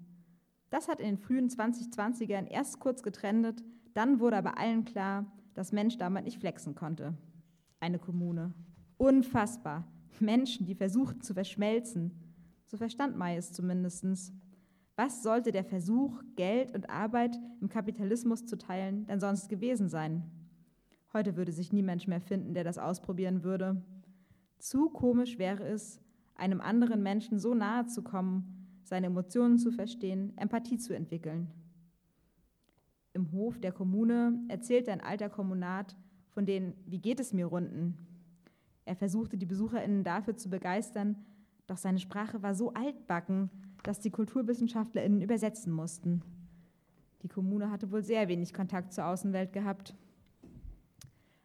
Das 0.71 0.87
hat 0.87 0.99
in 0.99 1.05
den 1.05 1.17
frühen 1.17 1.49
2020ern 1.49 2.47
erst 2.47 2.79
kurz 2.79 3.03
getrennt, 3.03 3.63
dann 3.93 4.19
wurde 4.19 4.37
aber 4.37 4.57
allen 4.57 4.85
klar, 4.85 5.31
dass 5.53 5.71
Mensch 5.71 5.97
damit 5.97 6.25
nicht 6.25 6.39
flexen 6.39 6.73
konnte. 6.73 7.13
Eine 7.79 7.99
Kommune. 7.99 8.55
Unfassbar. 8.97 9.85
Menschen, 10.19 10.65
die 10.65 10.73
versuchten 10.73 11.21
zu 11.21 11.35
verschmelzen. 11.35 12.11
So 12.65 12.77
verstand 12.77 13.15
May 13.15 13.37
es 13.37 13.53
zumindest. 13.53 14.33
Was 14.95 15.21
sollte 15.21 15.51
der 15.51 15.63
Versuch, 15.63 16.23
Geld 16.35 16.73
und 16.73 16.89
Arbeit 16.89 17.37
im 17.61 17.69
Kapitalismus 17.69 18.47
zu 18.47 18.57
teilen, 18.57 19.05
denn 19.05 19.19
sonst 19.19 19.47
gewesen 19.47 19.89
sein? 19.89 20.23
Heute 21.13 21.35
würde 21.35 21.51
sich 21.51 21.71
nie 21.71 21.83
Mensch 21.83 22.07
mehr 22.07 22.21
finden, 22.21 22.55
der 22.55 22.63
das 22.63 22.79
ausprobieren 22.79 23.43
würde. 23.43 23.83
Zu 24.57 24.89
komisch 24.89 25.37
wäre 25.37 25.67
es, 25.67 26.01
einem 26.41 26.59
anderen 26.59 27.03
Menschen 27.03 27.39
so 27.39 27.53
nahe 27.53 27.85
zu 27.85 28.01
kommen, 28.01 28.81
seine 28.83 29.07
Emotionen 29.07 29.59
zu 29.59 29.71
verstehen, 29.71 30.33
Empathie 30.37 30.79
zu 30.79 30.93
entwickeln. 30.93 31.51
Im 33.13 33.31
Hof 33.31 33.59
der 33.59 33.71
Kommune 33.71 34.39
erzählt 34.47 34.89
ein 34.89 35.01
alter 35.01 35.29
Kommunat 35.29 35.95
von 36.29 36.45
den 36.45 36.73
Wie 36.87 36.99
geht 36.99 37.19
es 37.19 37.31
mir 37.31 37.45
Runden. 37.45 37.95
Er 38.85 38.95
versuchte 38.95 39.37
die 39.37 39.45
BesucherInnen 39.45 40.03
dafür 40.03 40.35
zu 40.35 40.49
begeistern, 40.49 41.15
doch 41.67 41.77
seine 41.77 41.99
Sprache 41.99 42.41
war 42.41 42.55
so 42.55 42.73
altbacken, 42.73 43.51
dass 43.83 43.99
die 43.99 44.09
KulturwissenschaftlerInnen 44.09 45.21
übersetzen 45.21 45.71
mussten. 45.71 46.23
Die 47.21 47.27
Kommune 47.27 47.69
hatte 47.69 47.91
wohl 47.91 48.01
sehr 48.01 48.27
wenig 48.27 48.51
Kontakt 48.51 48.93
zur 48.93 49.05
Außenwelt 49.05 49.53
gehabt. 49.53 49.95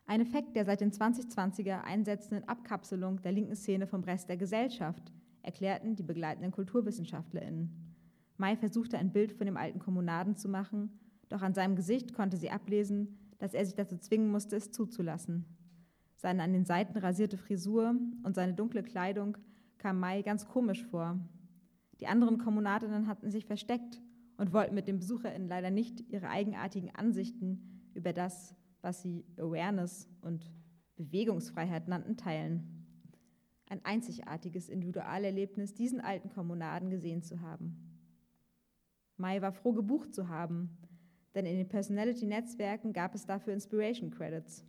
Ein 0.09 0.21
Effekt 0.21 0.55
der 0.55 0.65
seit 0.65 0.81
den 0.81 0.93
2020er 0.93 1.83
einsetzenden 1.83 2.49
Abkapselung 2.49 3.21
der 3.23 3.33
linken 3.33 3.57
Szene 3.57 3.89
vom 3.89 4.05
Rest 4.05 4.29
der 4.29 4.37
Gesellschaft, 4.37 5.13
erklärten 5.43 5.97
die 5.97 6.05
begleitenden 6.05 6.53
KulturwissenschaftlerInnen. 6.53 7.95
Mai 8.37 8.57
versuchte 8.57 8.99
ein 8.99 9.13
Bild 9.13 9.33
von 9.33 9.47
dem 9.47 9.57
alten 9.57 9.81
Kommunaden 9.81 10.37
zu 10.37 10.49
machen, 10.49 10.99
doch 11.29 11.43
an 11.43 11.55
seinem 11.55 11.75
Gesicht 11.75 12.15
konnte 12.15 12.37
sie 12.37 12.51
ablesen, 12.51 13.19
dass 13.39 13.53
er 13.53 13.65
sich 13.65 13.75
dazu 13.75 13.97
zwingen 13.99 14.31
musste, 14.31 14.57
es 14.57 14.71
zuzulassen. 14.71 15.45
Seine 16.17 16.43
an 16.43 16.53
den 16.53 16.65
Seiten 16.65 16.97
rasierte 16.99 17.37
Frisur 17.37 17.95
und 18.23 18.35
seine 18.35 18.55
dunkle 18.55 18.83
Kleidung 18.83 19.37
kam 19.79 19.99
Mai 19.99 20.23
ganz 20.23 20.47
komisch 20.47 20.85
vor. 20.85 21.19
Die 22.01 22.07
anderen 22.07 22.39
Kommunadinnen 22.39 23.07
hatten 23.07 23.31
sich 23.31 23.45
versteckt 23.45 24.01
und 24.37 24.53
wollten 24.53 24.75
mit 24.75 24.87
den 24.87 24.99
BesucherInnen 24.99 25.49
leider 25.49 25.71
nicht 25.71 26.01
ihre 26.09 26.29
eigenartigen 26.29 26.95
Ansichten 26.95 27.91
über 27.95 28.13
das, 28.13 28.55
was 28.83 29.03
sie 29.03 29.25
Awareness 29.37 30.09
und 30.21 30.51
Bewegungsfreiheit 30.97 31.89
nannten, 31.89 32.17
teilen. 32.17 32.73
ein 33.69 33.85
einzigartiges 33.85 34.69
Individualerlebnis, 34.69 35.75
diesen 35.75 36.01
alten 36.01 36.29
Kommunaden 36.31 36.89
gesehen 36.89 37.23
zu 37.23 37.41
haben. 37.41 37.77
Mai 39.17 39.43
war 39.43 39.53
froh, 39.53 39.73
gebucht 39.73 40.15
zu 40.15 40.29
haben, 40.29 40.71
denn 41.35 41.47
in 41.47 41.57
den 41.57 41.69
Personality-Netzwerken 41.69 42.93
gab 42.93 43.15
es 43.15 43.27
dafür 43.27 43.53
Inspiration 43.53 44.11
Credits. 44.11 44.65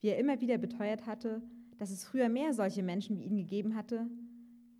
Wie 0.00 0.08
er 0.08 0.18
immer 0.18 0.40
wieder 0.40 0.58
beteuert 0.58 1.06
hatte, 1.06 1.40
dass 1.78 1.90
es 1.90 2.04
früher 2.04 2.28
mehr 2.28 2.52
solche 2.52 2.82
Menschen 2.82 3.16
wie 3.16 3.24
ihn 3.24 3.36
gegeben 3.36 3.74
hatte, 3.74 4.06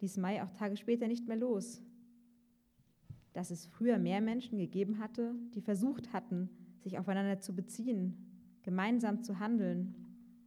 ließ 0.01 0.18
Mai 0.18 0.43
auch 0.43 0.51
Tage 0.51 0.76
später 0.76 1.09
nicht 1.09 1.26
mehr 1.26 1.37
los. 1.37 1.82
Dass 3.32 3.51
es 3.51 3.66
früher 3.66 3.99
mehr 3.99 4.20
Menschen 4.20 4.59
gegeben 4.59 4.99
hatte, 4.99 5.35
die 5.55 5.62
versucht 5.62 6.12
hatten, 6.12 6.51
sich 6.85 6.99
aufeinander 6.99 7.41
zu 7.41 7.55
beziehen, 7.55 8.61
gemeinsam 8.62 9.22
zu 9.22 9.41
handeln, 9.41 9.95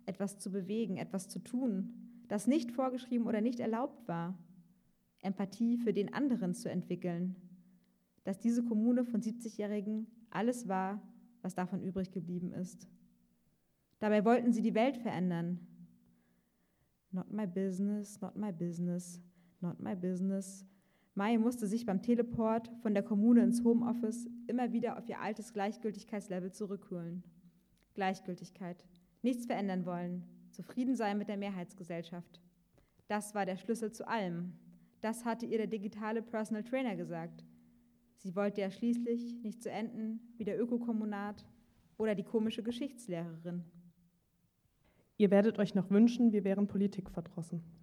etwas 0.06 0.40
zu 0.40 0.52
bewegen, 0.52 0.98
etwas 0.98 1.28
zu 1.28 1.40
tun, 1.40 1.94
das 2.30 2.48
nicht 2.48 2.72
vorgeschrieben 2.72 3.28
oder 3.28 3.42
nicht 3.42 3.60
erlaubt 3.60 4.08
war, 4.08 4.38
Empathie 5.22 5.78
für 5.78 5.94
den 5.94 6.14
anderen 6.14 6.54
zu 6.54 6.70
entwickeln, 6.70 7.36
dass 8.24 8.40
diese 8.40 8.64
Kommune 8.64 9.04
von 9.04 9.22
70-Jährigen 9.22 10.08
alles 10.30 10.68
war, 10.68 11.02
was 11.42 11.56
davon 11.56 11.82
übrig 11.82 12.12
geblieben 12.12 12.54
ist. 12.54 12.88
Dabei 14.00 14.24
wollten 14.24 14.54
sie 14.54 14.62
die 14.62 14.76
Welt 14.76 14.98
verändern. 14.98 15.60
Not 17.12 17.32
my 17.32 17.48
business, 17.48 18.22
not 18.22 18.36
my 18.36 18.52
business, 18.52 19.22
not 19.60 19.80
my 19.80 19.96
business. 19.96 20.66
Mai 21.18 21.40
musste 21.40 21.66
sich 21.66 21.88
beim 21.88 22.04
Teleport 22.04 22.70
von 22.84 22.94
der 22.94 23.02
Kommune 23.02 23.42
ins 23.42 23.64
Homeoffice 23.64 24.30
immer 24.46 24.72
wieder 24.72 25.00
auf 25.00 25.10
ihr 25.10 25.20
altes 25.20 25.52
Gleichgültigkeitslevel 25.52 26.52
zurückholen. 26.52 27.24
Gleichgültigkeit, 27.96 28.86
nichts 29.24 29.48
verändern 29.48 29.88
wollen, 29.88 30.28
zufrieden 30.52 30.96
sein 30.96 31.18
mit 31.18 31.28
der 31.28 31.38
Mehrheitsgesellschaft. 31.38 32.40
Das 33.08 33.34
war 33.34 33.48
der 33.48 33.58
Schlüssel 33.58 33.92
zu 33.92 34.08
allem. 34.08 34.54
Das 35.02 35.26
hatte 35.26 35.48
ihr 35.48 35.58
der 35.58 35.66
digitale 35.66 36.22
Personal 36.22 36.64
Trainer 36.64 36.96
gesagt. 36.96 37.44
Sie 38.18 38.36
wollte 38.36 38.62
ja 38.62 38.70
schließlich 38.70 39.42
nicht 39.42 39.64
zu 39.64 39.72
enden 39.72 40.20
wie 40.38 40.44
der 40.44 40.62
Ökokommunat 40.62 41.48
oder 41.98 42.14
die 42.14 42.26
komische 42.26 42.62
Geschichtslehrerin. 42.62 43.64
Ihr 45.18 45.32
werdet 45.32 45.58
euch 45.58 45.74
noch 45.74 45.90
wünschen, 45.90 46.32
wir 46.32 46.44
wären 46.44 46.68
politikverdrossen. 46.68 47.77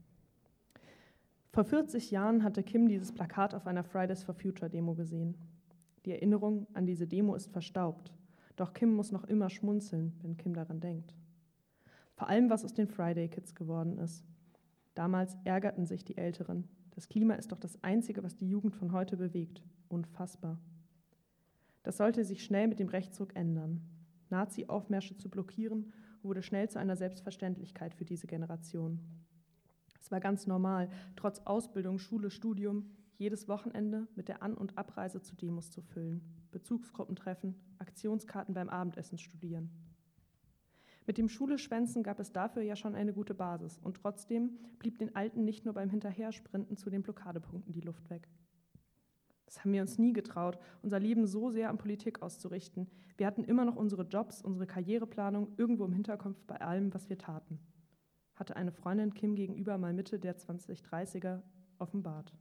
Vor 1.54 1.62
40 1.62 2.10
Jahren 2.10 2.42
hatte 2.42 2.64
Kim 2.64 2.88
dieses 2.88 3.12
Plakat 3.12 3.54
auf 3.54 3.68
einer 3.68 3.84
Fridays 3.84 4.24
for 4.24 4.34
Future 4.34 4.68
Demo 4.68 4.96
gesehen. 4.96 5.36
Die 6.04 6.10
Erinnerung 6.10 6.66
an 6.74 6.84
diese 6.84 7.06
Demo 7.06 7.36
ist 7.36 7.52
verstaubt, 7.52 8.12
doch 8.56 8.72
Kim 8.72 8.92
muss 8.92 9.12
noch 9.12 9.22
immer 9.22 9.48
schmunzeln, 9.48 10.18
wenn 10.22 10.36
Kim 10.36 10.52
daran 10.52 10.80
denkt. 10.80 11.14
Vor 12.16 12.28
allem, 12.28 12.50
was 12.50 12.64
aus 12.64 12.74
den 12.74 12.88
Friday 12.88 13.28
Kids 13.28 13.54
geworden 13.54 13.98
ist. 13.98 14.24
Damals 14.96 15.36
ärgerten 15.44 15.86
sich 15.86 16.04
die 16.04 16.16
Älteren. 16.16 16.66
Das 16.90 17.08
Klima 17.08 17.34
ist 17.34 17.52
doch 17.52 17.60
das 17.60 17.80
Einzige, 17.84 18.24
was 18.24 18.34
die 18.34 18.48
Jugend 18.48 18.74
von 18.74 18.90
heute 18.90 19.16
bewegt. 19.16 19.62
Unfassbar. 19.86 20.58
Das 21.84 21.98
sollte 21.98 22.24
sich 22.24 22.42
schnell 22.42 22.66
mit 22.66 22.80
dem 22.80 22.88
Rechtsruck 22.88 23.36
ändern. 23.36 23.80
Nazi-Aufmärsche 24.28 25.16
zu 25.18 25.30
blockieren, 25.30 25.92
wurde 26.20 26.42
schnell 26.42 26.68
zu 26.68 26.80
einer 26.80 26.96
Selbstverständlichkeit 26.96 27.94
für 27.94 28.04
diese 28.04 28.26
Generation. 28.26 28.98
Es 30.04 30.10
war 30.10 30.20
ganz 30.20 30.46
normal, 30.46 30.90
trotz 31.16 31.40
Ausbildung, 31.46 31.98
Schule, 31.98 32.28
Studium, 32.28 32.90
jedes 33.16 33.48
Wochenende 33.48 34.06
mit 34.16 34.28
der 34.28 34.42
An- 34.42 34.52
und 34.52 34.76
Abreise 34.76 35.22
zu 35.22 35.34
Demos 35.34 35.70
zu 35.70 35.80
füllen, 35.80 36.20
Bezugsgruppen 36.50 37.16
treffen, 37.16 37.54
Aktionskarten 37.78 38.52
beim 38.52 38.68
Abendessen 38.68 39.16
studieren. 39.16 39.70
Mit 41.06 41.16
dem 41.16 41.30
Schuleschwänzen 41.30 42.02
gab 42.02 42.20
es 42.20 42.32
dafür 42.32 42.60
ja 42.60 42.76
schon 42.76 42.94
eine 42.94 43.14
gute 43.14 43.32
Basis 43.32 43.78
und 43.78 43.96
trotzdem 43.96 44.58
blieb 44.78 44.98
den 44.98 45.16
Alten 45.16 45.42
nicht 45.46 45.64
nur 45.64 45.72
beim 45.72 45.88
Hinterhersprinten 45.88 46.76
zu 46.76 46.90
den 46.90 47.02
Blockadepunkten 47.02 47.72
die 47.72 47.80
Luft 47.80 48.10
weg. 48.10 48.28
Das 49.46 49.60
haben 49.60 49.72
wir 49.72 49.80
uns 49.80 49.96
nie 49.96 50.12
getraut, 50.12 50.58
unser 50.82 51.00
Leben 51.00 51.26
so 51.26 51.48
sehr 51.48 51.70
an 51.70 51.78
Politik 51.78 52.20
auszurichten. 52.20 52.90
Wir 53.16 53.26
hatten 53.26 53.44
immer 53.44 53.64
noch 53.64 53.76
unsere 53.76 54.02
Jobs, 54.02 54.42
unsere 54.42 54.66
Karriereplanung 54.66 55.54
irgendwo 55.56 55.86
im 55.86 55.94
Hinterkopf 55.94 56.44
bei 56.46 56.60
allem, 56.60 56.92
was 56.92 57.08
wir 57.08 57.16
taten. 57.16 57.58
Hatte 58.36 58.56
eine 58.56 58.72
Freundin 58.72 59.14
Kim 59.14 59.34
gegenüber 59.34 59.78
mal 59.78 59.92
Mitte 59.92 60.18
der 60.18 60.36
2030er 60.36 61.42
offenbart. 61.78 62.32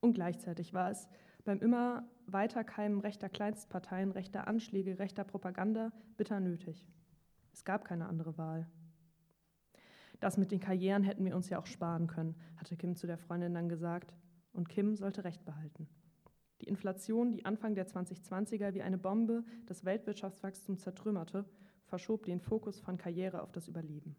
Und 0.00 0.14
gleichzeitig 0.14 0.74
war 0.74 0.90
es 0.90 1.08
beim 1.44 1.60
immer 1.60 2.08
weiter 2.26 2.64
Keimen 2.64 3.00
rechter 3.00 3.28
Kleinstparteien, 3.28 4.10
rechter 4.12 4.48
Anschläge, 4.48 4.98
rechter 4.98 5.24
Propaganda 5.24 5.92
bitter 6.16 6.40
nötig. 6.40 6.86
Es 7.52 7.64
gab 7.64 7.84
keine 7.84 8.06
andere 8.06 8.36
Wahl. 8.36 8.66
Das 10.20 10.36
mit 10.36 10.50
den 10.50 10.60
Karrieren 10.60 11.02
hätten 11.02 11.24
wir 11.24 11.36
uns 11.36 11.48
ja 11.48 11.58
auch 11.58 11.66
sparen 11.66 12.06
können, 12.06 12.34
hatte 12.56 12.76
Kim 12.76 12.96
zu 12.96 13.06
der 13.06 13.18
Freundin 13.18 13.54
dann 13.54 13.68
gesagt 13.68 14.14
und 14.52 14.68
Kim 14.68 14.96
sollte 14.96 15.24
Recht 15.24 15.44
behalten. 15.44 15.88
Die 16.60 16.68
Inflation, 16.68 17.32
die 17.32 17.44
Anfang 17.44 17.74
der 17.74 17.86
2020er 17.86 18.72
wie 18.74 18.82
eine 18.82 18.98
Bombe 18.98 19.44
das 19.66 19.84
Weltwirtschaftswachstum 19.84 20.78
zertrümmerte, 20.78 21.44
verschob 21.84 22.24
den 22.24 22.40
Fokus 22.40 22.80
von 22.80 22.96
Karriere 22.96 23.42
auf 23.42 23.52
das 23.52 23.68
Überleben. 23.68 24.16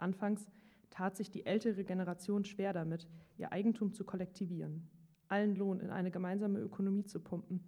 Anfangs 0.00 0.50
tat 0.90 1.16
sich 1.16 1.30
die 1.30 1.46
ältere 1.46 1.84
Generation 1.84 2.44
schwer 2.44 2.72
damit, 2.72 3.06
ihr 3.38 3.52
Eigentum 3.52 3.92
zu 3.92 4.04
kollektivieren, 4.04 4.88
allen 5.28 5.54
Lohn 5.56 5.80
in 5.80 5.90
eine 5.90 6.10
gemeinsame 6.10 6.58
Ökonomie 6.58 7.04
zu 7.04 7.20
pumpen, 7.20 7.62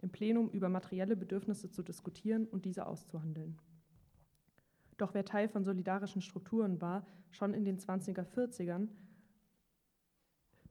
im 0.00 0.10
Plenum 0.10 0.50
über 0.50 0.68
materielle 0.68 1.16
Bedürfnisse 1.16 1.70
zu 1.70 1.82
diskutieren 1.82 2.46
und 2.46 2.64
diese 2.64 2.86
auszuhandeln. 2.86 3.58
Doch 4.96 5.14
wer 5.14 5.24
Teil 5.24 5.48
von 5.48 5.64
solidarischen 5.64 6.22
Strukturen 6.22 6.80
war, 6.80 7.06
schon 7.30 7.52
in 7.52 7.64
den 7.64 7.78
20er, 7.78 8.24
40ern, 8.24 8.88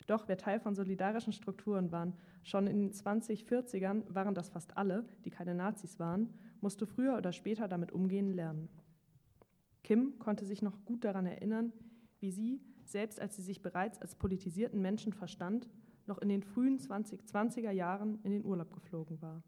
doch 0.08 0.28
wer 0.28 0.38
Teil 0.38 0.60
von 0.60 0.76
solidarischen 0.76 1.34
Strukturen 1.34 1.92
waren, 1.92 2.14
schon 2.44 2.68
in 2.68 2.82
den 2.82 2.92
2040ern 2.92 4.04
waren 4.14 4.36
das 4.36 4.50
fast 4.50 4.78
alle, 4.78 5.06
die 5.24 5.30
keine 5.30 5.56
Nazis 5.56 6.00
waren, 6.00 6.34
musste 6.62 6.86
früher 6.86 7.18
oder 7.18 7.32
später 7.32 7.68
damit 7.68 7.92
umgehen 7.92 8.34
lernen. 8.34 8.70
Kim 9.84 10.18
konnte 10.18 10.46
sich 10.46 10.62
noch 10.62 10.84
gut 10.86 11.04
daran 11.04 11.26
erinnern, 11.26 11.74
wie 12.20 12.32
sie, 12.32 12.62
selbst 12.86 13.20
als 13.20 13.36
sie 13.36 13.42
sich 13.42 13.62
bereits 13.62 14.02
als 14.02 14.16
politisierten 14.16 14.82
Menschen 14.82 15.14
verstand, 15.14 15.70
noch 16.06 16.18
in 16.18 16.30
den 16.30 16.44
frühen 16.44 16.80
2020er 16.80 17.72
Jahren 17.72 18.20
in 18.24 18.32
den 18.32 18.46
Urlaub 18.46 18.74
geflogen 18.74 19.22
war. 19.22 19.44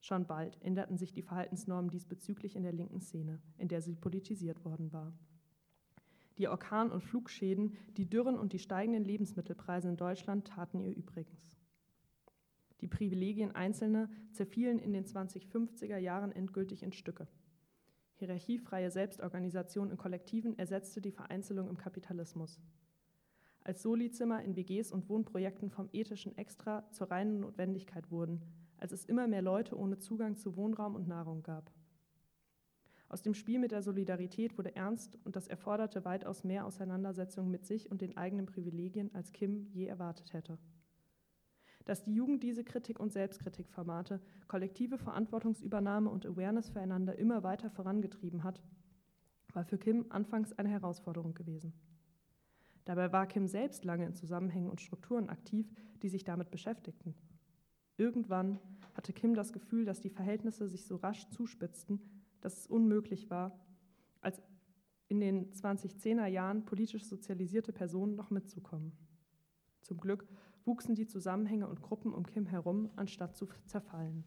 Schon 0.00 0.26
bald 0.26 0.60
änderten 0.62 0.98
sich 0.98 1.12
die 1.12 1.22
Verhaltensnormen 1.22 1.90
diesbezüglich 1.90 2.56
in 2.56 2.62
der 2.62 2.72
linken 2.72 3.00
Szene, 3.00 3.40
in 3.56 3.68
der 3.68 3.80
sie 3.80 3.96
politisiert 3.96 4.64
worden 4.64 4.92
war. 4.92 5.12
Die 6.38 6.48
Orkan- 6.48 6.90
und 6.90 7.02
Flugschäden, 7.02 7.76
die 7.96 8.08
Dürren 8.08 8.38
und 8.38 8.52
die 8.52 8.58
steigenden 8.58 9.04
Lebensmittelpreise 9.04 9.88
in 9.88 9.96
Deutschland 9.96 10.46
taten 10.46 10.80
ihr 10.80 10.94
übrigens. 10.94 11.56
Die 12.80 12.88
Privilegien 12.88 13.52
Einzelner 13.52 14.10
zerfielen 14.32 14.78
in 14.78 14.92
den 14.92 15.06
2050er 15.06 15.96
Jahren 15.96 16.32
endgültig 16.32 16.82
in 16.82 16.92
Stücke. 16.92 17.28
Hierarchiefreie 18.16 18.90
Selbstorganisation 18.90 19.90
in 19.90 19.96
Kollektiven 19.96 20.56
ersetzte 20.58 21.00
die 21.00 21.10
Vereinzelung 21.10 21.68
im 21.68 21.76
Kapitalismus. 21.76 22.60
Als 23.60 23.82
Solizimmer 23.82 24.42
in 24.42 24.56
WGs 24.56 24.92
und 24.92 25.08
Wohnprojekten 25.08 25.70
vom 25.70 25.88
ethischen 25.92 26.36
Extra 26.36 26.88
zur 26.92 27.10
reinen 27.10 27.40
Notwendigkeit 27.40 28.10
wurden, 28.10 28.42
als 28.76 28.92
es 28.92 29.04
immer 29.04 29.26
mehr 29.26 29.42
Leute 29.42 29.76
ohne 29.76 29.98
Zugang 29.98 30.36
zu 30.36 30.56
Wohnraum 30.56 30.94
und 30.94 31.08
Nahrung 31.08 31.42
gab. 31.42 31.72
Aus 33.08 33.22
dem 33.22 33.34
Spiel 33.34 33.58
mit 33.58 33.72
der 33.72 33.82
Solidarität 33.82 34.58
wurde 34.58 34.76
ernst 34.76 35.18
und 35.24 35.36
das 35.36 35.48
erforderte 35.48 36.04
weitaus 36.04 36.44
mehr 36.44 36.66
Auseinandersetzung 36.66 37.50
mit 37.50 37.64
sich 37.64 37.90
und 37.90 38.00
den 38.00 38.16
eigenen 38.16 38.46
Privilegien, 38.46 39.14
als 39.14 39.32
Kim 39.32 39.68
je 39.72 39.86
erwartet 39.86 40.32
hätte. 40.32 40.58
Dass 41.84 42.02
die 42.02 42.14
Jugend 42.14 42.42
diese 42.42 42.64
Kritik 42.64 42.98
und 42.98 43.12
Selbstkritikformate, 43.12 44.20
kollektive 44.48 44.98
Verantwortungsübernahme 44.98 46.08
und 46.08 46.24
Awareness 46.24 46.70
füreinander 46.70 47.18
immer 47.18 47.42
weiter 47.42 47.70
vorangetrieben 47.70 48.42
hat, 48.42 48.62
war 49.52 49.64
für 49.64 49.78
Kim 49.78 50.06
anfangs 50.08 50.52
eine 50.52 50.70
Herausforderung 50.70 51.34
gewesen. 51.34 51.72
Dabei 52.84 53.12
war 53.12 53.26
Kim 53.26 53.46
selbst 53.46 53.84
lange 53.84 54.06
in 54.06 54.14
Zusammenhängen 54.14 54.70
und 54.70 54.80
Strukturen 54.80 55.28
aktiv, 55.28 55.72
die 56.02 56.08
sich 56.08 56.24
damit 56.24 56.50
beschäftigten. 56.50 57.14
Irgendwann 57.96 58.58
hatte 58.94 59.12
Kim 59.12 59.34
das 59.34 59.52
Gefühl, 59.52 59.84
dass 59.84 60.00
die 60.00 60.10
Verhältnisse 60.10 60.68
sich 60.68 60.84
so 60.84 60.96
rasch 60.96 61.28
zuspitzten, 61.30 62.00
dass 62.40 62.58
es 62.58 62.66
unmöglich 62.66 63.30
war, 63.30 63.58
als 64.20 64.42
in 65.08 65.20
den 65.20 65.52
2010er 65.52 66.26
Jahren 66.26 66.64
politisch 66.64 67.04
sozialisierte 67.04 67.72
Personen 67.72 68.16
noch 68.16 68.30
mitzukommen. 68.30 68.92
Zum 69.80 69.98
Glück 69.98 70.26
wuchsen 70.64 70.94
die 70.94 71.06
Zusammenhänge 71.06 71.68
und 71.68 71.82
Gruppen 71.82 72.12
um 72.12 72.26
Kim 72.26 72.46
herum, 72.46 72.90
anstatt 72.96 73.36
zu 73.36 73.48
zerfallen. 73.66 74.24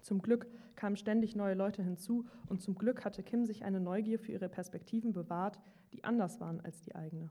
Zum 0.00 0.20
Glück 0.20 0.46
kamen 0.74 0.96
ständig 0.96 1.36
neue 1.36 1.54
Leute 1.54 1.82
hinzu 1.82 2.26
und 2.46 2.60
zum 2.60 2.74
Glück 2.74 3.04
hatte 3.04 3.22
Kim 3.22 3.46
sich 3.46 3.64
eine 3.64 3.80
Neugier 3.80 4.18
für 4.18 4.32
ihre 4.32 4.48
Perspektiven 4.48 5.12
bewahrt, 5.12 5.60
die 5.92 6.04
anders 6.04 6.40
waren 6.40 6.60
als 6.60 6.80
die 6.80 6.94
eigene. 6.94 7.30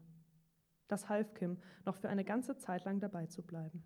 Das 0.88 1.10
half 1.10 1.34
Kim, 1.34 1.58
noch 1.86 1.98
für 1.98 2.10
eine 2.10 2.24
ganze 2.24 2.58
Zeit 2.58 2.86
lang 2.86 3.00
dabei 3.00 3.26
zu 3.26 3.44
bleiben. 3.44 3.84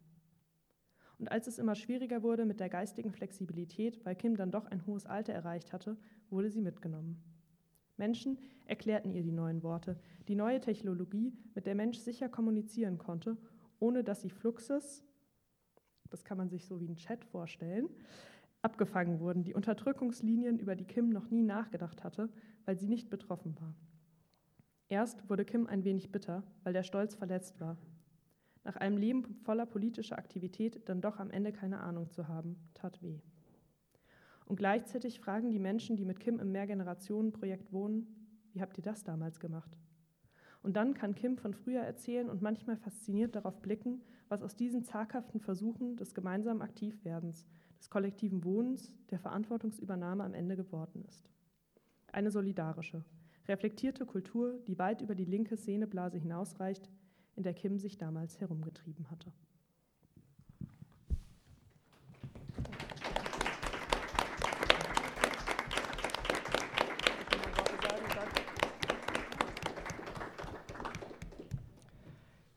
Und 1.17 1.31
als 1.31 1.47
es 1.47 1.59
immer 1.59 1.75
schwieriger 1.75 2.23
wurde 2.23 2.45
mit 2.45 2.59
der 2.59 2.69
geistigen 2.69 3.11
Flexibilität, 3.11 4.03
weil 4.05 4.15
Kim 4.15 4.35
dann 4.35 4.51
doch 4.51 4.65
ein 4.65 4.85
hohes 4.85 5.05
Alter 5.05 5.33
erreicht 5.33 5.71
hatte, 5.71 5.97
wurde 6.29 6.49
sie 6.49 6.61
mitgenommen. 6.61 7.23
Menschen 7.97 8.37
erklärten 8.65 9.11
ihr 9.11 9.23
die 9.23 9.31
neuen 9.31 9.63
Worte, 9.63 9.97
die 10.27 10.35
neue 10.35 10.59
Technologie, 10.59 11.33
mit 11.53 11.65
der 11.65 11.75
Mensch 11.75 11.99
sicher 11.99 12.27
kommunizieren 12.27 12.97
konnte, 12.97 13.37
ohne 13.85 14.03
dass 14.03 14.21
sie 14.21 14.31
Fluxes, 14.31 15.03
das 16.09 16.23
kann 16.23 16.39
man 16.39 16.49
sich 16.49 16.65
so 16.65 16.79
wie 16.79 16.87
ein 16.87 16.95
Chat 16.95 17.23
vorstellen, 17.23 17.87
abgefangen 18.63 19.19
wurden, 19.19 19.43
die 19.43 19.53
Unterdrückungslinien, 19.53 20.57
über 20.57 20.75
die 20.75 20.85
Kim 20.85 21.09
noch 21.09 21.29
nie 21.29 21.43
nachgedacht 21.43 22.03
hatte, 22.03 22.29
weil 22.65 22.77
sie 22.77 22.87
nicht 22.87 23.11
betroffen 23.11 23.55
war. 23.61 23.75
Erst 24.89 25.29
wurde 25.29 25.45
Kim 25.45 25.67
ein 25.67 25.83
wenig 25.83 26.11
bitter, 26.11 26.41
weil 26.63 26.73
der 26.73 26.81
Stolz 26.81 27.13
verletzt 27.13 27.59
war. 27.59 27.77
Nach 28.63 28.75
einem 28.75 28.97
Leben 28.97 29.23
voller 29.43 29.67
politischer 29.67 30.17
Aktivität 30.17 30.89
dann 30.89 31.01
doch 31.01 31.19
am 31.19 31.29
Ende 31.29 31.51
keine 31.51 31.81
Ahnung 31.81 32.09
zu 32.09 32.27
haben, 32.27 32.55
tat 32.73 33.03
weh. 33.03 33.19
Und 34.45 34.55
gleichzeitig 34.55 35.19
fragen 35.19 35.51
die 35.51 35.59
Menschen, 35.59 35.95
die 35.95 36.05
mit 36.05 36.19
Kim 36.19 36.39
im 36.39 36.51
Mehrgenerationenprojekt 36.51 37.71
wohnen, 37.71 38.07
wie 38.53 38.61
habt 38.61 38.79
ihr 38.79 38.83
das 38.83 39.03
damals 39.03 39.39
gemacht? 39.39 39.77
Und 40.65 40.77
dann 40.77 40.95
kann 40.95 41.13
Kim 41.13 41.37
von 41.37 41.53
früher 41.53 41.81
erzählen 41.81 42.27
und 42.27 42.41
manchmal 42.41 42.75
fasziniert 42.75 43.35
darauf 43.35 43.61
blicken, 43.61 44.01
was 44.29 44.41
aus 44.41 44.55
diesen 44.55 44.83
zaghaften 44.83 45.39
Versuchen 45.39 45.95
des 45.95 46.15
gemeinsamen 46.15 46.63
Aktivwerdens, 46.63 47.45
des 47.77 47.91
kollektiven 47.91 48.43
Wohnens, 48.43 48.91
der 49.11 49.19
Verantwortungsübernahme 49.19 50.23
am 50.23 50.33
Ende 50.33 50.55
geworden 50.55 51.05
ist. 51.07 51.29
Eine 52.11 52.31
solidarische, 52.31 53.05
reflektierte 53.47 54.07
Kultur, 54.07 54.57
die 54.65 54.79
weit 54.79 55.03
über 55.03 55.13
die 55.13 55.25
linke 55.25 55.55
Szeneblase 55.55 56.17
hinausreicht, 56.17 56.89
in 57.35 57.43
der 57.43 57.53
Kim 57.53 57.77
sich 57.77 57.99
damals 57.99 58.41
herumgetrieben 58.41 59.11
hatte. 59.11 59.31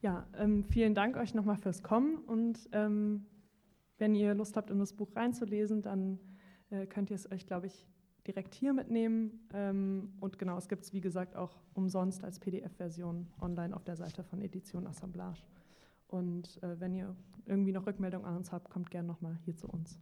Ja, 0.08 0.26
ähm, 0.38 0.64
vielen 0.64 0.94
Dank 0.94 1.18
euch 1.18 1.34
nochmal 1.34 1.58
fürs 1.58 1.82
Kommen 1.82 2.16
und 2.16 2.66
ähm, 2.72 3.26
wenn 3.98 4.14
ihr 4.14 4.32
Lust 4.32 4.56
habt, 4.56 4.70
in 4.70 4.78
das 4.78 4.94
Buch 4.94 5.14
reinzulesen, 5.14 5.82
dann 5.82 6.18
äh, 6.70 6.86
könnt 6.86 7.10
ihr 7.10 7.16
es 7.16 7.30
euch, 7.30 7.46
glaube 7.46 7.66
ich, 7.66 7.86
direkt 8.26 8.54
hier 8.54 8.72
mitnehmen. 8.72 9.46
Ähm, 9.52 10.14
und 10.18 10.38
genau, 10.38 10.56
es 10.56 10.66
gibt 10.66 10.84
es, 10.84 10.94
wie 10.94 11.02
gesagt, 11.02 11.36
auch 11.36 11.60
umsonst 11.74 12.24
als 12.24 12.38
PDF-Version 12.38 13.26
online 13.38 13.76
auf 13.76 13.84
der 13.84 13.96
Seite 13.96 14.24
von 14.24 14.40
Edition 14.40 14.86
Assemblage. 14.86 15.42
Und 16.06 16.58
äh, 16.62 16.80
wenn 16.80 16.94
ihr 16.94 17.14
irgendwie 17.44 17.72
noch 17.72 17.86
Rückmeldung 17.86 18.24
an 18.24 18.34
uns 18.34 18.50
habt, 18.50 18.70
kommt 18.70 18.90
gerne 18.90 19.08
nochmal 19.08 19.36
hier 19.44 19.56
zu 19.56 19.68
uns. 19.68 20.00